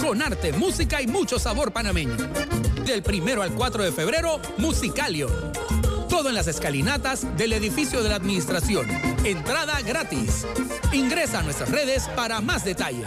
con 0.00 0.22
arte, 0.22 0.52
música 0.52 1.02
y 1.02 1.06
mucho 1.06 1.38
sabor 1.38 1.72
panameño. 1.72 2.16
Del 2.84 3.02
primero 3.02 3.42
al 3.42 3.52
4 3.52 3.82
de 3.82 3.92
febrero, 3.92 4.40
Musicalio 4.58 5.28
todo 6.16 6.30
en 6.30 6.34
las 6.34 6.46
escalinatas 6.46 7.26
del 7.36 7.52
edificio 7.52 8.02
de 8.02 8.08
la 8.08 8.14
administración. 8.14 8.86
Entrada 9.22 9.82
gratis. 9.82 10.46
Ingresa 10.90 11.40
a 11.40 11.42
nuestras 11.42 11.70
redes 11.70 12.08
para 12.16 12.40
más 12.40 12.64
detalles. 12.64 13.06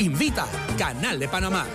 Invita 0.00 0.44
Canal 0.76 1.20
de 1.20 1.28
Panamá. 1.28 1.66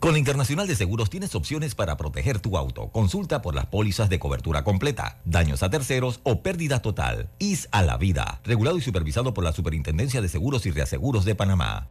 Con 0.00 0.16
Internacional 0.16 0.66
de 0.66 0.74
Seguros 0.74 1.10
tienes 1.10 1.34
opciones 1.34 1.74
para 1.74 1.98
proteger 1.98 2.40
tu 2.40 2.56
auto. 2.56 2.88
Consulta 2.88 3.42
por 3.42 3.54
las 3.54 3.66
pólizas 3.66 4.08
de 4.08 4.18
cobertura 4.18 4.64
completa, 4.64 5.20
daños 5.26 5.62
a 5.62 5.68
terceros 5.68 6.20
o 6.22 6.40
pérdida 6.40 6.80
total. 6.80 7.28
IS 7.38 7.68
a 7.72 7.82
la 7.82 7.98
vida. 7.98 8.40
Regulado 8.44 8.78
y 8.78 8.80
supervisado 8.80 9.34
por 9.34 9.44
la 9.44 9.52
Superintendencia 9.52 10.22
de 10.22 10.30
Seguros 10.30 10.64
y 10.64 10.70
Reaseguros 10.70 11.26
de 11.26 11.34
Panamá. 11.34 11.90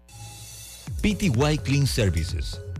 PTY 0.99 1.59
Clean 1.63 1.85
Services 1.85 2.59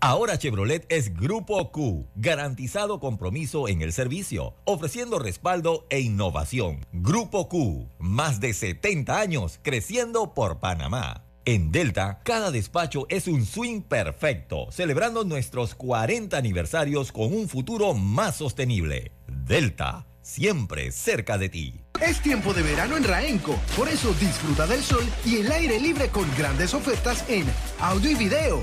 Ahora 0.00 0.38
Chevrolet 0.38 0.86
es 0.88 1.14
Grupo 1.14 1.70
Q, 1.70 2.08
garantizado 2.16 2.98
compromiso 2.98 3.68
en 3.68 3.80
el 3.80 3.92
servicio, 3.92 4.56
ofreciendo 4.64 5.20
respaldo 5.20 5.86
e 5.88 6.00
innovación. 6.00 6.84
Grupo 6.92 7.48
Q, 7.48 7.88
más 8.00 8.40
de 8.40 8.54
70 8.54 9.20
años 9.20 9.60
creciendo 9.62 10.34
por 10.34 10.58
Panamá. 10.58 11.27
En 11.48 11.72
Delta, 11.72 12.20
cada 12.24 12.50
despacho 12.50 13.06
es 13.08 13.26
un 13.26 13.46
swing 13.46 13.80
perfecto, 13.80 14.70
celebrando 14.70 15.24
nuestros 15.24 15.74
40 15.74 16.36
aniversarios 16.36 17.10
con 17.10 17.32
un 17.32 17.48
futuro 17.48 17.94
más 17.94 18.36
sostenible. 18.36 19.12
Delta, 19.26 20.06
siempre 20.20 20.92
cerca 20.92 21.38
de 21.38 21.48
ti. 21.48 21.80
Es 22.02 22.20
tiempo 22.20 22.52
de 22.52 22.60
verano 22.60 22.98
en 22.98 23.04
Raenco, 23.04 23.58
por 23.78 23.88
eso 23.88 24.12
disfruta 24.20 24.66
del 24.66 24.82
sol 24.82 25.02
y 25.24 25.36
el 25.36 25.50
aire 25.50 25.80
libre 25.80 26.10
con 26.10 26.26
grandes 26.36 26.74
ofertas 26.74 27.24
en 27.30 27.46
audio 27.80 28.10
y 28.10 28.14
video 28.14 28.60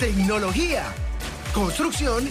tecnología, 0.00 0.86
construcción 1.54 2.28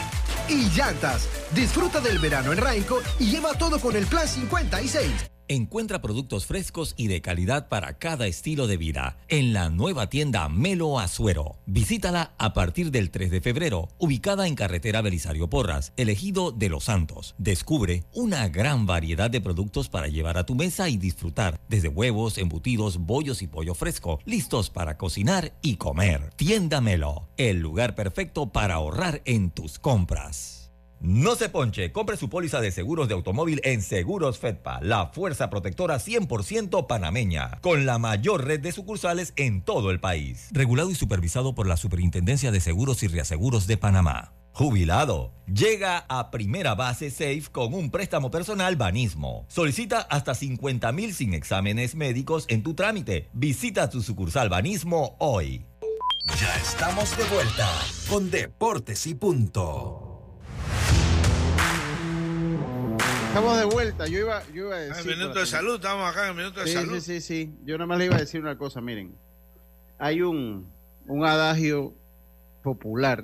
y 0.50 0.68
llantas. 0.76 1.30
Disfruta 1.56 2.02
del 2.02 2.20
verano 2.20 2.52
en 2.52 2.58
Rainco 2.58 3.00
y 3.18 3.32
lleva 3.32 3.54
todo 3.54 3.80
con 3.80 3.96
el 3.96 4.06
Plan 4.08 4.28
56. 4.28 5.39
Encuentra 5.52 6.00
productos 6.00 6.46
frescos 6.46 6.94
y 6.96 7.08
de 7.08 7.24
calidad 7.24 7.70
para 7.70 7.98
cada 7.98 8.28
estilo 8.28 8.68
de 8.68 8.78
vida 8.78 9.18
en 9.30 9.52
la 9.52 9.72
nueva 9.72 10.08
tienda 10.08 10.48
Melo 10.48 11.00
Azuero. 11.00 11.58
Visítala 11.66 12.36
a 12.38 12.54
partir 12.54 12.92
del 12.92 13.10
3 13.10 13.32
de 13.32 13.42
febrero, 13.42 13.90
ubicada 13.98 14.46
en 14.46 14.54
carretera 14.54 15.02
Belisario 15.02 15.50
Porras, 15.50 15.92
elegido 15.98 16.52
de 16.52 16.70
Los 16.70 16.84
Santos. 16.84 17.34
Descubre 17.40 18.04
una 18.14 18.48
gran 18.50 18.86
variedad 18.86 19.32
de 19.32 19.42
productos 19.42 19.90
para 19.90 20.08
llevar 20.08 20.38
a 20.38 20.46
tu 20.46 20.54
mesa 20.54 20.88
y 20.88 20.98
disfrutar, 20.98 21.60
desde 21.68 21.88
huevos, 21.88 22.38
embutidos, 22.38 23.00
bollos 23.00 23.42
y 23.42 23.48
pollo 23.48 23.74
fresco, 23.74 24.20
listos 24.26 24.70
para 24.70 25.00
cocinar 25.00 25.58
y 25.64 25.78
comer. 25.78 26.30
Tienda 26.36 26.80
Melo, 26.80 27.28
el 27.38 27.58
lugar 27.58 27.96
perfecto 27.96 28.52
para 28.52 28.76
ahorrar 28.76 29.24
en 29.26 29.50
tus 29.50 29.80
compras. 29.80 30.59
No 31.02 31.36
se 31.36 31.48
ponche, 31.48 31.94
compre 31.94 32.18
su 32.18 32.30
póliza 32.30 32.60
de 32.60 32.72
seguros 32.72 33.08
de 33.08 33.14
automóvil 33.14 33.62
en 33.64 33.82
Seguros 33.82 34.38
Fedpa, 34.38 34.80
la 34.82 35.08
fuerza 35.08 35.50
protectora 35.50 35.96
100% 35.98 36.88
panameña, 36.88 37.60
con 37.62 37.86
la 37.86 37.98
mayor 37.98 38.44
red 38.46 38.60
de 38.60 38.74
sucursales 38.74 39.32
en 39.38 39.62
todo 39.62 39.92
el 39.92 40.02
país. 40.02 40.50
Regulado 40.52 40.92
y 40.92 40.96
supervisado 40.96 41.56
por 41.56 41.68
la 41.68 41.78
Superintendencia 41.78 42.52
de 42.52 42.60
Seguros 42.60 43.02
y 43.04 43.08
Reaseguros 43.08 43.66
de 43.66 43.78
Panamá. 43.78 44.34
Jubilado. 44.52 45.32
Llega 45.48 46.00
a 46.10 46.32
primera 46.32 46.76
base 46.76 47.12
Safe 47.12 47.44
con 47.50 47.74
un 47.74 47.92
préstamo 47.92 48.30
personal 48.30 48.76
Banismo. 48.76 49.46
Solicita 49.48 50.02
hasta 50.02 50.36
50 50.36 50.92
mil 50.92 51.14
sin 51.14 51.34
exámenes 51.34 51.96
médicos 51.96 52.46
en 52.50 52.62
tu 52.62 52.74
trámite. 52.74 53.30
Visita 53.32 53.90
tu 53.90 54.02
sucursal 54.02 54.50
Banismo 54.50 55.16
hoy. 55.20 55.66
Ya 56.42 56.54
estamos 56.56 57.18
de 57.18 57.24
vuelta 57.34 57.70
con 58.10 58.30
Deportes 58.30 59.08
y 59.08 59.16
Punto. 59.16 60.09
Estamos 63.30 63.58
de 63.60 63.66
vuelta. 63.66 64.08
Yo 64.08 64.20
iba, 64.20 64.44
yo 64.54 64.66
iba 64.68 64.76
a 64.76 64.80
Ah, 64.80 64.82
decir. 64.82 65.16
minuto 65.18 65.40
de 65.40 65.46
salud, 65.46 65.76
estamos 65.76 66.10
acá 66.10 66.24
en 66.24 66.30
el 66.32 66.36
minuto 66.36 66.60
de 66.62 66.68
Sí, 66.68 66.74
salud. 66.74 67.00
sí, 67.00 67.22
sí, 67.22 67.22
sí. 67.22 67.54
Yo 67.64 67.78
nada 67.78 67.86
más 67.86 67.98
le 68.00 68.06
iba 68.06 68.16
a 68.16 68.20
decir 68.20 68.42
una 68.42 68.58
cosa. 68.58 68.82
Miren, 68.82 69.14
hay 70.00 70.22
un, 70.22 70.68
un 71.08 71.26
adagio 71.26 71.94
popular 72.64 73.24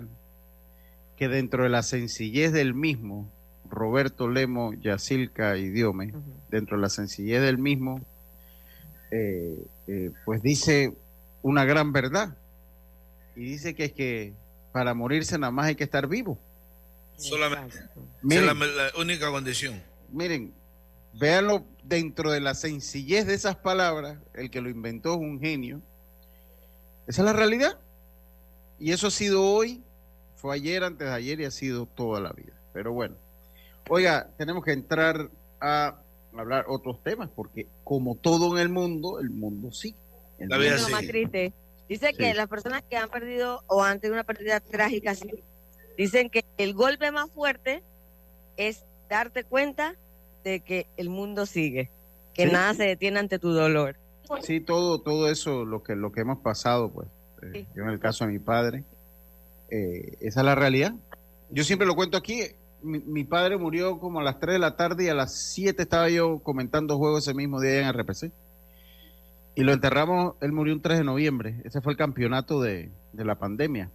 que 1.17 1.27
dentro 1.27 1.63
de 1.63 1.69
la 1.69 1.81
sencillez 1.81 2.51
del 2.53 2.73
mismo, 2.75 3.29
Roberto 3.69 4.27
Lemo, 4.29 4.73
Yacilca 4.73 5.57
y 5.57 5.69
Diome, 5.69 6.13
dentro 6.49 6.77
de 6.77 6.81
la 6.83 6.89
sencillez 6.89 7.41
del 7.41 7.57
mismo, 7.57 7.99
eh, 9.11 9.57
eh, 9.87 10.11
pues 10.23 10.41
dice 10.43 10.93
una 11.41 11.65
gran 11.65 11.91
verdad. 11.93 12.37
Y 13.35 13.41
dice 13.45 13.73
que 13.75 13.85
es 13.85 13.91
que 13.91 14.33
para 14.71 14.93
morirse 14.93 15.37
nada 15.39 15.51
más 15.51 15.65
hay 15.65 15.75
que 15.75 15.83
estar 15.83 16.07
vivo. 16.07 16.37
Solamente. 17.17 17.79
Miren. 18.21 18.49
es 18.49 18.55
la, 18.55 18.65
la 18.65 18.91
única 18.99 19.29
condición. 19.31 19.81
Miren, 20.15 20.54
véanlo 21.12 21.65
dentro 21.84 22.32
de 22.32 22.39
la 22.39 22.56
sencillez 22.56 23.28
de 23.28 23.34
esas 23.34 23.58
palabras, 23.58 24.17
el 24.34 24.49
que 24.49 24.62
lo 24.62 24.69
inventó 24.69 25.12
es 25.13 25.19
un 25.19 25.41
genio. 25.41 25.82
Esa 27.06 27.21
es 27.21 27.25
la 27.25 27.34
realidad. 27.34 27.78
Y 28.80 28.93
eso 28.93 29.08
ha 29.08 29.12
sido 29.12 29.43
hoy, 29.43 29.84
fue 30.36 30.56
ayer, 30.56 30.86
antes 30.86 31.06
de 31.10 31.13
ayer 31.13 31.41
y 31.41 31.45
ha 31.45 31.51
sido 31.51 31.86
toda 31.86 32.21
la 32.21 32.32
vida. 32.32 32.54
Pero 32.71 32.93
bueno, 32.93 33.17
oiga, 33.89 34.30
tenemos 34.38 34.63
que 34.63 34.71
entrar 34.71 35.30
a 35.60 35.99
hablar 36.34 36.63
otros 36.69 37.04
temas, 37.04 37.30
porque 37.36 37.67
como 37.84 38.15
todo 38.15 38.56
en 38.56 38.62
el 38.62 38.69
mundo, 38.69 39.19
el 39.19 39.30
mundo 39.30 39.73
sí. 39.73 39.97
El 40.39 40.47
La 40.47 40.58
vida 40.58 40.78
Lo 40.78 40.89
más 40.89 41.06
triste. 41.06 41.54
Dice 41.89 42.13
que 42.13 42.32
Sí. 42.32 42.38
las 42.38 42.47
personas 42.47 42.84
que 42.89 42.95
han 42.95 43.10
perdido 43.10 43.63
o 43.67 43.84
han 43.84 43.99
tenido 43.99 44.15
una 44.15 44.23
pérdida 44.23 44.62
trágica, 44.62 45.12
así, 45.12 45.30
dicen 45.97 46.30
que 46.30 46.45
el 46.58 46.73
golpe 46.73 47.12
más 47.12 47.30
fuerte 47.32 47.84
es 48.56 48.86
darte 49.08 49.43
cuenta 49.43 49.95
de 50.49 50.60
que 50.62 50.88
el 50.97 51.10
mundo 51.10 51.45
sigue, 51.45 51.89
que 52.34 52.45
Sí. 52.47 52.51
nada 52.53 52.73
se 52.73 52.84
detiene 52.84 53.19
ante 53.19 53.39
tu 53.39 53.51
dolor. 53.51 53.95
Sí, 54.41 54.60
todo, 54.60 54.99
todo 55.01 55.29
eso, 55.29 55.65
lo 55.65 55.84
que, 55.84 55.95
lo 55.95 56.12
que 56.12 56.21
hemos 56.21 56.39
pasado, 56.39 56.89
pues, 56.89 57.08
eh, 57.53 57.65
yo 57.75 57.84
en 57.84 57.89
el 57.89 57.99
caso 57.99 58.25
de 58.25 58.31
mi 58.31 58.39
padre, 58.39 58.84
eh, 59.69 60.17
esa 60.21 60.39
es 60.41 60.45
la 60.45 60.55
realidad. 60.55 60.93
Yo 61.51 61.63
siempre 61.63 61.88
lo 61.88 61.95
cuento 61.95 62.17
aquí, 62.17 62.41
mi, 62.81 62.99
mi 62.99 63.23
padre 63.23 63.58
murió 63.58 63.99
como 63.99 64.19
a 64.19 64.23
las 64.23 64.39
3 64.39 64.53
de 64.55 64.60
la 64.60 64.75
tarde 64.75 65.05
y 65.05 65.10
a 65.10 65.13
las 65.15 65.34
7 65.34 65.81
estaba 65.81 66.10
yo 66.10 66.39
comentando 66.39 66.97
juegos 66.97 67.23
ese 67.27 67.34
mismo 67.36 67.60
día 67.62 67.88
en 67.88 67.93
RPC. 67.93 68.31
Y 69.55 69.63
lo 69.63 69.71
enterramos, 69.73 70.36
él 70.41 70.51
murió 70.51 70.73
un 70.73 70.81
3 70.81 70.97
de 70.99 71.03
noviembre, 71.03 71.55
ese 71.63 71.81
fue 71.81 71.93
el 71.93 71.97
campeonato 71.97 72.62
de, 72.62 72.89
de 73.13 73.25
la 73.25 73.36
pandemia. 73.36 73.89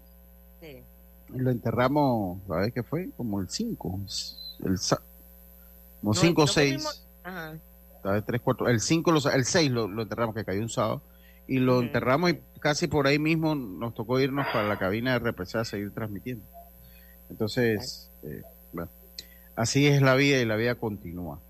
Sí. 0.60 0.82
Y 1.34 1.38
lo 1.38 1.50
enterramos, 1.50 2.38
¿sabes 2.48 2.72
qué 2.72 2.82
fue? 2.82 3.10
Como 3.16 3.40
el 3.40 3.48
5, 3.48 4.00
el, 4.64 4.78
como 6.00 6.14
No, 6.14 6.20
5 6.20 6.42
o 6.42 6.46
no 6.46 6.52
6. 6.52 6.72
pudimos- 6.74 7.06
Ajá. 7.22 7.54
¿sabes? 8.02 8.24
Tres, 8.26 8.40
cuatro, 8.42 8.68
el 8.68 8.80
5, 8.80 9.12
el 9.32 9.44
6 9.44 9.70
lo, 9.70 9.86
lo 9.88 10.02
enterramos, 10.02 10.34
que 10.34 10.44
cayó 10.44 10.60
un 10.60 10.70
sábado, 10.70 11.02
y 11.46 11.58
lo 11.58 11.80
enterramos 11.80 12.30
y 12.30 12.38
casi 12.60 12.86
por 12.86 13.06
ahí 13.06 13.18
mismo 13.18 13.54
nos 13.54 13.94
tocó 13.94 14.18
irnos 14.20 14.46
para 14.52 14.66
la 14.68 14.78
cabina 14.78 15.12
de 15.18 15.18
RPC 15.30 15.56
a 15.56 15.64
seguir 15.64 15.90
transmitiendo. 15.92 16.44
Entonces, 17.28 18.10
eh, 18.22 18.42
bueno, 18.72 18.90
así 19.56 19.86
es 19.86 20.00
la 20.00 20.14
vida 20.14 20.38
y 20.40 20.44
la 20.46 20.56
vida 20.56 20.74
continúa. 20.76 21.40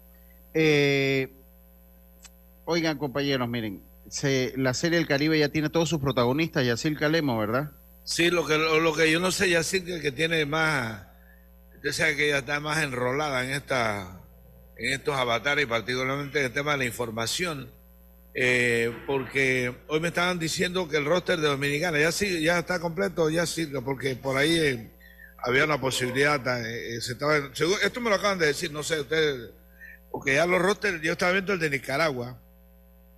Eh, 0.55 1.33
oigan, 2.65 2.99
compañeros, 2.99 3.49
miren, 3.49 3.83
se, 4.09 4.53
la 4.57 4.75
serie 4.75 4.99
del 4.99 5.07
Caribe 5.07 5.39
ya 5.39 5.49
tiene 5.51 5.71
todos 5.71 5.89
sus 5.89 6.01
protagonistas, 6.01 6.65
Yacil 6.67 6.99
Calemo, 6.99 7.39
¿verdad? 7.39 7.71
Sí, 8.05 8.31
lo 8.31 8.47
que, 8.47 8.59
lo, 8.59 8.81
lo 8.81 8.93
que 8.95 9.11
yo 9.11 9.21
no 9.21 9.31
sé, 9.31 9.51
ya 9.51 9.63
sí 9.63 9.83
que, 9.85 10.01
que 10.01 10.11
tiene 10.13 10.45
más, 10.47 11.07
yo 11.85 11.93
sé 11.93 12.17
que 12.17 12.29
ella 12.29 12.39
está 12.39 12.59
más 12.61 12.83
enrolada 12.83 13.45
en 13.45 13.51
esta, 13.53 14.20
en 14.81 14.95
estos 14.95 15.14
avatares, 15.14 15.64
y 15.64 15.69
particularmente 15.69 16.40
en 16.40 16.47
el 16.47 16.53
tema 16.53 16.73
de 16.73 16.79
la 16.79 16.85
información, 16.87 17.71
eh, 18.35 18.90
porque 19.07 19.75
hoy 19.88 20.01
me 20.01 20.09
estaban 20.09 20.38
diciendo 20.38 20.88
que 20.88 20.97
el 20.97 21.05
roster 21.05 21.38
de 21.38 21.49
Dominicana 21.49 21.99
ya 21.99 22.11
sí, 22.11 22.43
ya 22.43 22.61
está 22.61 22.81
completo, 22.81 23.29
ya 23.29 23.45
sí, 23.45 23.66
porque 23.85 24.16
por 24.16 24.38
ahí 24.38 24.59
eh, 24.59 24.90
había 25.38 25.64
una 25.64 25.79
posibilidad, 25.79 26.40
eh, 26.64 26.99
se 27.03 27.12
estaba, 27.12 27.37
esto 27.83 28.01
me 28.01 28.09
lo 28.09 28.16
acaban 28.16 28.38
de 28.38 28.47
decir, 28.47 28.73
no 28.73 28.83
sé 28.83 29.01
ustedes, 29.01 29.51
porque 30.11 30.37
ya 30.37 30.47
los 30.47 30.62
rosters, 30.62 31.03
yo 31.03 31.12
estaba 31.12 31.33
viendo 31.33 31.53
el 31.53 31.59
de 31.59 31.69
Nicaragua, 31.71 32.40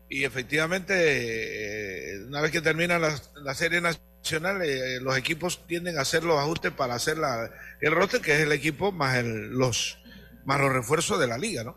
y 0.08 0.24
efectivamente, 0.24 2.18
una 2.26 2.40
vez 2.42 2.50
que 2.50 2.60
termina 2.60 2.98
la, 2.98 3.54
serie 3.54 3.80
nacional, 3.80 4.60
los 5.00 5.16
equipos 5.16 5.66
tienden 5.66 5.96
a 5.96 6.02
hacer 6.02 6.22
los 6.22 6.38
ajustes 6.38 6.70
para 6.72 6.96
hacer 6.96 7.16
la, 7.16 7.50
el 7.80 7.92
roster, 7.92 8.20
que 8.20 8.34
es 8.34 8.40
el 8.40 8.52
equipo 8.52 8.92
más 8.92 9.16
el, 9.16 9.52
los 9.52 10.01
más 10.44 10.60
los 10.60 10.72
refuerzos 10.72 11.18
de 11.20 11.26
la 11.26 11.38
liga, 11.38 11.64
¿no? 11.64 11.76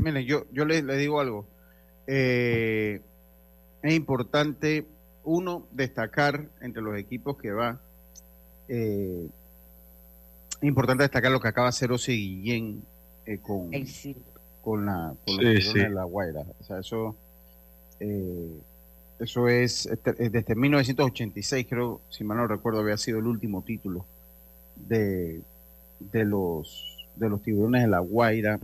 Miren, 0.00 0.24
yo, 0.26 0.44
yo 0.52 0.64
les, 0.64 0.82
les 0.82 0.98
digo 0.98 1.20
algo. 1.20 1.46
Eh, 2.06 3.00
es 3.82 3.94
importante, 3.94 4.84
uno, 5.24 5.66
destacar 5.72 6.46
entre 6.60 6.82
los 6.82 6.96
equipos 6.98 7.36
que 7.36 7.52
va. 7.52 7.80
eh, 8.68 9.28
es 10.60 10.62
importante 10.68 11.02
destacar 11.04 11.30
lo 11.30 11.38
que 11.40 11.48
acaba 11.48 11.66
de 11.66 11.70
hacer 11.70 11.92
Ose 11.92 12.12
Guillén 12.12 12.82
eh, 13.26 13.38
con, 13.38 13.70
con, 14.62 14.86
la, 14.86 15.14
con 15.26 15.36
los 15.36 15.36
Sí, 15.36 15.36
Tiburones 15.36 15.64
sí. 15.72 15.78
de 15.78 15.90
La 15.90 16.04
Guaira. 16.04 16.44
O 16.60 16.64
sea, 16.64 16.78
eso, 16.80 17.14
eh, 18.00 18.58
eso 19.20 19.48
es 19.48 19.86
este- 19.86 20.30
desde 20.30 20.54
1986, 20.54 21.66
creo, 21.68 22.00
si 22.08 22.24
mal 22.24 22.38
no 22.38 22.46
recuerdo, 22.46 22.80
había 22.80 22.96
sido 22.96 23.18
el 23.18 23.26
último 23.26 23.62
título 23.62 24.06
de, 24.76 25.42
de 26.00 26.24
los 26.24 26.95
de 27.16 27.28
los 27.28 27.42
tiburones 27.42 27.82
de 27.82 27.88
la 27.88 27.98
Guaira. 28.00 28.58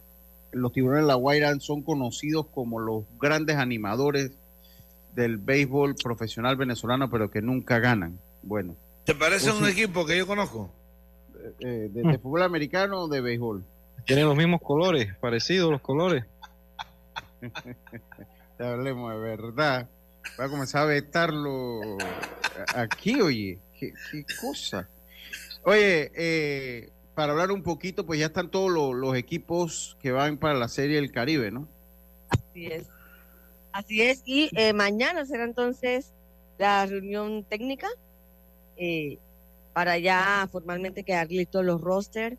Los 0.53 0.73
tiburones 0.73 1.03
de 1.05 1.09
la 1.09 1.15
Guaira 1.15 1.59
son 1.61 1.83
conocidos 1.83 2.47
como 2.49 2.79
los 2.79 3.05
grandes 3.19 3.57
animadores 3.57 4.33
del 5.15 5.37
béisbol 5.39 5.95
profesional 6.03 6.57
venezolano, 6.57 7.11
pero 7.11 7.31
que 7.31 7.43
nunca 7.43 7.79
ganan. 7.79 8.19
Bueno, 8.43 8.77
¿Te 9.05 9.15
parece 9.15 9.51
Ose- 9.51 9.63
un 9.63 9.69
equipo 9.69 10.07
que 10.07 10.17
yo 10.17 10.27
conozco? 10.27 10.71
eh, 11.61 11.89
de, 11.91 12.03
de 12.03 12.19
fútbol 12.19 12.43
americano 12.43 13.01
o 13.03 13.09
de 13.09 13.21
béisbol. 13.21 13.65
Tienen 14.07 14.27
los 14.27 14.37
mismos 14.37 14.61
colores, 14.63 15.15
parecidos 15.21 15.71
los 15.71 15.81
colores. 15.81 16.25
Te 18.59 18.65
hablemos 18.65 19.13
de 19.13 19.19
verdad. 19.19 19.89
Voy 20.37 20.47
a 20.47 20.49
comenzar 20.49 20.83
a 20.83 20.87
vetarlo 20.87 21.99
aquí, 22.77 23.21
oye. 23.21 23.59
Qué, 23.79 23.93
cosa. 24.41 24.89
Oye, 25.65 26.11
eh, 26.15 26.91
para 27.15 27.33
hablar 27.33 27.51
un 27.51 27.63
poquito, 27.63 28.07
pues 28.07 28.21
ya 28.21 28.27
están 28.27 28.51
todos 28.51 28.71
los, 28.71 29.17
equipos 29.17 29.97
que 30.01 30.13
van 30.13 30.39
para 30.39 30.55
la 30.55 30.69
Serie 30.69 30.97
del 30.97 31.13
Caribe, 31.13 31.51
¿no? 31.51 31.69
Así 32.29 32.67
es. 32.67 32.87
Así 33.73 34.03
es. 34.03 34.23
Y 34.25 34.51
eh, 34.57 34.73
mañana 34.73 35.25
será 35.27 35.45
entonces 35.45 36.13
la 36.59 36.87
reunión 36.87 37.45
técnica 37.45 37.89
eh, 38.77 39.19
para 39.73 39.99
ya 39.99 40.49
formalmente 40.51 41.05
quedar 41.05 41.29
listos 41.29 41.65
los 41.65 41.81
rosters. 41.81 42.39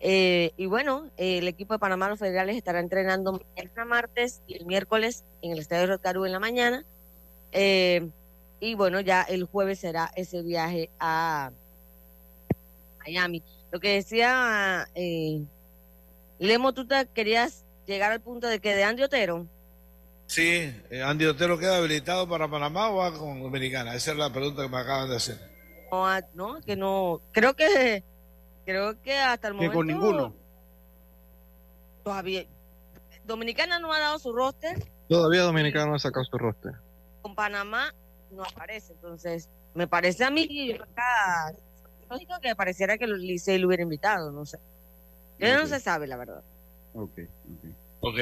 Eh, 0.00 0.52
y 0.56 0.66
bueno, 0.66 1.10
el 1.16 1.48
equipo 1.48 1.74
de 1.74 1.78
Panamá, 1.78 2.08
los 2.08 2.18
federales, 2.18 2.56
estará 2.56 2.80
entrenando 2.80 3.32
mañana 3.56 3.84
martes 3.86 4.42
y 4.46 4.54
el 4.54 4.66
miércoles 4.66 5.24
en 5.40 5.52
el 5.52 5.58
Estadio 5.58 5.86
Rocaru 5.86 6.24
en 6.26 6.32
la 6.32 6.40
mañana. 6.40 6.84
y 7.52 8.74
bueno, 8.74 9.00
ya 9.00 9.22
el 9.22 9.44
jueves 9.44 9.80
será 9.80 10.10
ese 10.16 10.42
viaje 10.42 10.90
a 10.98 11.52
Miami. 13.00 13.42
Lo 13.74 13.80
que 13.80 13.94
decía 13.94 14.88
Lemo, 16.38 16.74
tú 16.74 16.86
te 16.86 17.08
querías 17.12 17.64
llegar 17.86 18.12
al 18.12 18.20
punto 18.20 18.46
de 18.46 18.60
que 18.60 18.72
de 18.72 18.84
Andy 18.84 19.02
Otero 19.02 19.48
Sí, 20.28 20.72
eh, 20.90 21.02
Andy 21.02 21.24
Otero 21.24 21.58
queda 21.58 21.78
habilitado 21.78 22.28
para 22.28 22.48
Panamá 22.48 22.90
o 22.90 22.98
va 22.98 23.12
con 23.18 23.42
Dominicana. 23.42 23.96
Esa 23.96 24.12
es 24.12 24.16
la 24.16 24.32
pregunta 24.32 24.62
que 24.62 24.68
me 24.68 24.78
acaban 24.78 25.10
de 25.10 25.16
hacer. 25.16 25.40
No, 25.90 26.06
ah, 26.06 26.20
no 26.34 26.60
que 26.60 26.76
no. 26.76 27.20
Creo 27.32 27.54
que 27.54 28.04
creo 28.64 29.02
que 29.02 29.18
hasta 29.18 29.48
el 29.48 29.54
momento. 29.54 29.72
Que 29.72 29.76
con 29.76 29.86
ninguno. 29.88 30.34
Todavía. 32.04 32.46
Dominicana 33.26 33.80
no 33.80 33.92
ha 33.92 33.98
dado 33.98 34.20
su 34.20 34.32
roster. 34.32 34.84
Todavía 35.08 35.42
Dominicana 35.42 35.86
no 35.86 35.96
ha 35.96 35.98
sacado 35.98 36.24
su 36.24 36.38
roster. 36.38 36.74
Con 37.22 37.34
Panamá 37.34 37.92
no 38.30 38.44
aparece. 38.44 38.92
Entonces, 38.92 39.48
me 39.74 39.88
parece 39.88 40.22
a 40.24 40.30
mí 40.30 40.78
acá 40.80 41.52
lógico 42.10 42.34
que 42.42 42.54
pareciera 42.54 42.98
que 42.98 43.06
Licey 43.06 43.58
lo 43.58 43.68
hubiera 43.68 43.82
invitado. 43.82 44.30
No 44.32 44.46
sé. 44.46 44.58
Ya 45.38 45.58
no 45.58 45.66
se 45.66 45.80
sabe, 45.80 46.06
la 46.06 46.16
verdad. 46.16 46.42
Ok, 46.94 47.18
ok. 47.20 47.70
Ok. 48.00 48.18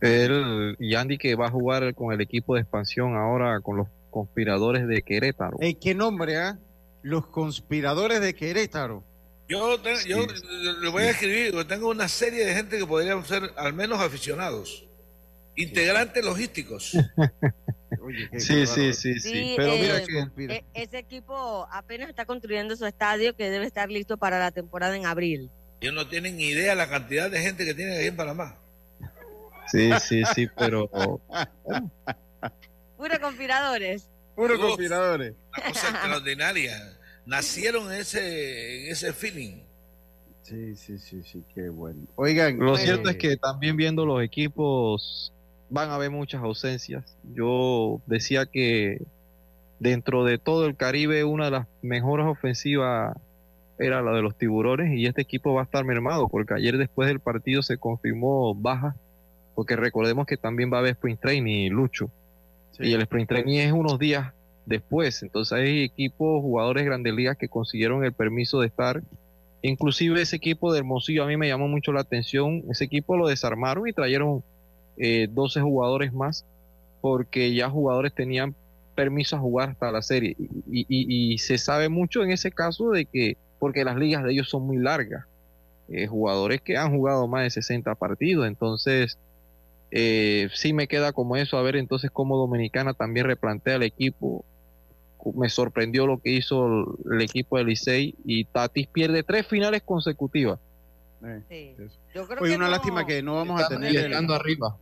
Él 0.00 0.76
y 0.78 0.94
Andy 0.94 1.18
que 1.18 1.34
va 1.34 1.46
a 1.46 1.50
jugar 1.50 1.94
con 1.94 2.12
el 2.12 2.20
equipo 2.20 2.54
de 2.54 2.60
expansión 2.60 3.16
ahora 3.16 3.60
con 3.60 3.76
los 3.76 3.88
conspiradores 4.10 4.86
de 4.86 5.02
Querétaro. 5.02 5.58
¿Qué 5.80 5.94
nombre, 5.94 6.36
ah? 6.36 6.58
Los 7.02 7.26
conspiradores 7.26 8.20
de 8.20 8.34
Querétaro. 8.34 9.04
Yo, 9.48 9.82
yo 10.06 10.26
le 10.80 10.90
voy 10.90 11.04
a 11.04 11.10
escribir, 11.10 11.64
tengo 11.66 11.88
una 11.88 12.06
serie 12.06 12.44
de 12.44 12.54
gente 12.54 12.78
que 12.78 12.86
podrían 12.86 13.24
ser 13.24 13.50
al 13.56 13.72
menos 13.72 13.98
aficionados, 13.98 14.86
integrantes 15.58 16.24
logísticos. 16.24 16.90
sí, 18.38 18.66
sí, 18.66 18.92
sí, 18.92 19.20
sí, 19.20 19.54
Pero 19.56 19.72
mira 19.72 19.98
eh, 19.98 20.06
que... 20.06 20.54
E, 20.54 20.64
ese 20.74 20.98
equipo 20.98 21.66
apenas 21.70 22.08
está 22.08 22.24
construyendo 22.24 22.76
su 22.76 22.86
estadio 22.86 23.34
que 23.34 23.50
debe 23.50 23.66
estar 23.66 23.90
listo 23.90 24.16
para 24.16 24.38
la 24.38 24.52
temporada 24.52 24.96
en 24.96 25.04
abril. 25.04 25.50
Ellos 25.80 25.94
no 25.94 26.08
tienen 26.08 26.36
ni 26.36 26.44
idea 26.44 26.74
la 26.74 26.88
cantidad 26.88 27.30
de 27.30 27.40
gente 27.40 27.64
que 27.64 27.74
tiene 27.74 27.96
ahí 27.96 28.06
en 28.06 28.16
Panamá. 28.16 28.56
Sí, 29.66 29.90
sí, 30.00 30.22
sí, 30.34 30.48
pero. 30.56 30.88
Puro 32.96 33.20
conspiradores. 33.20 34.08
Puro 34.34 34.58
conspiradores. 34.58 35.34
Una 35.56 35.72
cosa 35.72 35.88
extraordinaria. 35.90 36.98
Nacieron 37.26 37.92
en 37.92 38.00
ese, 38.00 38.86
en 38.86 38.92
ese 38.92 39.12
feeling. 39.12 39.60
Sí, 40.42 40.74
sí, 40.76 40.98
sí, 40.98 41.22
sí, 41.22 41.44
qué 41.54 41.68
bueno. 41.68 42.06
Oigan. 42.16 42.58
Lo 42.58 42.76
cierto 42.76 43.10
es 43.10 43.16
que 43.16 43.36
también 43.36 43.76
viendo 43.76 44.06
los 44.06 44.22
equipos 44.22 45.32
van 45.70 45.90
a 45.90 45.94
haber 45.94 46.10
muchas 46.10 46.42
ausencias. 46.42 47.16
Yo 47.34 48.00
decía 48.06 48.46
que 48.46 49.02
dentro 49.78 50.24
de 50.24 50.38
todo 50.38 50.66
el 50.66 50.76
Caribe 50.76 51.24
una 51.24 51.46
de 51.46 51.50
las 51.52 51.66
mejores 51.82 52.26
ofensivas 52.26 53.16
era 53.78 54.02
la 54.02 54.12
de 54.12 54.22
los 54.22 54.36
tiburones 54.36 54.98
y 54.98 55.06
este 55.06 55.22
equipo 55.22 55.54
va 55.54 55.60
a 55.62 55.64
estar 55.64 55.84
mermado 55.84 56.28
porque 56.28 56.54
ayer 56.54 56.76
después 56.78 57.06
del 57.06 57.20
partido 57.20 57.62
se 57.62 57.78
confirmó 57.78 58.54
baja 58.54 58.96
porque 59.54 59.76
recordemos 59.76 60.26
que 60.26 60.36
también 60.36 60.72
va 60.72 60.76
a 60.76 60.80
haber 60.80 60.92
sprint 60.92 61.20
training, 61.20 61.70
Lucho. 61.70 62.10
Y 62.78 62.92
el 62.92 63.02
sprint 63.02 63.28
training 63.28 63.58
es 63.58 63.72
unos 63.72 63.98
días 63.98 64.32
después, 64.66 65.22
entonces 65.24 65.52
hay 65.58 65.82
equipos, 65.82 66.42
jugadores 66.42 66.84
grandes 66.84 67.12
ligas 67.12 67.36
que 67.36 67.48
consiguieron 67.48 68.04
el 68.04 68.12
permiso 68.12 68.60
de 68.60 68.68
estar. 68.68 69.02
Inclusive 69.62 70.22
ese 70.22 70.36
equipo 70.36 70.72
de 70.72 70.78
Hermosillo 70.78 71.24
a 71.24 71.26
mí 71.26 71.36
me 71.36 71.48
llamó 71.48 71.66
mucho 71.66 71.92
la 71.92 72.02
atención, 72.02 72.62
ese 72.70 72.84
equipo 72.84 73.16
lo 73.16 73.26
desarmaron 73.26 73.88
y 73.88 73.92
trajeron 73.92 74.44
eh, 74.98 75.28
12 75.30 75.60
jugadores 75.60 76.12
más 76.12 76.44
porque 77.00 77.54
ya 77.54 77.70
jugadores 77.70 78.12
tenían 78.14 78.54
permiso 78.94 79.36
a 79.36 79.38
jugar 79.38 79.70
hasta 79.70 79.92
la 79.92 80.02
serie. 80.02 80.36
Y, 80.70 80.86
y, 80.88 81.38
se 81.38 81.56
sabe 81.56 81.88
mucho 81.88 82.24
en 82.24 82.32
ese 82.32 82.50
caso 82.50 82.90
de 82.90 83.04
que, 83.04 83.36
porque 83.58 83.84
las 83.84 83.96
ligas 83.96 84.24
de 84.24 84.32
ellos 84.32 84.48
son 84.48 84.66
muy 84.66 84.78
largas, 84.78 85.24
eh, 85.88 86.06
jugadores 86.06 86.60
que 86.60 86.76
han 86.76 86.90
jugado 86.90 87.28
más 87.28 87.44
de 87.44 87.50
60 87.50 87.94
partidos, 87.94 88.46
entonces 88.46 89.16
eh, 89.90 90.48
sí 90.52 90.72
me 90.72 90.88
queda 90.88 91.12
como 91.12 91.36
eso, 91.36 91.56
a 91.56 91.62
ver 91.62 91.76
entonces 91.76 92.10
cómo 92.10 92.36
Dominicana 92.36 92.92
también 92.92 93.26
replantea 93.26 93.76
el 93.76 93.84
equipo. 93.84 94.44
Me 95.34 95.48
sorprendió 95.48 96.06
lo 96.06 96.18
que 96.18 96.30
hizo 96.30 96.96
el, 97.10 97.20
equipo 97.20 97.58
de 97.58 97.64
Licey 97.64 98.14
y 98.24 98.44
Tatis 98.44 98.86
pierde 98.86 99.22
tres 99.22 99.46
finales 99.46 99.82
consecutivas. 99.82 100.58
Eh, 101.50 101.76
una 102.54 102.68
lástima 102.68 103.04
que 103.04 103.22
no 103.22 103.34
vamos 103.34 103.60
a 103.60 103.68
tener 103.68 104.14
arriba. 104.14 104.76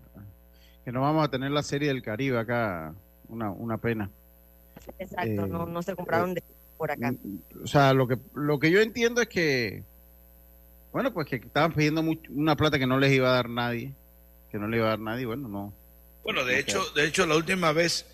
Que 0.87 0.93
no 0.93 1.03
vamos 1.03 1.23
a 1.23 1.31
tener 1.31 1.51
la 1.51 1.63
serie 1.63 1.89
del 1.89 2.03
Caribe 2.03 2.39
acá, 2.39 2.95
una, 3.29 3.51
una 3.51 3.77
pena. 3.77 4.09
Exacto, 4.99 5.47
no, 5.47 5.67
no, 5.67 5.83
se 5.83 5.95
compraron 5.95 6.33
de, 6.33 6.43
por 6.79 6.91
acá. 6.91 7.13
Mm, 7.13 7.41
o 7.63 7.67
sea, 7.67 7.93
lo 7.93 8.09
que 8.09 8.17
lo 8.35 8.59
que 8.59 8.71
yo 8.71 8.81
entiendo 8.81 9.21
es 9.21 9.29
que 9.29 9.83
bueno, 10.93 11.13
pues 11.13 11.27
que 11.27 11.37
estaban 11.37 11.73
pidiendo 11.73 12.03
una 12.31 12.57
plata 12.57 12.79
que 12.79 12.87
no 12.87 12.99
les 12.99 13.13
iba 13.13 13.29
a 13.29 13.35
dar 13.35 13.51
nadie 13.51 13.95
que 14.51 14.59
no 14.59 14.69
le 14.69 14.79
iba 14.79 14.87
a 14.87 14.91
dar 14.91 14.99
nadie, 14.99 15.27
bueno, 15.27 15.49
no. 15.49 15.75
Bueno, 16.25 16.45
de 16.45 16.59
hecho, 16.59 16.83
de 16.95 17.07
hecho, 17.07 17.27
la 17.27 17.37
última 17.37 17.73
vez 17.73 18.07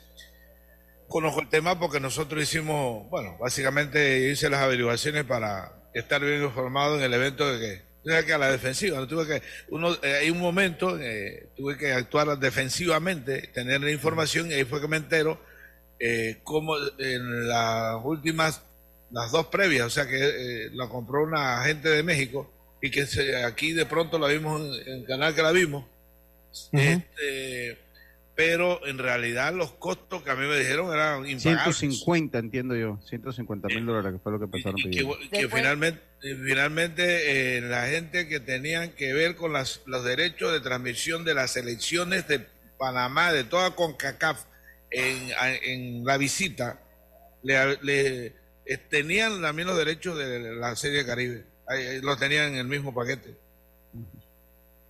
conozco 1.09 1.41
el 1.41 1.49
tema 1.49 1.79
porque 1.79 2.01
nosotros 2.01 2.43
hicimos, 2.43 3.09
bueno, 3.11 3.37
básicamente 3.39 4.31
hice 4.31 4.51
las 4.51 4.61
averiguaciones 4.61 5.25
para 5.25 5.73
estar 5.95 6.21
bien 6.21 6.43
informado 6.43 6.97
en 6.97 7.03
el 7.05 7.15
evento 7.15 7.51
de 7.51 7.61
que 7.61 7.83
que 8.03 8.33
a 8.33 8.39
la 8.39 8.51
defensiva, 8.51 8.99
no 8.99 9.07
tuve 9.07 9.27
que, 9.27 9.43
uno, 9.71 9.95
eh, 10.03 10.15
hay 10.23 10.31
un 10.31 10.41
momento, 10.41 10.99
eh, 11.01 11.49
tuve 11.57 11.77
que 11.79 11.93
actuar 11.93 12.37
defensivamente, 12.39 13.49
tener 13.55 13.81
la 13.81 13.91
información 13.91 14.51
y 14.51 14.55
ahí 14.55 14.65
fue 14.65 14.81
que 14.81 14.89
me 14.89 14.97
entero 14.97 15.41
eh, 16.05 16.39
cómo 16.43 16.75
en 16.99 17.49
las 17.49 17.97
últimas, 18.03 18.61
las 19.13 19.31
dos 19.31 19.47
previas, 19.47 19.87
o 19.87 19.91
sea 19.91 20.09
que 20.09 20.19
eh, 20.19 20.71
la 20.73 20.89
compró 20.89 21.23
una 21.23 21.61
agente 21.61 21.89
de 21.91 22.03
México 22.03 22.51
y 22.81 22.91
que 22.91 23.07
aquí 23.47 23.73
de 23.73 23.87
pronto 23.87 24.19
la 24.19 24.27
vimos 24.27 24.81
en 24.85 24.95
el 24.95 25.07
canal 25.07 25.33
que 25.33 25.43
la 25.43 25.53
vimos, 25.53 25.85
este, 26.73 27.79
pero 28.35 28.85
en 28.87 28.99
realidad 28.99 29.53
los 29.53 29.73
costos 29.73 30.23
que 30.23 30.31
a 30.31 30.35
mí 30.35 30.47
me 30.47 30.59
dijeron 30.59 30.93
eran 30.93 31.29
impagables. 31.29 31.77
150, 31.77 32.39
entiendo 32.39 32.75
yo, 32.75 32.99
150 33.07 33.69
mil 33.69 33.85
dólares, 33.85 34.13
que 34.13 34.19
fue 34.19 34.33
lo 34.33 34.41
que 34.41 34.49
pensaron 34.49 34.77
que, 35.31 35.49
finalmente, 35.49 36.01
finalmente 36.21 37.57
eh, 37.57 37.61
la 37.61 37.87
gente 37.89 38.29
que 38.29 38.41
tenían 38.41 38.93
que 38.93 39.13
ver 39.13 39.37
con 39.37 39.53
las, 39.53 39.83
los 39.87 40.05
derechos 40.05 40.53
de 40.53 40.61
transmisión 40.61 41.25
de 41.25 41.35
las 41.35 41.57
elecciones 41.57 42.27
de 42.27 42.47
Panamá, 42.79 43.33
de 43.33 43.45
toda 43.45 43.75
CONCACAF, 43.75 44.45
en, 44.91 45.31
en 45.65 46.05
la 46.05 46.17
visita, 46.17 46.83
le, 47.43 47.79
le 47.83 48.27
eh, 48.65 48.77
tenían 48.89 49.43
también 49.43 49.69
los 49.69 49.77
derechos 49.77 50.17
de 50.17 50.55
la 50.55 50.75
Serie 50.77 51.05
Caribe. 51.05 51.45
los 52.03 52.19
tenían 52.19 52.53
en 52.53 52.57
el 52.57 52.67
mismo 52.67 52.95
paquete. 52.95 53.37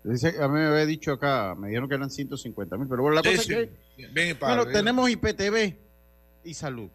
Dice, 0.05 0.35
a 0.43 0.49
mí 0.49 0.55
me 0.55 0.67
había 0.67 0.87
dicho 0.87 1.12
acá, 1.12 1.55
me 1.57 1.69
dijeron 1.69 1.88
que 1.88 1.95
eran 1.95 2.11
150 2.11 2.77
mil, 2.77 2.88
pero 2.88 3.03
bueno, 3.03 3.17
la 3.17 3.23
cosa 3.23 3.41
es 3.41 3.47
que. 3.47 4.35
bueno, 4.41 4.67
tenemos 4.67 5.09
IPTV 5.09 5.77
y 6.45 6.55
salud, 6.55 6.91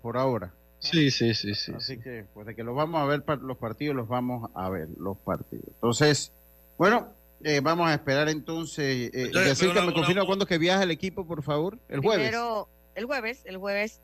por 0.00 0.16
ahora. 0.16 0.54
Sí, 0.78 1.10
sí, 1.10 1.34
sí, 1.34 1.54
sí. 1.54 1.72
Así 1.74 1.98
que, 1.98 2.26
pues 2.32 2.46
de 2.46 2.54
que 2.54 2.62
los 2.62 2.76
vamos 2.76 3.00
a 3.00 3.06
ver 3.06 3.24
los 3.42 3.56
partidos, 3.56 3.96
los 3.96 4.06
vamos 4.06 4.50
a 4.54 4.68
ver 4.68 4.88
los 4.98 5.16
partidos. 5.18 5.66
Entonces, 5.66 6.30
bueno, 6.76 7.08
eh, 7.42 7.60
vamos 7.60 7.88
a 7.88 7.94
esperar 7.94 8.28
entonces. 8.28 9.10
Eh, 9.12 9.30
decir 9.32 9.72
que 9.72 9.80
me 9.80 9.92
confirma 9.92 10.26
cuándo 10.26 10.46
que 10.46 10.58
viaja 10.58 10.82
el 10.82 10.90
equipo, 10.90 11.26
por 11.26 11.42
favor. 11.42 11.78
El 11.88 12.00
jueves. 12.00 12.28
Pero 12.30 12.68
el 12.94 13.06
jueves, 13.06 13.42
el 13.46 13.56
jueves, 13.56 14.00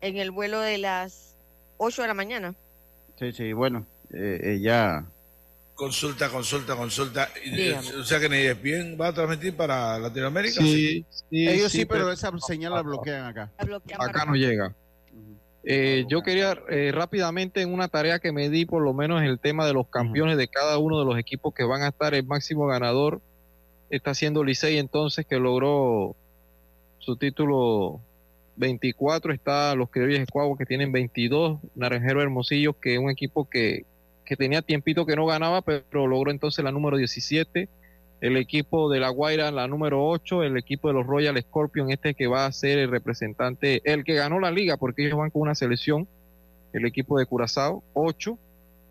en 0.00 0.16
el 0.16 0.30
vuelo 0.30 0.60
de 0.60 0.78
las 0.78 1.36
8 1.76 2.02
de 2.02 2.08
la 2.08 2.14
mañana. 2.14 2.54
Sí, 3.18 3.32
sí, 3.32 3.52
bueno, 3.52 3.86
eh, 4.12 4.40
eh 4.42 4.60
ya 4.60 5.06
Consulta, 5.76 6.30
consulta, 6.30 6.74
consulta. 6.74 7.28
O 8.00 8.02
sea 8.02 8.18
que 8.18 8.54
bien 8.54 8.96
va 8.98 9.08
a 9.08 9.12
transmitir 9.12 9.54
para 9.54 9.98
Latinoamérica. 9.98 10.62
Sí, 10.62 11.04
sí 11.10 11.46
ellos 11.46 11.70
sí, 11.70 11.84
pero, 11.84 12.10
esa 12.10 12.32
señal 12.38 12.72
la 12.72 12.80
bloquean 12.80 13.26
acá. 13.26 13.52
acá 13.98 14.24
no 14.24 14.34
llega. 14.34 14.74
Eh, 15.64 16.06
yo 16.08 16.22
quería 16.22 16.58
eh, 16.70 16.92
rápidamente 16.94 17.60
en 17.60 17.74
una 17.74 17.88
tarea 17.88 18.20
que 18.20 18.32
me 18.32 18.48
di, 18.48 18.64
por 18.64 18.82
lo 18.82 18.94
menos 18.94 19.22
el 19.22 19.38
tema 19.38 19.66
de 19.66 19.74
los 19.74 19.86
campeones 19.88 20.38
de 20.38 20.48
cada 20.48 20.78
uno 20.78 20.98
de 20.98 21.04
los 21.04 21.18
equipos 21.18 21.52
que 21.52 21.64
van 21.64 21.82
a 21.82 21.88
estar 21.88 22.14
el 22.14 22.24
máximo 22.24 22.66
ganador 22.66 23.20
está 23.90 24.14
siendo 24.14 24.44
Licey 24.44 24.78
entonces 24.78 25.26
que 25.26 25.40
logró 25.40 26.14
su 27.00 27.16
título 27.16 28.00
24 28.54 29.32
está 29.32 29.74
los 29.74 29.90
criollos 29.90 30.20
de 30.20 30.26
Cuavo 30.26 30.56
que 30.56 30.66
tienen 30.66 30.92
22, 30.92 31.58
Naranjero 31.74 32.22
Hermosillo 32.22 32.72
que 32.78 32.94
es 32.94 33.00
un 33.00 33.10
equipo 33.10 33.50
que, 33.50 33.84
que 34.26 34.36
tenía 34.36 34.60
tiempito 34.60 35.06
que 35.06 35.16
no 35.16 35.24
ganaba, 35.24 35.62
pero 35.62 36.06
logró 36.06 36.30
entonces 36.30 36.62
la 36.62 36.72
número 36.72 36.98
17, 36.98 37.68
el 38.20 38.36
equipo 38.36 38.90
de 38.90 39.00
La 39.00 39.08
Guaira 39.08 39.50
la 39.50 39.68
número 39.68 40.06
8, 40.06 40.42
el 40.42 40.58
equipo 40.58 40.88
de 40.88 40.94
los 40.94 41.06
Royal 41.06 41.40
Scorpion 41.40 41.90
este 41.90 42.14
que 42.14 42.26
va 42.26 42.44
a 42.44 42.52
ser 42.52 42.78
el 42.78 42.90
representante, 42.90 43.80
el 43.84 44.04
que 44.04 44.14
ganó 44.14 44.40
la 44.40 44.50
liga 44.50 44.76
porque 44.76 45.06
ellos 45.06 45.18
van 45.18 45.30
con 45.30 45.42
una 45.42 45.54
selección, 45.54 46.08
el 46.72 46.84
equipo 46.84 47.18
de 47.18 47.26
Curazao 47.26 47.82
8, 47.94 48.38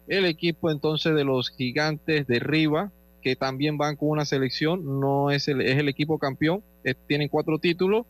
el 0.08 0.26
equipo 0.26 0.72
entonces 0.72 1.14
de 1.14 1.24
los 1.24 1.50
Gigantes 1.50 2.26
de 2.26 2.40
Riva 2.40 2.92
que 3.22 3.36
también 3.36 3.78
van 3.78 3.96
con 3.96 4.10
una 4.10 4.24
selección, 4.24 5.00
no 5.00 5.32
es 5.32 5.48
el, 5.48 5.62
es 5.62 5.78
el 5.78 5.90
equipo 5.90 6.20
campeón, 6.20 6.64
eh, 6.84 6.94
tienen 7.08 7.28
cuatro 7.28 7.58
títulos 7.60 8.06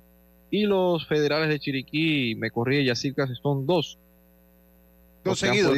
y 0.51 0.65
los 0.65 1.07
federales 1.07 1.49
de 1.49 1.59
Chiriquí, 1.59 2.35
me 2.35 2.51
corría 2.51 2.83
Yacirca, 2.83 3.25
son 3.41 3.65
dos. 3.65 3.97
Dos 5.23 5.39
seguidos, 5.39 5.75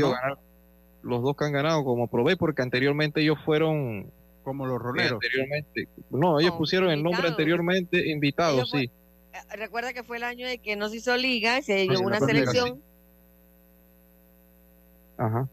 los 1.02 1.22
dos 1.22 1.36
que 1.36 1.46
han 1.46 1.52
ganado 1.52 1.84
como 1.84 2.08
probé, 2.08 2.38
porque 2.38 2.62
anteriormente 2.62 3.22
ellos 3.22 3.38
fueron... 3.46 4.12
Como 4.44 4.66
los 4.66 4.80
roleros. 4.82 5.14
Anteriormente. 5.14 5.90
No, 6.10 6.40
ellos 6.40 6.54
pusieron 6.54 6.90
el 6.90 7.04
nombre 7.04 7.28
anteriormente, 7.28 8.10
invitados, 8.10 8.70
sí. 8.70 8.90
Eh, 9.34 9.56
recuerda 9.58 9.92
que 9.92 10.04
fue 10.04 10.18
el 10.18 10.24
año 10.24 10.48
de 10.48 10.60
que 10.60 10.78
no 10.78 10.88
se 10.88 10.98
hizo 10.98 11.18
liga, 11.18 11.62
se 11.62 11.86
llevó 11.86 12.08
una 12.08 12.20
selección. 12.20 12.82
Ajá. 15.18 15.50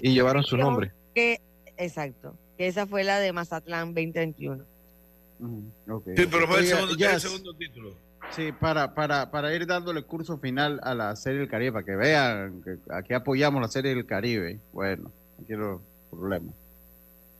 Y 0.00 0.12
llevaron 0.12 0.42
su 0.42 0.56
nombre. 0.56 0.92
Que, 1.14 1.40
exacto. 1.76 2.34
Que 2.58 2.66
esa 2.66 2.86
fue 2.86 3.04
la 3.04 3.20
de 3.20 3.32
Mazatlán 3.32 3.94
2021. 3.94 4.64
Sí, 6.16 6.26
pero 6.30 6.46
fue 6.46 6.60
el 6.60 6.66
segundo, 7.20 7.54
título. 7.54 7.94
Sí, 8.30 8.52
para, 8.52 8.94
para, 8.94 9.30
para 9.30 9.54
ir 9.54 9.66
dándole 9.66 10.02
curso 10.02 10.38
final 10.38 10.80
a 10.82 10.94
la 10.94 11.16
Serie 11.16 11.40
del 11.40 11.48
Caribe, 11.48 11.72
para 11.72 11.84
que 11.84 11.96
vean 11.96 12.62
que 12.62 12.78
aquí 12.92 13.14
apoyamos 13.14 13.60
la 13.60 13.68
Serie 13.68 13.94
del 13.94 14.06
Caribe. 14.06 14.60
Bueno, 14.72 15.10
no 15.38 15.46
quiero 15.46 15.82
problemas. 16.10 16.54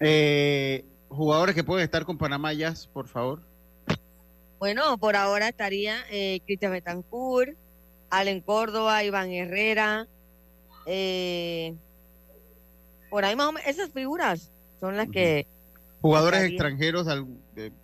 Eh, 0.00 0.84
jugadores 1.08 1.54
que 1.54 1.64
pueden 1.64 1.84
estar 1.84 2.04
con 2.04 2.18
Panamá 2.18 2.52
Jazz, 2.52 2.86
por 2.86 3.06
favor. 3.06 3.42
Bueno, 4.58 4.98
por 4.98 5.14
ahora 5.14 5.48
estaría 5.48 5.98
eh, 6.10 6.40
Cristian 6.46 6.72
Betancourt, 6.72 7.56
Allen 8.10 8.40
Córdoba, 8.40 9.04
Iván 9.04 9.30
Herrera. 9.30 10.08
Eh, 10.86 11.76
por 13.10 13.24
ahí 13.24 13.36
más 13.36 13.48
o 13.48 13.52
menos, 13.52 13.68
esas 13.68 13.90
figuras 13.90 14.50
son 14.80 14.96
las 14.96 15.08
que 15.08 15.46
Jugadores 16.00 16.42
extranjeros 16.44 17.06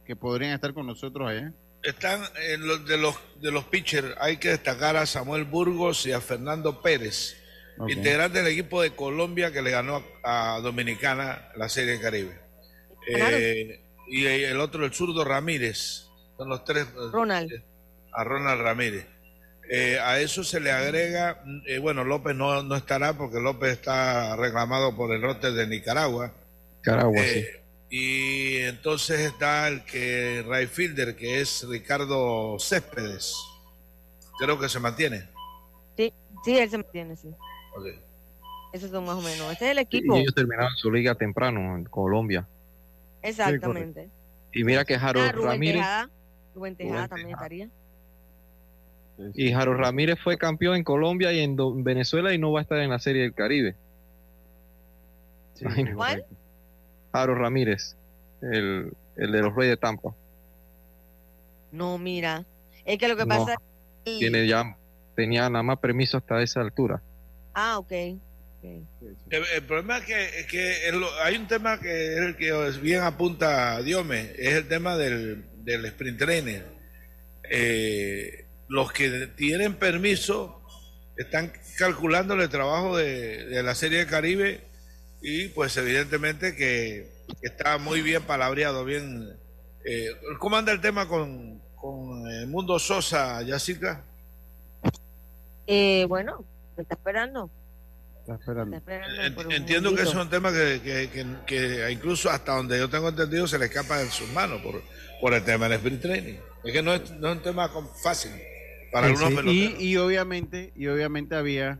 que 0.04 0.16
podrían 0.16 0.52
estar 0.52 0.72
con 0.72 0.86
nosotros 0.86 1.28
allá. 1.28 1.52
Están 1.84 2.22
en 2.48 2.66
los 2.66 2.86
de 2.86 2.96
los 2.96 3.14
de 3.44 3.50
los 3.50 3.64
pitchers, 3.64 4.14
hay 4.18 4.38
que 4.38 4.48
destacar 4.48 4.96
a 4.96 5.04
Samuel 5.04 5.44
Burgos 5.44 6.06
y 6.06 6.12
a 6.12 6.20
Fernando 6.22 6.80
Pérez, 6.80 7.36
integrantes 7.88 8.42
del 8.42 8.52
equipo 8.52 8.80
de 8.80 8.92
Colombia 8.92 9.52
que 9.52 9.60
le 9.60 9.70
ganó 9.70 10.02
a, 10.22 10.60
Dominicana 10.62 11.50
la 11.56 11.68
Serie 11.68 12.00
Caribe. 12.00 12.38
Eh, 13.06 13.82
y 14.08 14.24
el 14.24 14.60
otro, 14.60 14.86
el 14.86 14.94
zurdo 14.94 15.24
Ramírez, 15.24 16.06
son 16.38 16.48
los 16.48 16.64
tres. 16.64 16.86
Eh, 16.86 17.10
Ronald. 17.12 17.52
A 18.12 18.24
Ronald 18.24 18.62
Ramírez. 18.62 19.06
Eh, 19.68 19.98
a 19.98 20.20
eso 20.20 20.42
se 20.42 20.60
le 20.60 20.70
agrega, 20.70 21.42
bueno, 21.82 22.04
López 22.04 22.34
no, 22.34 22.62
no 22.62 22.76
estará 22.76 23.12
porque 23.14 23.40
López 23.40 23.72
está 23.72 24.36
reclamado 24.36 24.96
por 24.96 25.14
el 25.14 25.20
roster 25.20 25.52
de 25.52 25.66
Nicaragua. 25.66 26.32
Nicaragua, 26.76 27.22
sí. 27.22 27.44
Y 27.96 28.56
entonces 28.56 29.20
está 29.20 29.68
el 29.68 29.84
que 29.84 30.44
right 30.48 30.68
fielder, 30.68 31.14
que 31.14 31.40
es 31.40 31.64
Ricardo 31.68 32.58
Céspedes. 32.58 33.36
Creo 34.36 34.58
que 34.58 34.68
se 34.68 34.80
mantiene. 34.80 35.28
Sí, 35.96 36.12
sí, 36.44 36.58
él 36.58 36.68
se 36.68 36.78
mantiene, 36.78 37.14
sí. 37.14 37.28
Okay. 37.78 38.00
Esos 38.72 38.90
son 38.90 39.04
más 39.04 39.14
o 39.14 39.20
menos. 39.20 39.52
Este 39.52 39.66
es 39.66 39.70
el 39.70 39.78
equipo. 39.78 40.16
Y 40.16 40.22
ellos 40.22 40.34
terminaron 40.34 40.72
su 40.74 40.90
liga 40.90 41.14
temprano 41.14 41.76
en 41.76 41.84
Colombia. 41.84 42.48
Exactamente. 43.22 44.10
y 44.52 44.64
mira 44.64 44.84
que 44.84 44.96
Harold 44.96 45.28
ah, 45.28 45.30
Rubén 45.30 45.50
Ramírez. 45.50 45.82
Tejada, 45.82 46.10
Rubén 46.52 46.74
Tejada 46.74 47.06
también 47.06 47.30
estaría. 47.30 47.68
Y 49.34 49.52
Harold 49.52 49.78
Ramírez 49.78 50.18
fue 50.18 50.36
campeón 50.36 50.74
en 50.74 50.82
Colombia 50.82 51.32
y 51.32 51.38
en 51.38 51.84
Venezuela 51.84 52.34
y 52.34 52.38
no 52.38 52.50
va 52.50 52.58
a 52.58 52.62
estar 52.62 52.80
en 52.80 52.90
la 52.90 52.98
Serie 52.98 53.22
del 53.22 53.34
Caribe. 53.34 53.76
Sí, 55.54 55.64
¿Cuál? 55.94 56.26
Aro 57.14 57.34
Ramírez, 57.34 57.96
el, 58.42 58.92
el 59.16 59.32
de 59.32 59.40
los 59.40 59.54
Reyes 59.54 59.72
de 59.72 59.76
Tampa. 59.76 60.14
No, 61.70 61.96
mira, 61.98 62.44
es 62.84 62.98
que 62.98 63.08
lo 63.08 63.16
que 63.16 63.26
pasa 63.26 63.56
es 64.04 64.18
tiene 64.18 64.46
ya 64.46 64.76
tenía 65.14 65.48
nada 65.48 65.62
más 65.62 65.78
permiso 65.78 66.18
hasta 66.18 66.42
esa 66.42 66.60
altura. 66.60 67.00
Ah, 67.54 67.78
ok. 67.78 67.92
El, 69.30 69.62
problema 69.66 69.98
es 69.98 70.04
que, 70.04 70.46
que 70.50 70.76
hay 71.22 71.36
un 71.36 71.46
tema 71.46 71.78
que 71.78 72.14
es 72.14 72.20
el 72.20 72.36
que 72.36 72.52
bien 72.80 73.02
apunta 73.02 73.80
Diome, 73.82 74.32
es 74.38 74.54
el 74.54 74.68
tema 74.68 74.96
del, 74.96 75.44
del 75.64 75.84
sprint 75.86 76.18
trainer. 76.18 76.64
Eh, 77.50 78.46
los 78.68 78.90
que 78.92 79.26
tienen 79.36 79.74
permiso 79.74 80.62
están 81.16 81.52
calculando 81.78 82.34
el 82.34 82.48
trabajo 82.48 82.96
de, 82.96 83.44
de 83.46 83.62
la 83.62 83.74
Serie 83.74 83.98
de 83.98 84.06
Caribe 84.06 84.62
y 85.26 85.48
pues 85.48 85.74
evidentemente 85.78 86.54
que 86.54 87.08
está 87.40 87.78
muy 87.78 88.02
bien 88.02 88.22
palabreado, 88.24 88.84
bien. 88.84 89.32
Eh, 89.82 90.10
¿Cómo 90.38 90.56
anda 90.56 90.70
el 90.70 90.82
tema 90.82 91.08
con, 91.08 91.62
con 91.76 92.26
el 92.30 92.46
Mundo 92.46 92.78
Sosa, 92.78 93.42
Jessica? 93.42 94.04
Eh, 95.66 96.04
bueno, 96.10 96.44
me 96.76 96.82
está 96.82 96.94
esperando. 96.94 97.50
Está 98.20 98.34
esperando. 98.34 99.50
entiendo 99.50 99.94
que 99.94 100.02
es 100.02 100.14
un 100.14 100.28
tema 100.28 100.52
que, 100.52 100.80
que, 100.82 101.26
que, 101.46 101.90
incluso 101.90 102.28
hasta 102.28 102.56
donde 102.56 102.78
yo 102.78 102.90
tengo 102.90 103.08
entendido 103.08 103.46
se 103.46 103.58
le 103.58 103.66
escapa 103.66 103.98
de 103.98 104.10
sus 104.10 104.30
manos 104.32 104.60
por, 104.60 104.82
por 105.22 105.32
el 105.32 105.42
tema 105.42 105.70
del 105.70 105.78
sprint 105.78 106.02
training. 106.02 106.36
Es 106.64 106.72
que 106.72 106.82
no 106.82 106.92
es, 106.92 107.10
no 107.12 107.30
es 107.30 107.36
un 107.38 107.42
tema 107.42 107.70
fácil 108.02 108.32
para 108.92 109.06
algunos 109.06 109.44
y, 109.46 109.74
y 109.78 109.96
obviamente, 109.96 110.70
y 110.76 110.86
obviamente 110.88 111.34
había 111.34 111.78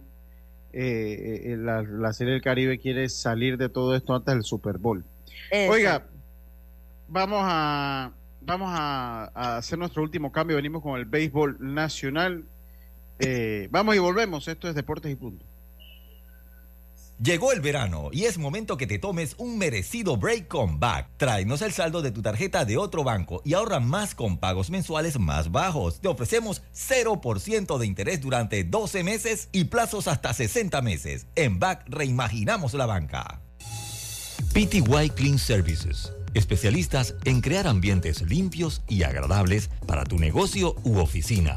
eh, 0.76 1.52
eh, 1.52 1.56
la, 1.56 2.12
Serie 2.12 2.32
del 2.32 2.42
Caribe 2.42 2.78
quiere 2.78 3.08
salir 3.08 3.56
de 3.56 3.68
todo 3.68 3.94
esto 3.94 4.14
antes 4.14 4.34
del 4.34 4.44
Super 4.44 4.78
Bowl. 4.78 5.04
Oiga, 5.68 6.04
vamos 7.08 7.40
a 7.44 8.12
vamos 8.44 8.70
a, 8.72 9.56
hacer 9.56 9.78
nuestro 9.78 10.02
último 10.02 10.32
cambio. 10.32 10.56
Venimos 10.56 10.82
con 10.82 10.98
el 10.98 11.04
béisbol 11.04 11.56
nacional. 11.60 12.44
Eh, 13.18 13.68
vamos 13.70 13.96
y 13.96 13.98
volvemos. 13.98 14.48
Esto 14.48 14.68
es 14.68 14.74
Deportes 14.74 15.12
y 15.12 15.16
Punto. 15.16 15.44
Llegó 17.24 17.52
el 17.52 17.62
verano 17.62 18.10
y 18.12 18.24
es 18.24 18.36
momento 18.36 18.76
que 18.76 18.86
te 18.86 18.98
tomes 18.98 19.34
un 19.38 19.56
merecido 19.56 20.18
break 20.18 20.46
con 20.46 20.78
Back. 20.78 21.08
Tráenos 21.16 21.62
el 21.62 21.72
saldo 21.72 22.02
de 22.02 22.10
tu 22.10 22.20
tarjeta 22.20 22.66
de 22.66 22.76
otro 22.76 23.02
banco 23.02 23.40
y 23.46 23.54
ahorra 23.54 23.80
más 23.80 24.14
con 24.14 24.36
pagos 24.36 24.68
mensuales 24.68 25.18
más 25.18 25.50
bajos. 25.50 26.02
Te 26.02 26.08
ofrecemos 26.08 26.60
0% 26.74 27.78
de 27.78 27.86
interés 27.86 28.20
durante 28.20 28.62
12 28.62 29.04
meses 29.04 29.48
y 29.52 29.64
plazos 29.64 30.06
hasta 30.06 30.34
60 30.34 30.82
meses. 30.82 31.26
En 31.34 31.58
Back 31.58 31.86
reimaginamos 31.86 32.74
la 32.74 32.84
banca. 32.84 33.40
PTY 34.52 35.08
Clean 35.14 35.38
Services. 35.38 36.12
Especialistas 36.34 37.14
en 37.24 37.40
crear 37.40 37.66
ambientes 37.66 38.20
limpios 38.20 38.82
y 38.86 39.04
agradables 39.04 39.70
para 39.86 40.04
tu 40.04 40.18
negocio 40.18 40.76
u 40.84 40.98
oficina 40.98 41.56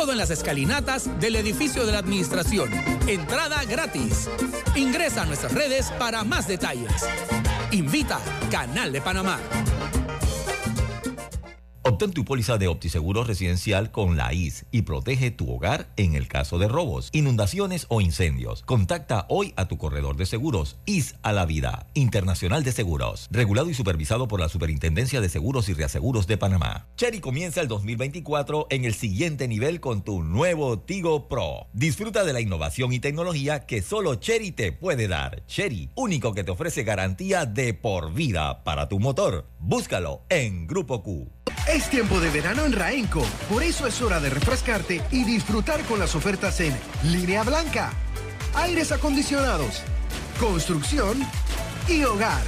todo 0.00 0.12
en 0.12 0.18
las 0.18 0.30
escalinatas 0.30 1.20
del 1.20 1.36
edificio 1.36 1.84
de 1.84 1.92
la 1.92 1.98
administración. 1.98 2.70
Entrada 3.06 3.62
gratis. 3.66 4.30
Ingresa 4.74 5.24
a 5.24 5.26
nuestras 5.26 5.52
redes 5.52 5.90
para 5.98 6.24
más 6.24 6.48
detalles. 6.48 6.90
Invita 7.70 8.18
Canal 8.50 8.92
de 8.92 9.02
Panamá. 9.02 9.38
Obtén 11.90 12.12
tu 12.12 12.24
póliza 12.24 12.56
de 12.56 12.68
OptiSeguros 12.68 13.26
residencial 13.26 13.90
con 13.90 14.16
la 14.16 14.32
IS 14.32 14.64
y 14.70 14.82
protege 14.82 15.32
tu 15.32 15.50
hogar 15.50 15.88
en 15.96 16.14
el 16.14 16.28
caso 16.28 16.56
de 16.60 16.68
robos, 16.68 17.08
inundaciones 17.12 17.86
o 17.88 18.00
incendios. 18.00 18.62
Contacta 18.62 19.26
hoy 19.28 19.52
a 19.56 19.66
tu 19.66 19.76
corredor 19.76 20.16
de 20.16 20.24
seguros. 20.24 20.76
IS 20.86 21.16
a 21.22 21.32
la 21.32 21.46
vida. 21.46 21.88
Internacional 21.94 22.62
de 22.62 22.70
Seguros. 22.70 23.26
Regulado 23.32 23.70
y 23.70 23.74
supervisado 23.74 24.28
por 24.28 24.38
la 24.38 24.48
Superintendencia 24.48 25.20
de 25.20 25.28
Seguros 25.28 25.68
y 25.68 25.72
Reaseguros 25.72 26.28
de 26.28 26.38
Panamá. 26.38 26.86
Cherry 26.94 27.18
comienza 27.18 27.60
el 27.60 27.66
2024 27.66 28.68
en 28.70 28.84
el 28.84 28.94
siguiente 28.94 29.48
nivel 29.48 29.80
con 29.80 30.04
tu 30.04 30.22
nuevo 30.22 30.78
Tigo 30.78 31.26
Pro. 31.26 31.66
Disfruta 31.72 32.22
de 32.22 32.32
la 32.32 32.40
innovación 32.40 32.92
y 32.92 33.00
tecnología 33.00 33.66
que 33.66 33.82
solo 33.82 34.14
Cherry 34.14 34.52
te 34.52 34.70
puede 34.70 35.08
dar. 35.08 35.44
Cherry, 35.46 35.90
único 35.96 36.34
que 36.34 36.44
te 36.44 36.52
ofrece 36.52 36.84
garantía 36.84 37.46
de 37.46 37.74
por 37.74 38.14
vida 38.14 38.62
para 38.62 38.88
tu 38.88 39.00
motor. 39.00 39.48
Búscalo 39.58 40.22
en 40.28 40.68
Grupo 40.68 41.02
Q. 41.02 41.28
Es 41.80 41.88
tiempo 41.88 42.20
de 42.20 42.28
verano 42.28 42.66
en 42.66 42.74
Raenco, 42.74 43.22
por 43.48 43.62
eso 43.62 43.86
es 43.86 44.02
hora 44.02 44.20
de 44.20 44.28
refrescarte 44.28 45.00
y 45.10 45.24
disfrutar 45.24 45.82
con 45.84 45.98
las 45.98 46.14
ofertas 46.14 46.60
en 46.60 46.76
línea 47.04 47.42
blanca, 47.42 47.90
aires 48.54 48.92
acondicionados, 48.92 49.80
construcción 50.38 51.26
y 51.88 52.04
hogar. 52.04 52.42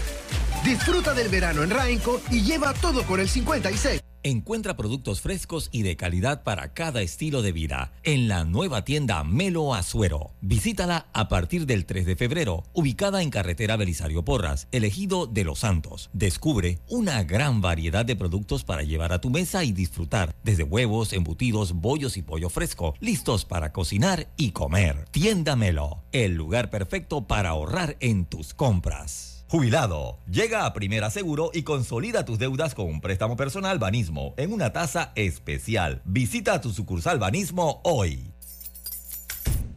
Disfruta 0.66 1.14
del 1.14 1.30
verano 1.30 1.62
en 1.62 1.70
Raenco 1.70 2.20
y 2.30 2.42
lleva 2.42 2.74
todo 2.74 3.04
con 3.04 3.20
el 3.20 3.28
56. 3.30 4.02
Encuentra 4.24 4.76
productos 4.76 5.20
frescos 5.20 5.68
y 5.72 5.82
de 5.82 5.96
calidad 5.96 6.44
para 6.44 6.72
cada 6.74 7.02
estilo 7.02 7.42
de 7.42 7.50
vida 7.50 7.92
en 8.04 8.28
la 8.28 8.44
nueva 8.44 8.84
tienda 8.84 9.24
Melo 9.24 9.74
Azuero. 9.74 10.30
Visítala 10.40 11.08
a 11.12 11.26
partir 11.28 11.66
del 11.66 11.86
3 11.86 12.06
de 12.06 12.14
febrero, 12.14 12.62
ubicada 12.72 13.20
en 13.22 13.30
carretera 13.30 13.76
Belisario 13.76 14.24
Porras, 14.24 14.68
elegido 14.70 15.26
de 15.26 15.42
Los 15.42 15.58
Santos. 15.58 16.08
Descubre 16.12 16.78
una 16.88 17.24
gran 17.24 17.60
variedad 17.60 18.04
de 18.04 18.14
productos 18.14 18.62
para 18.62 18.84
llevar 18.84 19.12
a 19.12 19.20
tu 19.20 19.28
mesa 19.28 19.64
y 19.64 19.72
disfrutar, 19.72 20.36
desde 20.44 20.62
huevos, 20.62 21.12
embutidos, 21.12 21.72
bollos 21.72 22.16
y 22.16 22.22
pollo 22.22 22.48
fresco, 22.48 22.94
listos 23.00 23.44
para 23.44 23.72
cocinar 23.72 24.28
y 24.36 24.52
comer. 24.52 25.06
Tienda 25.10 25.56
Melo, 25.56 26.04
el 26.12 26.34
lugar 26.34 26.70
perfecto 26.70 27.26
para 27.26 27.48
ahorrar 27.48 27.96
en 27.98 28.24
tus 28.26 28.54
compras. 28.54 29.31
Jubilado, 29.52 30.18
llega 30.30 30.64
a 30.64 30.72
Primera 30.72 31.10
Seguro 31.10 31.50
y 31.52 31.62
consolida 31.62 32.24
tus 32.24 32.38
deudas 32.38 32.74
con 32.74 32.86
un 32.86 33.02
préstamo 33.02 33.36
personal 33.36 33.78
Banismo 33.78 34.32
en 34.38 34.50
una 34.50 34.72
tasa 34.72 35.12
especial. 35.14 36.00
Visita 36.06 36.58
tu 36.62 36.70
sucursal 36.70 37.18
Banismo 37.18 37.82
hoy. 37.84 38.32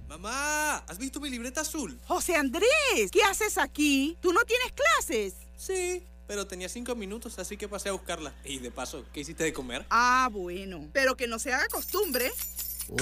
Mamá, 0.08 0.78
¿has 0.78 0.98
visto 0.98 1.20
mi 1.20 1.30
libreta 1.30 1.60
azul? 1.60 2.00
José 2.08 2.38
Andrés, 2.38 3.12
¿qué 3.12 3.22
haces 3.24 3.58
aquí? 3.58 4.18
¿Tú 4.22 4.32
no 4.32 4.46
tienes 4.46 4.72
clases? 4.72 5.34
Sí, 5.58 6.04
pero 6.26 6.48
tenía 6.48 6.70
cinco 6.70 6.96
minutos, 6.96 7.38
así 7.38 7.58
que 7.58 7.68
pasé 7.68 7.90
a 7.90 7.92
buscarla. 7.92 8.34
Y 8.46 8.60
de 8.60 8.72
paso, 8.72 9.04
¿qué 9.12 9.20
hiciste 9.20 9.44
de 9.44 9.52
comer? 9.52 9.86
Ah, 9.90 10.30
bueno, 10.32 10.88
pero 10.94 11.18
que 11.18 11.28
no 11.28 11.38
se 11.38 11.54
haga 11.54 11.68
costumbre. 11.68 12.32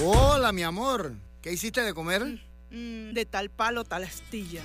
Hola, 0.02 0.50
mi 0.50 0.64
amor. 0.64 1.14
¿Qué 1.40 1.52
hiciste 1.52 1.82
de 1.82 1.94
comer? 1.94 2.24
Mm, 2.70 3.12
de 3.12 3.26
tal 3.26 3.48
palo, 3.48 3.84
tal 3.84 4.02
astilla. 4.02 4.64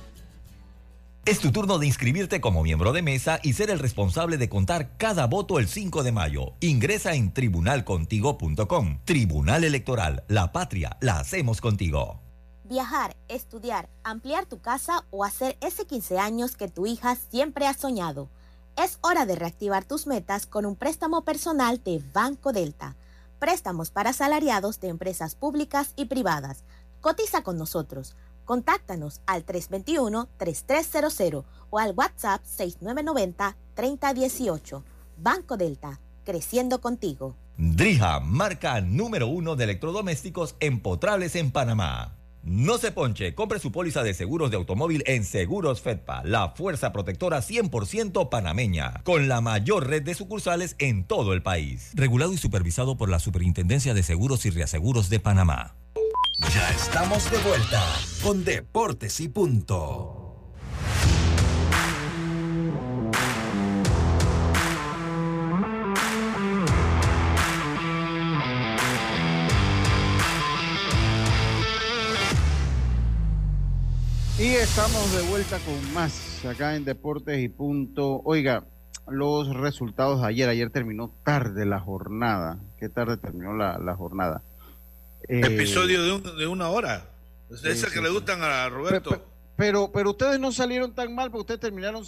Es 1.23 1.39
tu 1.39 1.51
turno 1.51 1.77
de 1.77 1.85
inscribirte 1.85 2.41
como 2.41 2.63
miembro 2.63 2.93
de 2.93 3.03
mesa 3.03 3.39
y 3.43 3.53
ser 3.53 3.69
el 3.69 3.77
responsable 3.77 4.39
de 4.39 4.49
contar 4.49 4.97
cada 4.97 5.27
voto 5.27 5.59
el 5.59 5.67
5 5.67 6.01
de 6.01 6.11
mayo. 6.11 6.53
Ingresa 6.61 7.13
en 7.13 7.31
tribunalcontigo.com. 7.31 8.97
Tribunal 9.05 9.63
Electoral, 9.63 10.23
la 10.27 10.51
patria, 10.51 10.97
la 10.99 11.19
hacemos 11.19 11.61
contigo. 11.61 12.19
Viajar, 12.63 13.15
estudiar, 13.27 13.87
ampliar 14.03 14.47
tu 14.47 14.61
casa 14.61 15.05
o 15.11 15.23
hacer 15.23 15.57
ese 15.61 15.85
15 15.85 16.17
años 16.17 16.55
que 16.55 16.69
tu 16.69 16.87
hija 16.87 17.15
siempre 17.29 17.67
ha 17.67 17.75
soñado. 17.75 18.31
Es 18.75 18.97
hora 19.01 19.27
de 19.27 19.35
reactivar 19.35 19.85
tus 19.85 20.07
metas 20.07 20.47
con 20.47 20.65
un 20.65 20.75
préstamo 20.75 21.23
personal 21.23 21.83
de 21.83 22.01
Banco 22.15 22.51
Delta. 22.51 22.95
Préstamos 23.37 23.91
para 23.91 24.09
asalariados 24.09 24.79
de 24.79 24.87
empresas 24.87 25.35
públicas 25.35 25.93
y 25.95 26.05
privadas. 26.05 26.63
Cotiza 26.99 27.43
con 27.43 27.57
nosotros. 27.57 28.15
Contáctanos 28.51 29.21
al 29.27 29.45
321-3300 29.45 31.45
o 31.69 31.79
al 31.79 31.93
WhatsApp 31.95 32.43
6990-3018. 32.43 34.83
Banco 35.15 35.55
Delta, 35.55 36.01
creciendo 36.25 36.81
contigo. 36.81 37.37
Drija, 37.55 38.19
marca 38.19 38.81
número 38.81 39.27
uno 39.27 39.55
de 39.55 39.63
electrodomésticos 39.63 40.57
empotrables 40.59 41.37
en 41.37 41.51
Panamá. 41.51 42.17
No 42.43 42.77
se 42.77 42.91
ponche, 42.91 43.33
compre 43.35 43.59
su 43.59 43.71
póliza 43.71 44.03
de 44.03 44.13
seguros 44.13 44.51
de 44.51 44.57
automóvil 44.57 45.01
en 45.07 45.23
Seguros 45.23 45.79
Fedpa, 45.79 46.21
la 46.25 46.49
fuerza 46.49 46.91
protectora 46.91 47.39
100% 47.39 48.27
panameña, 48.27 49.01
con 49.05 49.29
la 49.29 49.39
mayor 49.39 49.87
red 49.87 50.03
de 50.03 50.13
sucursales 50.13 50.75
en 50.77 51.05
todo 51.05 51.31
el 51.31 51.41
país. 51.41 51.91
Regulado 51.93 52.33
y 52.33 52.37
supervisado 52.37 52.97
por 52.97 53.07
la 53.07 53.19
Superintendencia 53.19 53.93
de 53.93 54.03
Seguros 54.03 54.45
y 54.45 54.49
Reaseguros 54.49 55.07
de 55.07 55.21
Panamá. 55.21 55.77
Ya 56.49 56.69
estamos 56.71 57.29
de 57.31 57.37
vuelta 57.39 57.81
con 58.23 58.43
Deportes 58.43 59.19
y 59.21 59.29
Punto. 59.29 60.17
Y 74.37 74.47
estamos 74.55 75.13
de 75.13 75.21
vuelta 75.29 75.59
con 75.59 75.93
más 75.93 76.43
acá 76.45 76.75
en 76.75 76.83
Deportes 76.83 77.39
y 77.39 77.47
Punto. 77.47 78.21
Oiga, 78.25 78.65
los 79.07 79.53
resultados 79.55 80.21
de 80.21 80.27
ayer. 80.27 80.49
Ayer 80.49 80.69
terminó 80.71 81.13
tarde 81.23 81.65
la 81.65 81.79
jornada. 81.79 82.59
¿Qué 82.77 82.89
tarde 82.89 83.17
terminó 83.17 83.53
la, 83.53 83.77
la 83.77 83.95
jornada? 83.95 84.43
Eh, 85.27 85.41
Episodio 85.43 86.03
de, 86.03 86.11
un- 86.13 86.37
de 86.37 86.47
una 86.47 86.69
hora. 86.69 87.05
Es 87.49 87.61
de 87.61 87.71
Sí, 87.73 87.77
esas 87.79 87.89
sí, 87.91 87.95
que 87.95 88.01
le 88.01 88.09
sí. 88.09 88.13
gustan 88.15 88.41
a 88.43 88.69
Roberto. 88.69 89.25
Pero, 89.55 89.91
pero 89.91 90.11
ustedes 90.11 90.39
no 90.39 90.51
salieron 90.51 90.93
tan 90.93 91.13
mal, 91.13 91.29
porque 91.29 91.41
ustedes 91.41 91.59
terminaron 91.59 92.03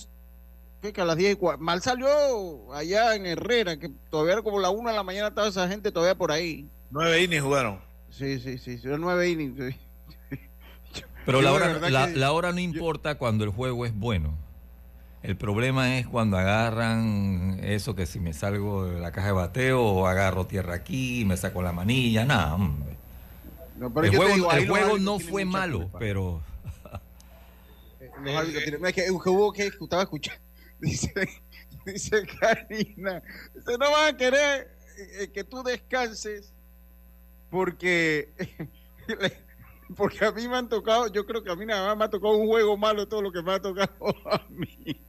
¿qué? 0.81 0.91
que 0.93 1.01
a 1.01 1.05
las 1.05 1.17
10 1.17 1.33
y 1.33 1.35
cua- 1.39 1.57
Mal 1.57 1.81
salió 1.81 2.73
allá 2.73 3.15
en 3.15 3.25
Herrera, 3.25 3.77
que 3.77 3.89
todavía 4.09 4.33
era 4.33 4.41
como 4.41 4.59
la 4.59 4.69
1 4.69 4.89
de 4.89 4.95
la 4.95 5.03
mañana 5.03 5.27
estaba 5.27 5.47
esa 5.47 5.67
gente 5.67 5.91
todavía 5.91 6.15
por 6.15 6.31
ahí. 6.31 6.67
Nueve 6.89 7.21
innings 7.21 7.43
jugaron. 7.43 7.79
Sí, 8.09 8.39
sí, 8.39 8.57
sí, 8.57 8.77
sí, 8.77 8.87
nueve 8.99 9.29
innings. 9.29 9.57
sí. 10.29 10.37
Pero 11.25 11.41
la 11.41 11.51
hora, 11.53 11.79
la, 11.89 12.07
que- 12.07 12.15
la 12.17 12.31
hora 12.31 12.51
no 12.51 12.59
importa 12.59 13.15
cuando 13.15 13.43
el 13.43 13.49
juego 13.51 13.85
es 13.85 13.93
bueno. 13.95 14.37
El 15.21 15.37
problema 15.37 15.97
es 15.97 16.05
cuando 16.07 16.37
agarran 16.37 17.59
eso 17.63 17.95
que 17.95 18.05
si 18.05 18.19
me 18.19 18.33
salgo 18.33 18.85
de 18.85 18.99
la 18.99 19.11
caja 19.13 19.27
de 19.27 19.33
bateo 19.33 19.81
o 19.81 20.05
agarro 20.07 20.45
tierra 20.47 20.73
aquí 20.75 21.23
me 21.25 21.37
saco 21.37 21.61
la 21.61 21.71
manilla, 21.71 22.25
nada, 22.25 22.55
hombre. 22.55 22.97
No, 23.83 23.93
pero 23.93 24.07
el 24.07 24.15
juego, 24.15 24.33
digo, 24.33 24.51
el 24.53 24.69
juego 24.69 24.97
no 24.97 25.19
fue 25.19 25.43
malo, 25.43 25.89
pero 25.99 26.41
Los 28.23 28.35
árbitros 28.35 28.63
tienen- 28.63 28.85
es 28.85 28.93
que, 28.93 29.11
hubo 29.11 29.51
que 29.51 29.67
estaba 29.67 30.03
escuchando. 30.03 30.41
Dice, 30.79 31.13
dice 31.85 32.23
Karina, 32.39 33.21
dice, 33.53 33.77
no 33.77 33.91
van 33.91 34.13
a 34.13 34.17
querer 34.17 34.69
eh, 35.19 35.29
que 35.33 35.43
tú 35.43 35.63
descanses 35.63 36.53
porque 37.49 38.29
porque 39.97 40.25
a 40.25 40.31
mí 40.31 40.47
me 40.47 40.57
han 40.57 40.69
tocado, 40.69 41.07
yo 41.07 41.25
creo 41.25 41.43
que 41.43 41.51
a 41.51 41.55
mí 41.55 41.65
nada 41.65 41.87
más 41.89 41.97
me 41.97 42.05
ha 42.05 42.09
tocado 42.09 42.35
un 42.37 42.47
juego 42.47 42.77
malo 42.77 43.07
todo 43.07 43.21
lo 43.21 43.31
que 43.31 43.41
me 43.41 43.53
ha 43.53 43.61
tocado 43.61 43.93
a 44.31 44.41
mí. 44.49 45.01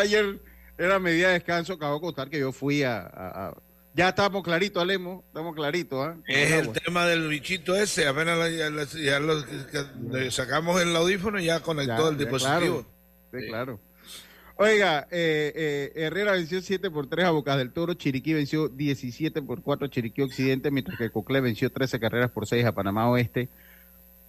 Ayer 0.00 0.40
era 0.78 0.98
medida 0.98 1.28
de 1.28 1.34
descanso, 1.34 1.74
acabo 1.74 1.96
de 1.96 2.00
contar 2.00 2.28
que 2.30 2.38
yo 2.40 2.52
fui 2.52 2.82
a, 2.82 3.00
a- 3.00 3.48
a- 3.48 3.56
ya 3.94 4.08
estamos 4.10 4.42
claritos, 4.42 4.82
Alemo, 4.82 5.24
estamos 5.26 5.54
claritos, 5.54 6.06
¿ah? 6.06 6.16
Es 6.26 6.52
el 6.52 6.70
tema 6.72 7.06
del 7.06 7.28
bichito 7.28 7.74
ese. 7.76 8.06
Apenas 8.06 8.38
la- 8.38 8.50
ya, 8.50 8.70
la- 8.70 8.84
ya 8.84 9.20
lo- 9.20 9.44
que- 9.44 10.30
sacamos 10.30 10.80
el 10.80 10.94
audífono 10.94 11.40
y 11.40 11.46
ya 11.46 11.60
conectó 11.60 12.04
Ya, 12.04 12.08
el 12.08 12.14
ya, 12.16 12.18
dispositivo. 12.18 12.84
claro. 12.84 12.86
Sí, 13.32 13.48
claro. 13.48 13.80
Oiga, 14.56 15.08
eh, 15.10 15.52
eh, 15.54 15.92
Herrera 15.94 16.32
venció 16.32 16.60
7 16.60 16.90
por 16.90 17.08
3 17.08 17.24
a 17.24 17.30
Bocas 17.30 17.56
del 17.56 17.72
Toro, 17.72 17.94
Chiriquí 17.94 18.34
venció 18.34 18.68
17 18.68 19.40
por 19.40 19.62
4 19.62 19.86
a 19.86 19.90
Chiriquí 19.90 20.20
Occidente, 20.20 20.70
mientras 20.70 20.98
que 20.98 21.10
Coclé 21.10 21.40
venció 21.40 21.70
13 21.70 21.98
carreras 21.98 22.30
por 22.30 22.46
6 22.46 22.66
a 22.66 22.72
Panamá 22.72 23.08
Oeste. 23.08 23.48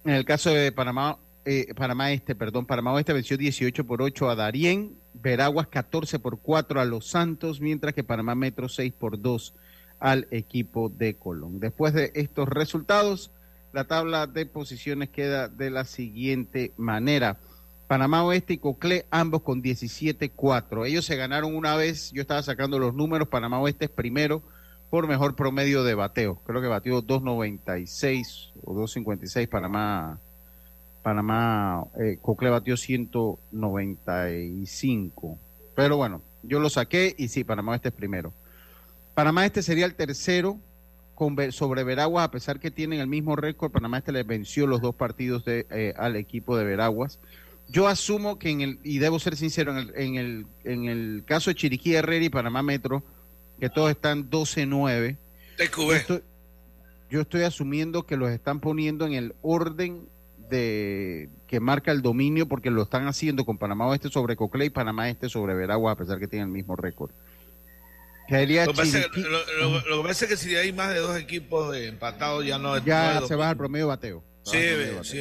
En 0.04 0.14
el 0.14 0.24
caso 0.24 0.50
de 0.50 0.72
Panamá, 0.72 1.18
eh, 1.44 1.74
Panamá 1.74 2.12
Este, 2.12 2.34
perdón, 2.34 2.66
Panamá 2.66 2.92
Oeste 2.92 3.12
venció 3.12 3.36
18 3.36 3.84
por 3.84 4.02
8 4.02 4.30
a 4.30 4.34
Darién, 4.34 4.96
Veraguas 5.14 5.66
14 5.66 6.18
por 6.18 6.38
4 6.40 6.80
a 6.80 6.84
Los 6.84 7.08
Santos, 7.08 7.60
mientras 7.60 7.94
que 7.94 8.04
Panamá 8.04 8.34
Metro 8.34 8.68
6 8.68 8.92
por 8.92 9.20
2 9.20 9.54
al 9.98 10.26
equipo 10.30 10.88
de 10.88 11.14
Colón. 11.14 11.60
Después 11.60 11.94
de 11.94 12.10
estos 12.14 12.48
resultados, 12.48 13.30
la 13.72 13.84
tabla 13.84 14.26
de 14.26 14.46
posiciones 14.46 15.08
queda 15.08 15.48
de 15.48 15.70
la 15.70 15.84
siguiente 15.84 16.72
manera. 16.76 17.38
Panamá 17.86 18.24
Oeste 18.24 18.54
y 18.54 18.58
Coclé, 18.58 19.06
ambos 19.10 19.42
con 19.42 19.62
17-4. 19.62 20.86
Ellos 20.86 21.04
se 21.04 21.16
ganaron 21.16 21.54
una 21.54 21.76
vez, 21.76 22.10
yo 22.12 22.22
estaba 22.22 22.42
sacando 22.42 22.78
los 22.78 22.94
números, 22.94 23.28
Panamá 23.28 23.60
Oeste 23.60 23.84
es 23.86 23.90
primero 23.90 24.42
por 24.90 25.08
mejor 25.08 25.36
promedio 25.36 25.84
de 25.84 25.94
bateo. 25.94 26.36
Creo 26.44 26.60
que 26.60 26.68
batió 26.68 27.02
2.96 27.02 28.52
o 28.64 28.74
2.56, 28.74 29.48
Panamá, 29.48 30.18
Panamá, 31.02 31.84
eh, 31.98 32.18
Coclé 32.20 32.50
batió 32.50 32.76
195. 32.76 35.38
Pero 35.74 35.96
bueno, 35.96 36.22
yo 36.42 36.60
lo 36.60 36.70
saqué 36.70 37.14
y 37.18 37.28
sí, 37.28 37.44
Panamá 37.44 37.72
Oeste 37.72 37.88
es 37.88 37.94
primero. 37.94 38.32
Panamá 39.14 39.44
Este 39.44 39.62
sería 39.62 39.86
el 39.86 39.94
tercero 39.94 40.58
con, 41.14 41.52
sobre 41.52 41.84
Veraguas, 41.84 42.24
a 42.24 42.30
pesar 42.30 42.60
que 42.60 42.70
tienen 42.70 43.00
el 43.00 43.06
mismo 43.06 43.36
récord, 43.36 43.70
Panamá 43.70 43.98
Este 43.98 44.12
les 44.12 44.26
venció 44.26 44.66
los 44.66 44.80
dos 44.80 44.94
partidos 44.94 45.44
de, 45.44 45.66
eh, 45.70 45.94
al 45.96 46.16
equipo 46.16 46.56
de 46.56 46.64
Veraguas. 46.64 47.18
Yo 47.68 47.88
asumo 47.88 48.38
que 48.38 48.50
en 48.50 48.60
el, 48.60 48.78
y 48.82 48.98
debo 48.98 49.18
ser 49.18 49.36
sincero, 49.36 49.72
en 49.72 49.78
el, 49.78 49.92
en 49.96 50.14
el, 50.16 50.46
en 50.64 50.84
el 50.86 51.22
caso 51.26 51.50
de 51.50 51.54
Chiriquí 51.54 51.94
Herrera 51.94 52.24
y 52.24 52.28
Panamá 52.28 52.62
Metro, 52.62 53.02
que 53.60 53.70
todos 53.70 53.90
están 53.90 54.28
12-9. 54.28 55.16
Yo 55.76 55.94
estoy, 55.94 56.22
yo 57.10 57.20
estoy 57.20 57.42
asumiendo 57.42 58.04
que 58.04 58.16
los 58.16 58.30
están 58.30 58.60
poniendo 58.60 59.06
en 59.06 59.12
el 59.12 59.34
orden 59.42 60.08
de 60.52 61.30
que 61.46 61.60
marca 61.60 61.90
el 61.90 62.02
dominio 62.02 62.46
porque 62.46 62.70
lo 62.70 62.82
están 62.82 63.08
haciendo 63.08 63.44
con 63.44 63.58
Panamá 63.58 63.86
Oeste 63.88 64.10
sobre 64.10 64.36
Coclé 64.36 64.66
y 64.66 64.70
Panamá 64.70 65.08
Este 65.08 65.28
sobre 65.28 65.54
Veragua 65.54 65.92
a 65.92 65.96
pesar 65.96 66.18
que 66.18 66.28
tienen 66.28 66.48
el 66.48 66.52
mismo 66.52 66.76
récord. 66.76 67.10
Lo 68.28 68.38
que, 68.38 68.72
pasa, 68.74 68.98
lo, 69.14 70.02
que 70.02 70.08
pasa 70.08 70.24
es 70.24 70.30
que 70.30 70.36
si 70.36 70.54
hay 70.56 70.72
más 70.72 70.94
de 70.94 71.00
dos 71.00 71.18
equipos 71.18 71.76
empatados 71.76 72.46
ya 72.46 72.58
no 72.58 72.78
Ya 72.78 73.20
se 73.26 73.34
baja 73.34 73.50
el 73.50 73.56
promedio 73.56 73.88
bateo. 73.88 74.22
Sí, 74.44 74.58
sí 75.02 75.18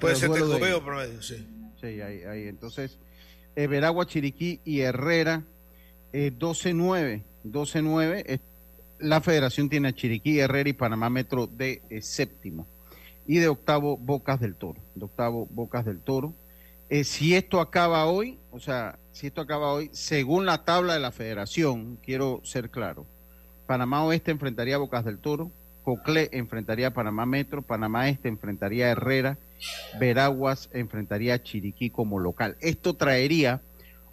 puede 0.00 0.16
ser 0.16 0.30
Tecobeo 0.30 0.82
promedio, 0.82 1.20
sí. 1.20 1.46
Sí, 1.80 2.00
ahí, 2.00 2.22
ahí. 2.22 2.48
Entonces, 2.48 2.98
eh, 3.56 3.66
Veragua, 3.66 4.06
Chiriquí 4.06 4.60
y 4.64 4.80
Herrera, 4.80 5.42
eh, 6.12 6.32
12-9. 6.36 7.22
12-9. 7.44 8.40
la 9.00 9.20
federación 9.20 9.68
tiene 9.68 9.88
a 9.88 9.92
Chiriquí, 9.92 10.38
Herrera 10.38 10.70
y 10.70 10.72
Panamá 10.72 11.10
Metro 11.10 11.46
de 11.46 11.82
eh, 11.90 12.00
séptimo. 12.00 12.66
Y 13.26 13.38
de 13.38 13.48
octavo, 13.48 13.96
Bocas 13.96 14.40
del 14.40 14.54
Toro. 14.54 14.80
De 14.94 15.04
octavo, 15.04 15.46
Bocas 15.50 15.84
del 15.84 16.00
Toro. 16.00 16.34
Eh, 16.90 17.04
si 17.04 17.34
esto 17.34 17.60
acaba 17.60 18.06
hoy, 18.06 18.38
o 18.50 18.60
sea, 18.60 18.98
si 19.12 19.26
esto 19.26 19.40
acaba 19.40 19.72
hoy, 19.72 19.90
según 19.92 20.44
la 20.44 20.64
tabla 20.64 20.94
de 20.94 21.00
la 21.00 21.12
federación, 21.12 21.98
quiero 22.02 22.40
ser 22.44 22.70
claro, 22.70 23.06
Panamá 23.66 24.04
Oeste 24.04 24.30
enfrentaría 24.30 24.74
a 24.74 24.78
Bocas 24.78 25.04
del 25.04 25.18
Toro, 25.18 25.50
Coclé 25.82 26.28
enfrentaría 26.32 26.88
a 26.88 26.92
Panamá 26.92 27.26
Metro, 27.26 27.62
Panamá 27.62 28.08
Este 28.08 28.28
enfrentaría 28.28 28.86
a 28.86 28.90
Herrera, 28.90 29.38
Veraguas 29.98 30.68
enfrentaría 30.72 31.34
a 31.34 31.42
Chiriquí 31.42 31.90
como 31.90 32.18
local. 32.18 32.56
Esto 32.60 32.94
traería 32.94 33.60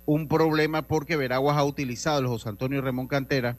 un 0.05 0.27
problema 0.27 0.81
porque 0.81 1.15
Veraguas 1.15 1.57
ha 1.57 1.63
utilizado 1.63 2.21
los 2.21 2.31
José 2.31 2.49
Antonio 2.49 2.81
Ramón 2.81 3.07
Cantera 3.07 3.57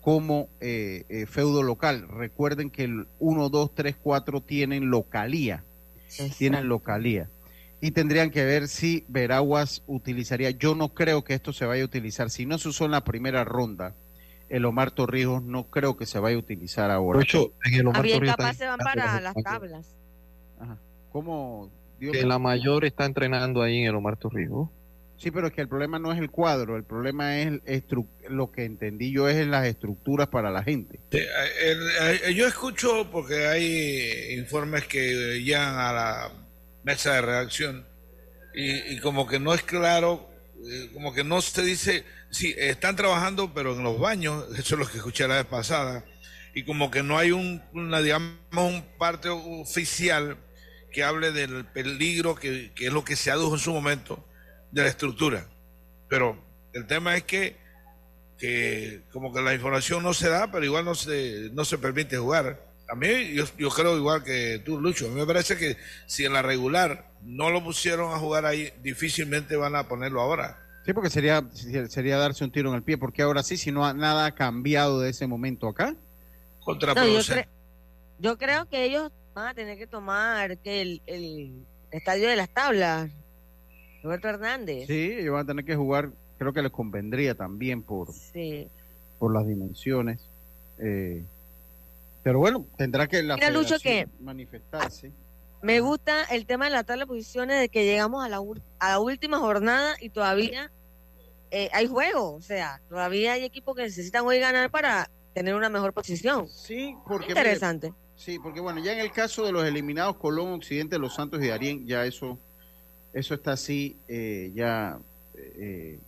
como 0.00 0.48
eh, 0.60 1.04
eh, 1.08 1.26
feudo 1.26 1.62
local. 1.62 2.08
Recuerden 2.08 2.70
que 2.70 2.84
el 2.84 3.06
1, 3.18 3.48
2, 3.48 3.74
3, 3.74 3.96
4 4.00 4.40
tienen 4.42 4.90
localía. 4.90 5.64
Tienen 6.38 6.68
localía 6.68 7.28
y 7.80 7.92
tendrían 7.92 8.30
que 8.30 8.44
ver 8.44 8.68
si 8.68 9.04
Veraguas 9.08 9.82
utilizaría. 9.86 10.50
Yo 10.50 10.74
no 10.74 10.90
creo 10.94 11.22
que 11.22 11.34
esto 11.34 11.52
se 11.52 11.64
vaya 11.64 11.82
a 11.82 11.86
utilizar. 11.86 12.30
Si 12.30 12.46
no 12.46 12.58
se 12.58 12.68
usó 12.68 12.84
en 12.84 12.90
la 12.90 13.04
primera 13.04 13.44
ronda, 13.44 13.94
el 14.48 14.64
Omar 14.64 14.90
Torrijos 14.90 15.42
no 15.42 15.64
creo 15.64 15.96
que 15.96 16.06
se 16.06 16.18
vaya 16.18 16.36
a 16.36 16.40
utilizar 16.40 16.90
ahora. 16.90 17.18
De 17.18 17.24
hecho, 17.24 17.52
en 17.64 17.74
el 17.74 17.86
Omar 17.86 18.02
Torrijos 18.02 18.36
capaz 18.36 18.54
se 18.54 18.66
van 18.66 18.78
para 18.78 19.20
las 19.20 19.34
tablas. 19.34 19.96
Ajá. 20.58 20.78
¿Cómo? 21.10 21.70
que 22.00 22.24
la 22.24 22.38
mayor 22.38 22.84
está 22.84 23.06
entrenando 23.06 23.60
ahí 23.60 23.78
en 23.78 23.88
el 23.88 23.94
Omar 23.94 24.16
Torrijos. 24.16 24.68
Sí, 25.18 25.32
pero 25.32 25.48
es 25.48 25.52
que 25.52 25.60
el 25.60 25.68
problema 25.68 25.98
no 25.98 26.12
es 26.12 26.18
el 26.20 26.30
cuadro, 26.30 26.76
el 26.76 26.84
problema 26.84 27.40
es 27.40 27.60
lo 28.28 28.52
que 28.52 28.64
entendí 28.64 29.10
yo 29.10 29.28
es 29.28 29.44
las 29.48 29.66
estructuras 29.66 30.28
para 30.28 30.52
la 30.52 30.62
gente. 30.62 31.00
yo 32.32 32.46
escucho 32.46 33.10
porque 33.10 33.48
hay 33.48 34.38
informes 34.38 34.84
que 34.86 35.42
llegan 35.42 35.76
a 35.76 35.92
la 35.92 36.32
mesa 36.84 37.14
de 37.14 37.22
redacción 37.22 37.86
y, 38.54 38.98
como 39.00 39.26
que 39.26 39.40
no 39.40 39.54
es 39.54 39.62
claro, 39.62 40.30
eh, 40.64 40.90
como 40.92 41.12
que 41.12 41.24
no 41.24 41.40
se 41.40 41.62
dice, 41.62 42.04
sí, 42.30 42.54
están 42.56 42.94
trabajando, 42.94 43.52
pero 43.52 43.72
en 43.72 43.82
los 43.82 43.98
baños, 43.98 44.46
eso 44.58 44.76
es 44.76 44.78
lo 44.80 44.86
que 44.86 44.98
escuché 44.98 45.26
la 45.26 45.36
vez 45.36 45.46
pasada, 45.46 46.04
y 46.54 46.62
como 46.62 46.90
que 46.92 47.02
no 47.02 47.18
hay 47.18 47.32
un, 47.32 47.62
una, 47.72 48.00
digamos, 48.00 48.38
un 48.52 48.84
parte 48.98 49.28
oficial 49.28 50.36
que 50.92 51.04
hable 51.04 51.32
del 51.32 51.66
peligro 51.66 52.34
que, 52.36 52.72
que 52.74 52.86
es 52.86 52.92
lo 52.92 53.04
que 53.04 53.16
se 53.16 53.30
adujo 53.30 53.54
en 53.54 53.60
su 53.60 53.72
momento 53.72 54.27
de 54.70 54.82
la 54.82 54.88
estructura. 54.88 55.46
Pero 56.08 56.38
el 56.72 56.86
tema 56.86 57.16
es 57.16 57.24
que, 57.24 57.56
que 58.38 59.02
como 59.12 59.32
que 59.32 59.42
la 59.42 59.54
información 59.54 60.02
no 60.02 60.14
se 60.14 60.28
da, 60.28 60.50
pero 60.50 60.64
igual 60.64 60.84
no 60.84 60.94
se, 60.94 61.50
no 61.52 61.64
se 61.64 61.78
permite 61.78 62.16
jugar. 62.16 62.66
A 62.90 62.94
mí, 62.94 63.34
yo, 63.34 63.44
yo 63.58 63.68
creo 63.68 63.96
igual 63.96 64.24
que 64.24 64.62
tú, 64.64 64.80
Lucho. 64.80 65.06
A 65.06 65.08
mí 65.10 65.16
me 65.16 65.26
parece 65.26 65.58
que 65.58 65.76
si 66.06 66.24
en 66.24 66.32
la 66.32 66.42
regular 66.42 67.10
no 67.22 67.50
lo 67.50 67.62
pusieron 67.62 68.12
a 68.12 68.18
jugar 68.18 68.46
ahí, 68.46 68.72
difícilmente 68.82 69.56
van 69.56 69.76
a 69.76 69.88
ponerlo 69.88 70.20
ahora. 70.20 70.58
Sí, 70.86 70.94
porque 70.94 71.10
sería, 71.10 71.44
sería 71.88 72.16
darse 72.16 72.44
un 72.44 72.50
tiro 72.50 72.70
en 72.70 72.76
el 72.76 72.82
pie, 72.82 72.96
porque 72.96 73.20
ahora 73.20 73.42
sí, 73.42 73.58
si 73.58 73.70
no 73.70 73.92
nada 73.92 74.24
ha 74.24 74.34
cambiado 74.34 75.00
de 75.00 75.10
ese 75.10 75.26
momento 75.26 75.68
acá. 75.68 75.94
yo, 78.18 78.38
creo 78.38 78.66
que 78.70 78.84
ellos 78.84 79.12
van 79.34 79.48
a 79.48 79.54
tener 79.54 79.76
que 79.76 79.86
tomar 79.86 80.56
que 80.58 80.80
el, 80.80 81.02
el 81.06 81.66
estadio 81.90 82.30
de 82.30 82.36
las 82.36 82.48
tablas, 82.48 83.10
Roberto 84.02 84.28
Hernández. 84.28 84.86
Sí, 84.86 85.12
ellos 85.18 85.34
van 85.34 85.42
a 85.42 85.46
tener 85.46 85.64
que 85.64 85.76
jugar, 85.76 86.10
creo 86.38 86.52
que 86.52 86.62
les 86.62 86.70
convendría 86.70 87.34
también 87.34 87.82
por, 87.82 88.08
por 89.18 89.32
las 89.32 89.46
dimensiones. 89.46 90.20
Eh, 90.78 91.24
pero 92.22 92.38
bueno, 92.38 92.66
tendrá 92.76 93.06
que 93.06 93.22
la 93.22 93.36
que 93.36 94.08
manifestarse. 94.20 95.12
Me 95.62 95.80
gusta 95.80 96.24
el 96.24 96.46
tema 96.46 96.66
de 96.66 96.70
la 96.70 96.84
tabla 96.84 97.04
de 97.04 97.08
posiciones 97.08 97.60
de 97.60 97.68
que 97.68 97.84
llegamos 97.84 98.24
a 98.24 98.28
la, 98.28 98.40
a 98.78 98.90
la 98.90 98.98
última 99.00 99.38
jornada 99.38 99.96
y 100.00 100.10
todavía 100.10 100.70
eh, 101.50 101.68
hay 101.72 101.86
juego. 101.86 102.34
O 102.34 102.40
sea, 102.40 102.80
todavía 102.88 103.32
hay 103.32 103.44
equipos 103.44 103.74
que 103.74 103.82
necesitan 103.82 104.24
hoy 104.24 104.38
ganar 104.38 104.70
para 104.70 105.10
tener 105.34 105.54
una 105.54 105.68
mejor 105.68 105.92
posición. 105.92 106.48
Sí, 106.48 106.94
porque. 107.06 107.28
Interesante. 107.28 107.92
sí, 108.14 108.38
porque 108.38 108.60
bueno, 108.60 108.82
ya 108.82 108.92
en 108.92 109.00
el 109.00 109.10
caso 109.10 109.44
de 109.44 109.52
los 109.52 109.64
eliminados 109.64 110.16
Colón, 110.16 110.52
Occidente, 110.52 110.98
Los 110.98 111.14
Santos 111.14 111.42
y 111.42 111.48
Darien, 111.48 111.86
ya 111.86 112.04
eso, 112.04 112.38
eso 113.18 113.34
está 113.34 113.52
así, 113.52 113.96
eh, 114.08 114.52
ya. 114.54 114.98
Eh, 115.34 115.98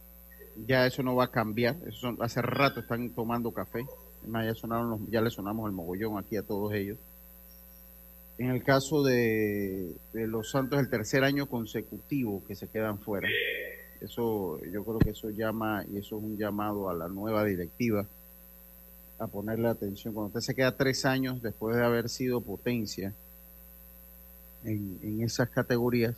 ya 0.67 0.87
eso 0.87 1.03
no 1.03 1.15
va 1.15 1.25
a 1.25 1.31
cambiar. 1.31 1.77
Eso 1.87 2.15
hace 2.21 2.43
rato 2.43 2.81
están 2.81 3.11
tomando 3.11 3.51
café 3.53 3.85
ya, 5.09 5.21
le 5.21 5.31
sonamos 5.31 5.69
el 5.69 5.75
mogollón 5.75 6.19
aquí 6.19 6.37
a 6.37 6.43
todos 6.43 6.73
ellos. 6.75 6.99
En 8.39 8.51
el 8.51 8.63
caso 8.63 9.03
de, 9.03 9.97
los 10.13 10.51
Santos, 10.51 10.79
el 10.79 10.89
tercer 10.89 11.25
año 11.25 11.47
consecutivo 11.47 12.43
que 12.47 12.55
se 12.55 12.69
quedan 12.69 12.99
fuera. 12.99 13.29
Eso, 14.01 14.59
yo 14.65 14.83
creo 14.85 14.99
que 14.99 15.11
eso 15.11 15.29
llama, 15.31 15.85
y 15.93 15.99
eso 15.99 16.17
es 16.17 16.25
un 16.25 16.39
llamado 16.39 16.89
a 16.89 16.95
la 16.95 17.09
nueva 17.09 17.45
directiva, 17.45 18.07
a 19.19 19.27
ponerle 19.27 19.69
atención. 19.69 20.15
Cuando 20.15 20.29
usted 20.29 20.41
se 20.41 20.55
queda 20.55 20.77
tres 20.77 21.05
años 21.05 21.43
después 21.43 21.77
de 21.77 21.85
haber 21.85 22.09
sido 22.09 22.41
potencia 22.41 23.13
en, 24.65 24.99
en 25.03 25.23
esas 25.23 25.51
categorías, 25.51 26.17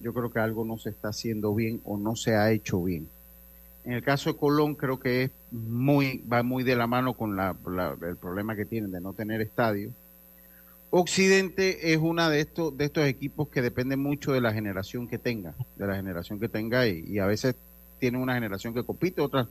yo 0.00 0.12
creo 0.12 0.30
que 0.30 0.38
algo 0.38 0.64
no 0.64 0.78
se 0.78 0.90
está 0.90 1.08
haciendo 1.08 1.54
bien 1.54 1.80
o 1.84 1.96
no 1.96 2.16
se 2.16 2.36
ha 2.36 2.50
hecho 2.50 2.82
bien. 2.82 3.08
En 3.84 3.92
el 3.92 4.02
caso 4.02 4.32
de 4.32 4.38
Colón 4.38 4.74
creo 4.74 4.98
que 4.98 5.24
es 5.24 5.30
muy 5.50 6.22
va 6.30 6.42
muy 6.42 6.64
de 6.64 6.74
la 6.74 6.86
mano 6.86 7.14
con 7.14 7.36
la, 7.36 7.54
el 8.02 8.16
problema 8.16 8.56
que 8.56 8.64
tienen 8.64 8.90
de 8.90 9.00
no 9.00 9.12
tener 9.12 9.40
estadio. 9.40 9.90
Occidente 10.90 11.92
es 11.92 11.98
una 11.98 12.30
de 12.30 12.40
estos 12.40 12.76
de 12.76 12.86
estos 12.86 13.04
equipos 13.04 13.48
que 13.48 13.62
depende 13.62 13.96
mucho 13.96 14.32
de 14.32 14.40
la 14.40 14.52
generación 14.52 15.06
que 15.06 15.18
tenga, 15.18 15.54
de 15.76 15.86
la 15.86 15.96
generación 15.96 16.40
que 16.40 16.48
tenga 16.48 16.86
y, 16.86 17.18
a 17.18 17.26
veces 17.26 17.56
tiene 17.98 18.18
una 18.18 18.34
generación 18.34 18.74
que 18.74 18.84
compite, 18.84 19.20
otras 19.20 19.48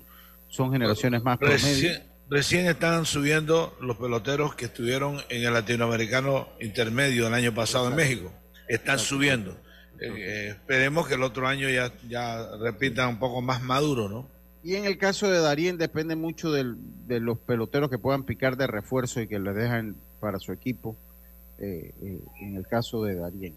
son 0.48 0.72
generaciones 0.72 1.24
más 1.24 1.40
recién, 1.40 2.04
recién 2.30 2.66
están 2.68 3.06
subiendo 3.06 3.76
los 3.82 3.98
peloteros 3.98 4.56
que 4.56 4.66
estuvieron 4.66 5.20
en 5.30 5.44
el 5.44 5.54
latinoamericano 5.54 6.48
intermedio 6.60 7.28
el 7.28 7.34
año 7.34 7.54
pasado 7.54 7.90
en 7.90 7.96
México. 7.96 8.32
Están 8.68 8.98
subiendo. 8.98 9.58
Eh, 10.00 10.50
esperemos 10.50 11.08
que 11.08 11.16
el 11.16 11.24
otro 11.24 11.48
año 11.48 11.70
ya, 11.70 11.94
ya 12.08 12.56
repita 12.58 13.08
un 13.08 13.20
poco 13.20 13.42
más 13.42 13.62
maduro, 13.62 14.10
¿no? 14.10 14.28
Y 14.64 14.76
en 14.76 14.86
el 14.86 14.98
caso 14.98 15.30
de 15.30 15.40
Darien 15.40 15.78
depende 15.78 16.16
mucho 16.16 16.52
de 16.52 17.20
los 17.20 17.38
peloteros 17.40 17.90
que 17.90 17.98
puedan 17.98 18.24
picar 18.24 18.56
de 18.56 18.68
refuerzo 18.68 19.22
y 19.22 19.28
que 19.28 19.40
le 19.40 19.54
dejan 19.54 19.96
para 20.20 20.40
su 20.40 20.54
equipo, 20.54 20.96
eh, 21.60 21.94
eh, 22.02 22.20
en 22.42 22.56
el 22.56 22.66
caso 22.66 23.04
de 23.04 23.16
Darien. 23.16 23.56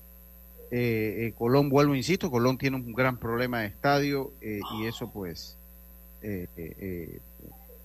Colón, 1.37 1.71
vuelvo, 1.71 1.95
insisto, 1.95 2.29
Colón 2.29 2.59
tiene 2.59 2.77
un 2.77 2.93
gran 2.93 3.19
problema 3.19 3.61
de 3.61 3.69
estadio 3.69 4.33
y 4.41 4.87
eso 4.87 5.11
pues 5.13 5.57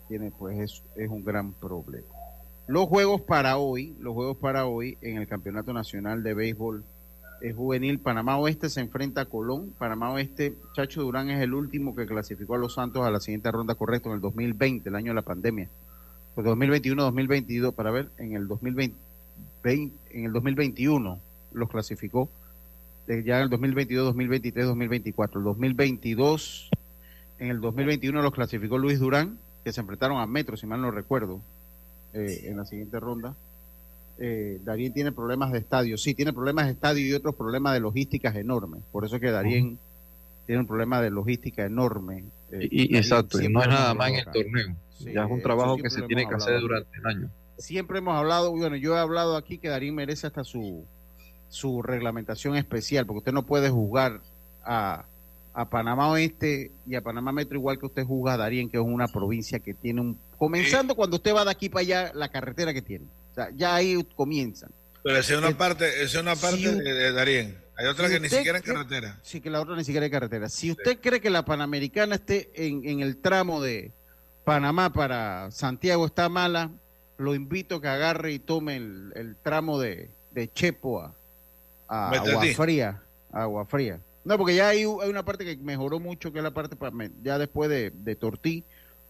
tiene 0.07 0.31
pues 0.31 0.59
es, 0.59 0.83
es 0.95 1.09
un 1.09 1.23
gran 1.23 1.53
problema. 1.53 2.07
Los 2.67 2.87
juegos 2.87 3.21
para 3.21 3.57
hoy, 3.57 3.95
los 3.99 4.13
juegos 4.13 4.37
para 4.37 4.65
hoy 4.65 4.97
en 5.01 5.17
el 5.17 5.27
Campeonato 5.27 5.73
Nacional 5.73 6.23
de 6.23 6.33
Béisbol 6.33 6.83
es 7.41 7.55
juvenil. 7.55 7.99
Panamá 7.99 8.37
Oeste 8.37 8.69
se 8.69 8.81
enfrenta 8.81 9.21
a 9.21 9.25
Colón. 9.25 9.73
Panamá 9.77 10.11
Oeste, 10.11 10.55
Chacho 10.73 11.01
Durán 11.01 11.29
es 11.29 11.41
el 11.41 11.53
último 11.53 11.95
que 11.95 12.05
clasificó 12.05 12.55
a 12.55 12.57
los 12.57 12.75
Santos 12.75 13.05
a 13.05 13.11
la 13.11 13.19
siguiente 13.19 13.51
ronda 13.51 13.75
correcto 13.75 14.09
en 14.09 14.15
el 14.15 14.21
2020, 14.21 14.89
el 14.89 14.95
año 14.95 15.11
de 15.11 15.15
la 15.15 15.21
pandemia. 15.21 15.67
Pues 16.35 16.45
2021, 16.45 17.03
2022, 17.03 17.73
para 17.73 17.91
ver, 17.91 18.09
en 18.17 18.35
el 18.35 18.47
2020, 18.47 18.95
en 19.63 19.91
el 20.25 20.31
2021 20.31 21.19
los 21.53 21.69
clasificó. 21.69 22.29
Eh, 23.07 23.23
ya 23.25 23.37
en 23.37 23.43
el 23.43 23.49
2022, 23.49 24.05
2023, 24.05 24.65
2024. 24.67 25.39
El 25.39 25.43
2022, 25.43 26.69
en 27.39 27.49
el 27.49 27.59
2021 27.59 28.21
los 28.21 28.33
clasificó 28.33 28.77
Luis 28.77 28.99
Durán, 28.99 29.39
que 29.63 29.73
se 29.73 29.81
enfrentaron 29.81 30.19
a 30.19 30.27
Metro, 30.27 30.55
si 30.55 30.67
mal 30.67 30.81
no 30.81 30.91
recuerdo, 30.91 31.41
eh, 32.13 32.43
en 32.45 32.57
la 32.57 32.65
siguiente 32.65 32.99
ronda. 32.99 33.35
Eh, 34.23 34.59
Darien 34.63 34.93
tiene 34.93 35.11
problemas 35.11 35.51
de 35.51 35.57
estadio. 35.57 35.97
Sí, 35.97 36.13
tiene 36.13 36.31
problemas 36.31 36.67
de 36.67 36.73
estadio 36.73 37.07
y 37.07 37.11
otros 37.13 37.33
problemas 37.33 37.73
de 37.73 37.79
logísticas 37.79 38.35
enormes. 38.35 38.83
Por 38.91 39.03
eso 39.03 39.15
es 39.15 39.21
que 39.21 39.31
Darien 39.31 39.79
tiene 40.45 40.61
un 40.61 40.67
problema 40.67 41.01
de 41.01 41.09
logística 41.09 41.65
enorme. 41.65 42.25
Eh, 42.51 42.67
y, 42.69 42.95
exacto, 42.95 43.41
y 43.41 43.49
no 43.49 43.63
es 43.63 43.69
nada 43.69 43.95
más 43.95 44.09
en 44.09 44.15
el 44.17 44.25
torneo. 44.25 44.75
ya 44.99 45.25
es 45.25 45.31
un 45.31 45.41
trabajo 45.41 45.75
que 45.77 45.89
se 45.89 46.03
tiene 46.03 46.27
que 46.27 46.35
hacer 46.35 46.61
durante 46.61 46.95
el 46.99 47.05
año. 47.07 47.29
Siempre 47.57 47.97
hemos 47.97 48.15
hablado, 48.15 48.51
bueno, 48.51 48.75
yo 48.75 48.95
he 48.95 48.99
hablado 48.99 49.35
aquí 49.35 49.57
que 49.57 49.69
Darín 49.69 49.95
merece 49.95 50.27
hasta 50.27 50.43
su, 50.43 50.85
su 51.49 51.81
reglamentación 51.81 52.55
especial, 52.55 53.07
porque 53.07 53.19
usted 53.19 53.33
no 53.33 53.43
puede 53.43 53.71
jugar 53.71 54.21
a, 54.63 55.05
a 55.55 55.65
Panamá 55.65 56.11
Oeste 56.11 56.69
y 56.85 56.93
a 56.93 57.01
Panamá 57.01 57.31
Metro 57.31 57.57
igual 57.57 57.79
que 57.79 57.87
usted 57.87 58.05
juzga 58.05 58.33
a 58.33 58.37
Darien, 58.37 58.69
que 58.69 58.77
es 58.77 58.83
una 58.83 59.07
provincia 59.07 59.59
que 59.59 59.73
tiene 59.73 60.01
un... 60.01 60.19
Comenzando 60.37 60.93
cuando 60.93 61.15
usted 61.15 61.33
va 61.33 61.43
de 61.43 61.51
aquí 61.51 61.69
para 61.69 61.81
allá, 61.81 62.11
la 62.13 62.29
carretera 62.29 62.71
que 62.71 62.83
tiene. 62.83 63.05
O 63.31 63.33
sea, 63.33 63.49
ya 63.55 63.75
ahí 63.75 64.05
comienzan. 64.15 64.71
Pero 65.03 65.17
esa 65.17 65.33
es 65.33 65.39
una 65.39 65.57
parte, 65.57 66.03
es 66.03 66.15
una 66.15 66.35
parte 66.35 66.75
de, 66.75 67.11
Darien. 67.11 67.57
Hay 67.77 67.87
otra 67.87 68.09
que 68.09 68.19
ni 68.19 68.29
siquiera 68.29 68.59
es 68.59 68.63
carretera. 68.63 69.19
Sí, 69.23 69.41
que 69.41 69.49
la 69.49 69.61
otra 69.61 69.75
ni 69.75 69.83
siquiera 69.83 70.05
es 70.05 70.11
carretera. 70.11 70.49
Si 70.49 70.69
usted 70.71 70.99
cree 70.99 71.19
que 71.19 71.29
la 71.29 71.43
Panamericana 71.43 72.15
esté 72.15 72.51
en, 72.53 72.87
en, 72.87 72.99
el 72.99 73.17
tramo 73.17 73.61
de 73.61 73.91
Panamá 74.43 74.93
para 74.93 75.49
Santiago 75.49 76.05
está 76.05 76.29
mala, 76.29 76.69
lo 77.17 77.33
invito 77.33 77.77
a 77.77 77.81
que 77.81 77.87
agarre 77.87 78.33
y 78.33 78.39
tome 78.39 78.75
el, 78.75 79.11
el 79.15 79.35
tramo 79.35 79.79
de, 79.79 80.11
de 80.31 80.51
Chepo 80.51 81.01
a, 81.01 81.13
Agua 81.87 82.45
Fría. 82.55 83.01
Agua 83.31 83.65
Fría. 83.65 83.99
No, 84.23 84.37
porque 84.37 84.55
ya 84.55 84.69
hay, 84.69 84.79
hay, 84.79 85.09
una 85.09 85.25
parte 85.25 85.45
que 85.45 85.57
mejoró 85.57 85.99
mucho, 85.99 86.31
que 86.31 86.39
es 86.39 86.43
la 86.43 86.51
parte, 86.51 86.75
para, 86.75 86.93
ya 87.23 87.39
después 87.39 87.69
de, 87.69 87.89
de 87.89 88.15
Tortí, 88.15 88.63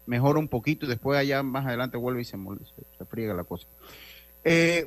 mejora 0.06 0.38
un 0.38 0.48
poquito 0.48 0.86
y 0.86 0.88
después 0.88 1.18
allá 1.18 1.42
más 1.42 1.66
adelante 1.66 1.98
vuelve 1.98 2.22
y 2.22 2.24
se, 2.24 2.36
se, 2.36 2.98
se 2.98 3.04
friega 3.04 3.34
la 3.34 3.44
cosa. 3.44 3.66
Eh, 4.44 4.86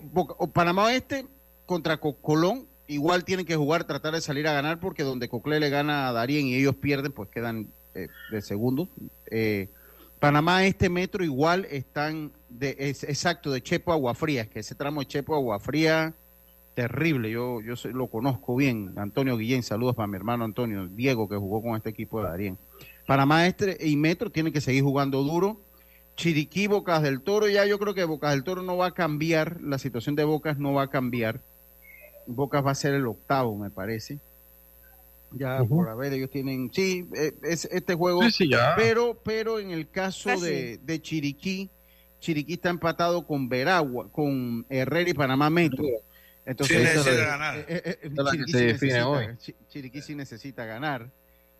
Panamá 0.54 0.86
Oeste 0.86 1.26
contra 1.66 1.98
Colón, 1.98 2.68
igual 2.88 3.24
tienen 3.24 3.46
que 3.46 3.56
jugar, 3.56 3.86
tratar 3.86 4.14
de 4.14 4.22
salir 4.22 4.48
a 4.48 4.54
ganar, 4.54 4.80
porque 4.80 5.04
donde 5.04 5.30
Cocle 5.30 5.60
le 5.60 5.70
gana 5.70 6.08
a 6.08 6.14
Darien 6.14 6.48
y 6.48 6.56
ellos 6.56 6.76
pierden, 6.76 7.12
pues 7.12 7.30
quedan 7.30 7.68
eh, 7.94 8.08
de 8.32 8.42
segundo. 8.42 8.88
Eh, 9.32 9.70
Panamá 10.20 10.66
Este 10.66 10.90
Metro 10.90 11.24
igual 11.24 11.66
están 11.70 12.32
de 12.50 12.76
es, 12.80 13.04
exacto 13.04 13.52
de 13.52 13.62
Chepo 13.62 13.92
a 13.92 13.96
Aguafría, 13.96 14.50
que 14.50 14.60
ese 14.60 14.76
tramo 14.76 15.02
de 15.02 15.08
Chepo 15.08 15.34
a 15.34 15.38
Aguafría 15.38 16.14
terrible, 16.74 17.32
yo 17.32 17.62
yo 17.62 17.76
lo 17.92 18.08
conozco 18.08 18.56
bien, 18.56 18.94
Antonio 18.98 19.38
Guillén, 19.38 19.64
saludos 19.64 19.96
para 19.96 20.08
mi 20.08 20.18
hermano 20.18 20.44
Antonio, 20.44 20.88
Diego 20.88 21.30
que 21.30 21.38
jugó 21.38 21.62
con 21.62 21.76
este 21.76 21.90
equipo 21.90 22.22
de 22.22 22.28
Darien. 22.28 22.58
Panamá 23.06 23.48
Este 23.48 23.78
y 23.88 23.96
Metro 23.96 24.30
tienen 24.30 24.52
que 24.52 24.62
seguir 24.62 24.84
jugando 24.84 25.24
duro 25.24 25.62
Chiriquí, 26.16 26.68
Bocas 26.68 27.02
del 27.04 27.22
Toro, 27.22 27.50
ya 27.50 27.66
yo 27.66 27.78
creo 27.78 27.94
que 27.94 28.04
Bocas 28.06 28.32
del 28.32 28.44
Toro 28.44 28.64
no 28.64 28.78
va 28.78 28.88
a 28.88 28.92
cambiar, 28.92 29.62
la 29.62 29.78
situación 29.78 30.16
de 30.16 30.24
Bocas 30.24 30.58
no 30.58 30.74
va 30.74 30.84
a 30.84 30.90
cambiar. 30.90 31.42
Bocas 32.26 32.66
va 32.66 32.72
a 32.72 32.76
ser 32.76 32.94
el 32.94 33.06
octavo, 33.06 33.58
me 33.58 33.70
parece. 33.70 34.20
Ya 35.32 35.64
por 35.64 35.90
haber, 35.90 36.14
ellos 36.14 36.30
tienen, 36.30 36.72
sí, 36.74 37.10
e, 37.14 37.34
es 37.44 37.66
este 37.66 37.94
juego, 37.96 38.22
pero 38.78 39.20
pero 39.22 39.60
en 39.60 39.72
el 39.72 39.90
caso 39.90 40.40
de, 40.40 40.80
de, 40.82 41.02
Chiriquí, 41.02 41.70
Chiriquí 42.22 42.54
está 42.54 42.70
empatado 42.70 43.28
con 43.28 43.50
Veragua, 43.50 44.10
con 44.12 44.66
Herrera 44.70 45.10
y 45.10 45.14
Panamá 45.14 45.50
Metro. 45.50 45.84
Entonces, 46.46 46.84
necesita 46.84 47.26
ganar. 47.26 47.66
Chiriquí, 49.68 50.02
sí 50.02 50.16
necesita 50.16 50.64
ganar. 50.64 51.10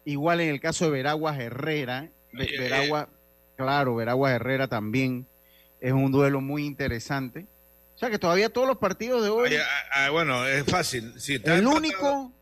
Igual 0.06 0.40
en 0.42 0.50
el 0.50 0.62
caso 0.62 0.86
de 0.86 0.92
Veraguas 0.92 1.38
Herrera, 1.40 2.10
Veragua 2.32 3.10
Claro, 3.56 3.96
Veragua 3.96 4.32
Herrera 4.32 4.68
también 4.68 5.28
es 5.80 5.94
un 5.94 6.12
duelo 6.12 6.42
muy 6.42 6.66
interesante. 6.66 7.48
O 7.96 7.98
sea 7.98 8.10
que 8.10 8.20
todavía 8.20 8.50
todos 8.50 8.68
los 8.68 8.78
partidos 8.78 9.24
de 9.24 9.30
hoy. 9.30 9.56
Ah, 9.56 10.06
ah, 10.06 10.10
bueno, 10.10 10.46
es 10.46 10.66
fácil. 10.66 11.14
el 11.44 11.68
único 11.68 12.34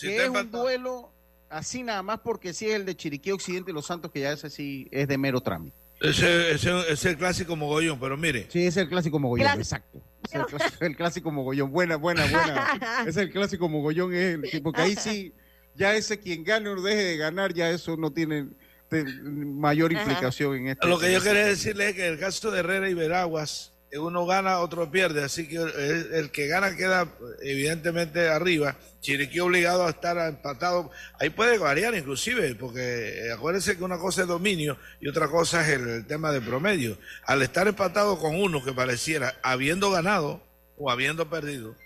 que 0.00 0.24
es 0.24 0.28
un 0.28 0.50
duelo 0.50 1.12
así 1.48 1.82
nada 1.82 2.02
más 2.02 2.20
porque 2.20 2.52
sí 2.52 2.66
es 2.66 2.74
el 2.74 2.84
de 2.84 2.96
Chiriquí 2.96 3.30
Occidente 3.30 3.70
y 3.70 3.74
Los 3.74 3.86
Santos, 3.86 4.10
que 4.10 4.20
ya 4.20 4.32
ese 4.32 4.50
sí 4.50 4.88
es 4.90 5.06
de 5.06 5.18
mero 5.18 5.40
trámite. 5.40 5.76
Ese, 6.00 6.50
es 6.52 7.04
el 7.04 7.16
clásico 7.16 7.54
mogollón, 7.54 8.00
pero 8.00 8.16
mire. 8.16 8.48
Sí, 8.50 8.66
es 8.66 8.76
el 8.76 8.88
clásico 8.88 9.20
mogollón, 9.20 9.58
exacto. 9.58 10.02
Es 10.24 10.34
el 10.80 10.96
clásico, 10.96 11.30
mogollón. 11.30 11.70
Buena, 11.70 11.96
buena, 11.96 12.26
buena. 12.26 13.04
es 13.06 13.16
el 13.16 13.30
clásico 13.30 13.68
mogollón, 13.68 14.12
es 14.12 14.54
el, 14.54 14.62
porque 14.62 14.80
ahí 14.80 14.96
sí, 14.96 15.32
ya 15.76 15.94
ese 15.94 16.18
quien 16.18 16.42
gane 16.42 16.70
o 16.70 16.82
deje 16.82 17.04
de 17.04 17.16
ganar, 17.18 17.54
ya 17.54 17.70
eso 17.70 17.96
no 17.96 18.10
tiene 18.10 18.48
mayor 18.92 19.92
implicación 19.92 20.56
en 20.56 20.68
esto. 20.68 20.86
Lo 20.86 20.98
que 20.98 21.12
yo 21.12 21.22
quería 21.22 21.46
decirle 21.46 21.90
es 21.90 21.94
que 21.94 22.06
en 22.06 22.14
el 22.14 22.18
caso 22.18 22.50
de 22.50 22.60
Herrera 22.60 22.88
y 22.88 22.94
Veraguas, 22.94 23.72
uno 23.98 24.24
gana, 24.24 24.60
otro 24.60 24.90
pierde, 24.90 25.22
así 25.22 25.46
que 25.46 25.56
el, 25.56 26.30
que 26.30 26.46
gana 26.46 26.74
queda 26.76 27.08
evidentemente 27.42 28.28
arriba. 28.28 28.76
Chiriquí 29.00 29.40
obligado 29.40 29.86
a 29.86 29.90
estar 29.90 30.16
empatado. 30.28 30.90
Ahí 31.20 31.30
puede 31.30 31.58
variar 31.58 31.94
inclusive, 31.94 32.54
porque 32.54 33.30
acuérdense 33.34 33.76
que 33.76 33.84
una 33.84 33.98
cosa 33.98 34.22
es 34.22 34.28
dominio 34.28 34.78
y 35.00 35.08
otra 35.08 35.28
cosa 35.28 35.60
es 35.62 35.80
el, 35.80 36.06
tema 36.06 36.32
de 36.32 36.40
promedio. 36.40 36.96
Al 37.24 37.42
estar 37.42 37.68
empatado 37.68 38.18
con 38.18 38.36
uno 38.36 38.64
que 38.64 38.72
pareciera 38.72 39.34
habiendo 39.42 39.90
ganado 39.90 40.42
o 40.78 40.90
habiendo 40.90 41.28
perdido, 41.28 41.76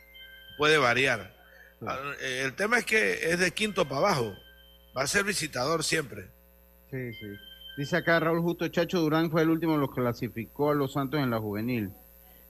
puede 0.58 0.78
variar. 0.78 1.34
Ah, 1.84 1.98
el 2.20 2.54
tema 2.54 2.78
es 2.78 2.84
que 2.84 3.30
es 3.30 3.38
de 3.38 3.50
quinto 3.50 3.88
para 3.88 3.98
abajo. 3.98 4.36
Va 4.96 5.02
a 5.02 5.06
ser 5.06 5.24
visitador 5.24 5.82
siempre. 5.82 6.35
Sí, 6.90 7.12
sí. 7.14 7.26
Dice 7.76 7.96
acá 7.96 8.20
Raúl 8.20 8.40
Justo 8.40 8.66
Chacho 8.68 9.00
Durán 9.00 9.30
fue 9.30 9.42
el 9.42 9.50
último 9.50 9.74
que 9.74 9.80
los 9.80 9.90
clasificó 9.92 10.70
a 10.70 10.74
los 10.74 10.92
Santos 10.92 11.20
en 11.20 11.30
la 11.30 11.38
juvenil. 11.38 11.92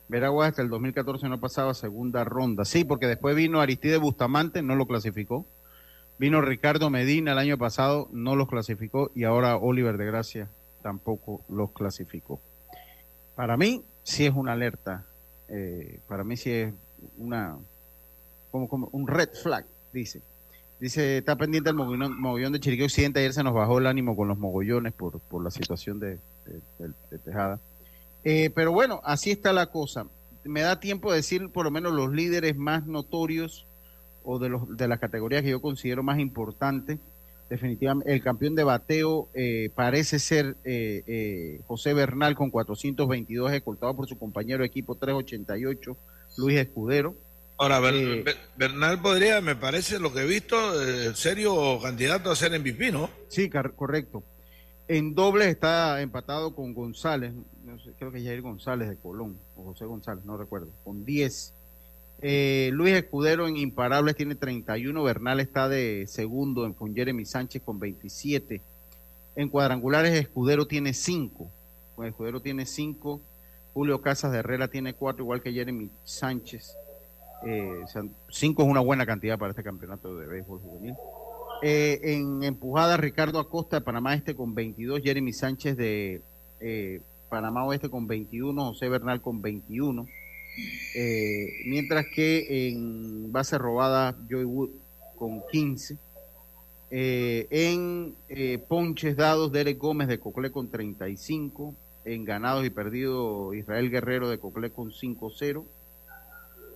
Veragua 0.08 0.46
hasta 0.46 0.62
el 0.62 0.68
2014 0.68 1.28
no 1.28 1.40
pasaba 1.40 1.74
segunda 1.74 2.22
ronda. 2.22 2.64
Sí, 2.64 2.84
porque 2.84 3.06
después 3.06 3.34
vino 3.34 3.60
Aristide 3.60 3.96
Bustamante, 3.96 4.62
no 4.62 4.76
lo 4.76 4.86
clasificó. 4.86 5.46
Vino 6.18 6.40
Ricardo 6.40 6.90
Medina 6.90 7.32
el 7.32 7.38
año 7.38 7.58
pasado, 7.58 8.08
no 8.12 8.36
los 8.36 8.48
clasificó. 8.48 9.10
Y 9.14 9.24
ahora 9.24 9.56
Oliver 9.56 9.96
de 9.96 10.06
Gracia 10.06 10.48
tampoco 10.82 11.44
los 11.48 11.72
clasificó. 11.72 12.40
Para 13.34 13.56
mí 13.56 13.82
sí 14.04 14.26
es 14.26 14.34
una 14.34 14.52
alerta. 14.52 15.04
Eh, 15.48 16.00
para 16.06 16.22
mí 16.22 16.36
sí 16.36 16.52
es 16.52 16.74
una 17.18 17.56
como, 18.50 18.68
como 18.68 18.88
un 18.92 19.08
red 19.08 19.30
flag, 19.30 19.66
dice. 19.92 20.22
Dice, 20.78 21.18
está 21.18 21.36
pendiente 21.36 21.70
el 21.70 21.76
mogollón, 21.76 22.52
de 22.52 22.60
Chiriquí 22.60 22.82
Occidente. 22.82 23.20
Ayer 23.20 23.32
se 23.32 23.42
nos 23.42 23.54
bajó 23.54 23.78
el 23.78 23.86
ánimo 23.86 24.14
con 24.14 24.28
los 24.28 24.38
mogollones 24.38 24.92
por, 24.92 25.20
por 25.20 25.42
la 25.42 25.50
situación 25.50 25.98
de, 25.98 26.18
Tejada. 27.24 27.58
Eh, 28.24 28.50
pero 28.54 28.72
bueno, 28.72 29.00
así 29.04 29.30
está 29.30 29.52
la 29.52 29.66
cosa. 29.66 30.06
Me 30.44 30.60
da 30.60 30.78
tiempo 30.78 31.10
de 31.10 31.16
decir 31.16 31.48
por 31.50 31.64
lo 31.64 31.70
menos 31.70 31.92
los 31.92 32.12
líderes 32.12 32.56
más 32.56 32.86
notorios 32.86 33.66
o 34.22 34.38
de, 34.38 34.48
los, 34.48 34.76
de 34.76 34.86
las 34.86 35.00
categorías 35.00 35.42
que 35.42 35.50
yo 35.50 35.62
considero 35.62 36.02
más 36.02 36.18
importantes. 36.18 36.98
Definitivamente, 37.48 38.12
el 38.12 38.22
campeón 38.22 38.54
de 38.54 38.64
bateo 38.64 39.28
eh, 39.32 39.70
parece 39.74 40.18
ser 40.18 40.56
eh, 40.64 41.60
José 41.66 41.94
Bernal 41.94 42.34
con 42.34 42.50
422, 42.50 43.52
escoltado 43.52 43.94
por 43.94 44.08
su 44.08 44.18
compañero 44.18 44.60
de 44.60 44.66
equipo 44.66 44.96
388, 44.96 45.96
Luis 46.36 46.58
Escudero. 46.58 47.14
Ahora, 47.58 47.80
eh, 47.90 48.24
Bernal 48.56 49.00
podría, 49.00 49.40
me 49.40 49.56
parece, 49.56 49.98
lo 49.98 50.12
que 50.12 50.20
he 50.20 50.26
visto, 50.26 50.82
eh, 50.82 51.14
serio 51.14 51.80
candidato 51.80 52.30
a 52.30 52.36
ser 52.36 52.58
MVP, 52.58 52.92
¿no? 52.92 53.08
Sí, 53.28 53.48
correcto. 53.48 54.22
En 54.88 55.14
doble 55.14 55.48
está 55.48 56.00
empatado 56.02 56.54
con 56.54 56.74
González, 56.74 57.32
no 57.64 57.78
sé, 57.78 57.92
creo 57.98 58.12
que 58.12 58.22
Jair 58.22 58.42
González 58.42 58.88
de 58.88 58.96
Colón, 58.96 59.38
o 59.56 59.64
José 59.64 59.86
González, 59.86 60.24
no 60.24 60.36
recuerdo, 60.36 60.68
con 60.84 61.04
10. 61.04 61.54
Eh, 62.22 62.70
Luis 62.72 62.94
Escudero 62.94 63.48
en 63.48 63.56
imparables 63.56 64.16
tiene 64.16 64.34
31, 64.34 65.02
Bernal 65.02 65.40
está 65.40 65.68
de 65.68 66.06
segundo 66.06 66.72
con 66.74 66.94
Jeremy 66.94 67.24
Sánchez 67.24 67.62
con 67.62 67.80
27. 67.80 68.60
En 69.34 69.48
cuadrangulares 69.48 70.12
Escudero 70.12 70.66
tiene 70.66 70.92
5, 70.92 71.50
Escudero 72.04 72.40
tiene 72.40 72.66
5, 72.66 73.20
Julio 73.72 74.00
Casas 74.02 74.30
de 74.32 74.38
Herrera 74.38 74.68
tiene 74.68 74.92
4, 74.92 75.24
igual 75.24 75.42
que 75.42 75.52
Jeremy 75.52 75.90
Sánchez. 76.04 76.76
Eh, 77.44 77.84
cinco 78.30 78.62
es 78.62 78.68
una 78.68 78.80
buena 78.80 79.04
cantidad 79.04 79.38
para 79.38 79.50
este 79.50 79.62
campeonato 79.62 80.16
de 80.16 80.26
béisbol 80.26 80.60
juvenil. 80.60 80.94
Eh, 81.62 82.00
en 82.02 82.42
empujada, 82.42 82.96
Ricardo 82.96 83.38
Acosta 83.38 83.76
de 83.76 83.84
Panamá 83.84 84.14
Este 84.14 84.34
con 84.34 84.54
22, 84.54 85.00
Jeremy 85.02 85.32
Sánchez 85.32 85.76
de 85.76 86.22
eh, 86.60 87.00
Panamá 87.28 87.64
Oeste 87.64 87.88
con 87.88 88.06
21, 88.06 88.72
José 88.72 88.88
Bernal 88.88 89.20
con 89.20 89.42
21. 89.42 90.06
Eh, 90.94 91.48
mientras 91.66 92.06
que 92.14 92.68
en 92.68 93.32
base 93.32 93.58
robada, 93.58 94.16
Joey 94.30 94.44
Wood 94.44 94.70
con 95.16 95.42
15. 95.50 95.98
Eh, 96.90 97.46
en 97.50 98.14
ponches 98.68 99.16
dados, 99.16 99.50
Derek 99.50 99.78
Gómez 99.78 100.08
de 100.08 100.18
Coclé 100.20 100.50
con 100.50 100.70
35. 100.70 101.74
En 102.04 102.24
ganados 102.24 102.64
y 102.64 102.70
perdidos, 102.70 103.54
Israel 103.56 103.90
Guerrero 103.90 104.28
de 104.28 104.38
Coclé 104.38 104.70
con 104.70 104.92
5-0. 104.92 105.64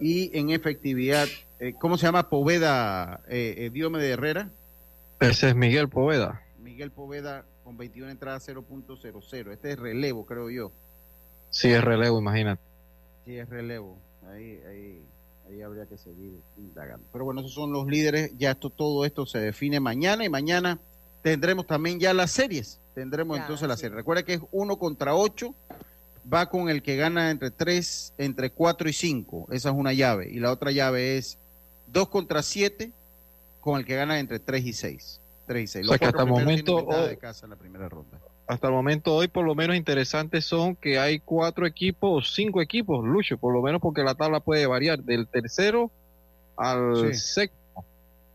Y 0.01 0.37
en 0.37 0.51
efectividad, 0.51 1.29
eh, 1.59 1.75
¿cómo 1.79 1.99
se 1.99 2.07
llama? 2.07 2.29
Poveda, 2.29 3.21
eh, 3.29 3.71
Diome 3.73 3.99
de 3.99 4.11
Herrera. 4.11 4.51
Ese 5.21 5.51
es 5.51 5.55
Miguel 5.55 5.89
Poveda. 5.89 6.43
Miguel 6.59 6.91
Poveda 6.91 7.45
con 7.65 7.77
21 7.77 8.11
entradas 8.11 8.49
0.00. 8.49 9.53
Este 9.53 9.73
es 9.73 9.79
relevo, 9.79 10.25
creo 10.25 10.49
yo. 10.51 10.73
Sí, 11.51 11.69
es 11.69 11.83
relevo, 11.85 12.19
imagínate. 12.19 12.63
Sí, 13.27 13.37
es 13.37 13.49
relevo. 13.49 13.99
Ahí, 14.31 14.61
ahí, 14.67 15.03
ahí 15.49 15.61
habría 15.63 15.85
que 15.87 15.99
seguir 15.99 16.33
indagando. 16.57 17.05
Pero 17.13 17.25
bueno, 17.27 17.41
esos 17.41 17.53
son 17.53 17.73
los 17.73 17.87
líderes. 17.87 18.33
Ya 18.39 18.53
esto, 18.53 18.71
todo 18.71 19.05
esto 19.05 19.27
se 19.27 19.39
define 19.39 19.81
mañana 19.81 20.25
y 20.25 20.29
mañana 20.31 20.79
tendremos 21.23 21.67
también 21.67 22.01
ya 22.01 22.15
las 22.15 22.31
series. 22.31 22.81
Tendremos 22.95 23.37
Ya, 23.37 23.43
entonces 23.43 23.69
la 23.69 23.77
sí. 23.77 23.83
serie. 23.83 23.97
Recuerda 23.97 24.23
que 24.23 24.35
es 24.35 24.41
uno 24.53 24.79
contra 24.79 25.15
ocho. 25.15 25.55
Va 26.33 26.49
con 26.49 26.69
el 26.69 26.83
que 26.83 26.97
gana 26.97 27.31
entre 27.31 27.51
tres, 27.51 28.13
entre 28.19 28.51
cuatro 28.51 28.89
y 28.89 28.93
cinco. 28.93 29.47
Esa 29.51 29.71
es 29.71 29.75
una 29.75 29.93
llave. 29.93 30.29
Y 30.31 30.39
la 30.39 30.53
otra 30.53 30.71
llave 30.71 31.17
es 31.17 31.39
dos 31.87 32.09
contra 32.09 32.43
siete 32.43 32.93
con 33.61 33.79
el 33.79 33.85
que 33.85 33.97
gana 33.97 34.19
entre 34.19 34.39
tres 34.39 34.65
y 34.65 34.73
seis. 34.73 35.21
Tres 35.47 35.65
y 35.65 35.67
seis. 35.67 35.87
O 35.87 35.89
sea 35.89 35.99
que 35.99 36.07
hasta 36.07 36.23
el 36.23 36.29
momento, 36.29 36.77
oh, 36.77 37.07
de 37.07 37.17
casa 37.17 37.47
en 37.47 37.51
la 37.51 37.57
primera 37.57 37.89
ronda. 37.89 38.19
Hasta 38.47 38.67
el 38.67 38.73
momento 38.73 39.15
hoy, 39.15 39.29
por 39.29 39.45
lo 39.45 39.55
menos 39.55 39.77
interesantes 39.77 40.45
son 40.45 40.75
que 40.77 40.99
hay 40.99 41.21
cuatro 41.21 41.67
equipos, 41.67 42.35
cinco 42.35 42.61
equipos, 42.61 43.05
Lucho, 43.05 43.39
por 43.39 43.55
lo 43.55 43.63
menos 43.63 43.81
porque 43.81 44.03
la 44.03 44.15
tabla 44.15 44.41
puede 44.41 44.67
variar 44.67 45.03
del 45.03 45.27
tercero 45.29 45.91
al 46.57 47.13
Sí. 47.13 47.19
sexto. 47.19 47.57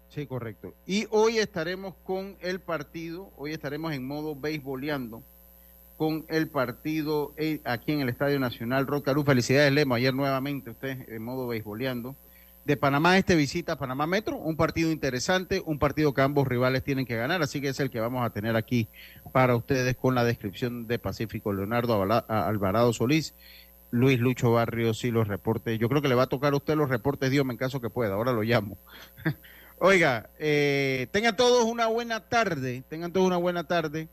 Sí, 0.09 0.25
correcto. 0.25 0.73
Y 0.87 1.05
hoy 1.09 1.39
estaremos 1.39 1.93
con 2.05 2.37
el 2.39 2.61
partido, 2.61 3.29
hoy 3.35 3.51
estaremos 3.51 3.91
en 3.93 4.07
modo 4.07 4.33
beisboleando 4.35 5.21
con 5.97 6.25
el 6.27 6.47
partido 6.47 7.33
eh, 7.37 7.61
aquí 7.63 7.91
en 7.93 8.01
el 8.01 8.09
Estadio 8.09 8.39
Nacional 8.39 8.87
Rocarú. 8.87 9.23
Felicidades, 9.23 9.71
Lemo, 9.71 9.95
ayer 9.95 10.13
nuevamente 10.13 10.71
usted 10.71 11.09
en 11.09 11.23
modo 11.23 11.47
beisboleando. 11.47 12.15
De 12.65 12.77
Panamá 12.77 13.15
este 13.17 13.35
visita 13.35 13.73
a 13.73 13.77
Panamá 13.77 14.07
Metro, 14.07 14.37
un 14.37 14.57
partido 14.57 14.91
interesante, 14.91 15.61
un 15.63 15.77
partido 15.77 16.15
que 16.15 16.21
ambos 16.21 16.47
rivales 16.47 16.83
tienen 16.83 17.05
que 17.05 17.15
ganar, 17.15 17.43
así 17.43 17.61
que 17.61 17.67
es 17.67 17.79
el 17.79 17.91
que 17.91 17.99
vamos 17.99 18.25
a 18.25 18.31
tener 18.31 18.55
aquí 18.55 18.87
para 19.31 19.55
ustedes 19.55 19.95
con 19.95 20.15
la 20.15 20.23
descripción 20.23 20.87
de 20.87 20.97
Pacífico 20.97 21.53
Leonardo 21.53 22.01
Alvarado 22.27 22.91
Solís, 22.91 23.35
Luis 23.91 24.19
Lucho 24.19 24.51
Barrios 24.51 25.03
y 25.03 25.11
los 25.11 25.27
reportes. 25.27 25.77
Yo 25.77 25.89
creo 25.89 26.01
que 26.01 26.07
le 26.07 26.15
va 26.15 26.23
a 26.23 26.27
tocar 26.27 26.53
a 26.53 26.57
usted 26.57 26.75
los 26.75 26.89
reportes, 26.89 27.29
Dios, 27.29 27.45
en 27.47 27.55
caso 27.55 27.81
que 27.81 27.91
pueda, 27.91 28.15
ahora 28.15 28.33
lo 28.33 28.41
llamo. 28.41 28.79
Oiga, 29.77 30.31
eh, 30.39 31.07
tengan 31.11 31.35
todos 31.35 31.65
una 31.65 31.85
buena 31.85 32.21
tarde, 32.21 32.83
tengan 32.89 33.13
todos 33.13 33.27
una 33.27 33.37
buena 33.37 33.65
tarde. 33.65 34.09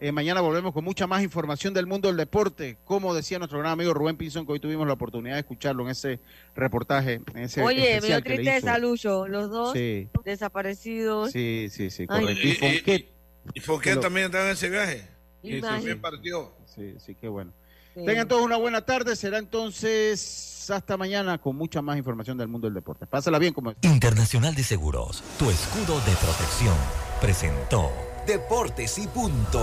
Eh, 0.00 0.12
mañana 0.12 0.40
volvemos 0.40 0.72
con 0.74 0.84
mucha 0.84 1.06
más 1.06 1.22
información 1.22 1.72
del 1.72 1.86
mundo 1.86 2.08
del 2.08 2.16
deporte, 2.16 2.76
como 2.84 3.14
decía 3.14 3.38
nuestro 3.38 3.58
gran 3.60 3.72
amigo 3.72 3.94
Rubén 3.94 4.16
Pinzón, 4.16 4.44
que 4.44 4.52
hoy 4.52 4.60
tuvimos 4.60 4.86
la 4.86 4.92
oportunidad 4.94 5.34
de 5.34 5.40
escucharlo 5.40 5.84
en 5.84 5.90
ese 5.90 6.20
reportaje, 6.54 7.20
en 7.32 7.38
ese 7.44 7.62
Oye, 7.62 8.00
me 8.00 8.06
dio 8.08 8.22
tristeza. 8.22 8.76
Lucho. 8.78 9.26
Los 9.28 9.50
dos 9.50 9.72
Sí, 9.72 10.08
desaparecidos. 10.24 11.30
sí, 11.30 11.68
sí, 11.70 11.90
sí, 11.90 12.06
correcto. 12.06 12.32
Y 12.42 12.50
Y- 12.50 12.54
Fonquet, 12.54 13.06
Y 13.54 13.60
Fonquet 13.60 13.94
Lo- 13.96 14.00
también 14.00 14.26
estaba 14.26 14.44
en 14.46 14.50
ese 14.52 14.68
viaje. 14.68 15.08
Y 15.42 15.48
Imagínate. 15.58 15.74
también 15.76 16.00
partió. 16.00 16.52
sí, 16.66 16.94
sí, 16.98 17.14
qué 17.14 17.28
bueno. 17.28 17.52
Sí. 17.94 18.04
Tengan 18.04 18.26
todos 18.26 18.42
una 18.42 18.56
buena 18.56 18.84
tarde, 18.84 19.14
será 19.14 19.38
entonces 19.38 20.68
hasta 20.70 20.96
mañana 20.96 21.38
con 21.38 21.54
mucha 21.54 21.80
más 21.82 21.96
información 21.96 22.36
del 22.36 22.48
mundo 22.48 22.66
del 22.66 22.74
deporte. 22.74 23.06
Pásala 23.06 23.38
bien 23.38 23.52
como 23.54 23.72
Internacional 23.82 24.54
de 24.54 24.64
Seguros, 24.64 25.22
tu 25.38 25.48
escudo 25.50 26.00
de 26.00 26.12
protección, 26.16 26.74
presentó 27.20 27.92
Deportes 28.26 28.98
y 28.98 29.06
punto. 29.06 29.60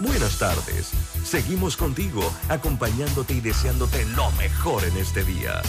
Buenas 0.00 0.38
tardes. 0.38 0.90
Seguimos 1.24 1.76
contigo, 1.76 2.22
acompañándote 2.48 3.34
y 3.34 3.40
deseándote 3.40 4.04
lo 4.16 4.32
mejor 4.32 4.84
en 4.84 4.96
este 4.96 5.22
día. 5.22 5.62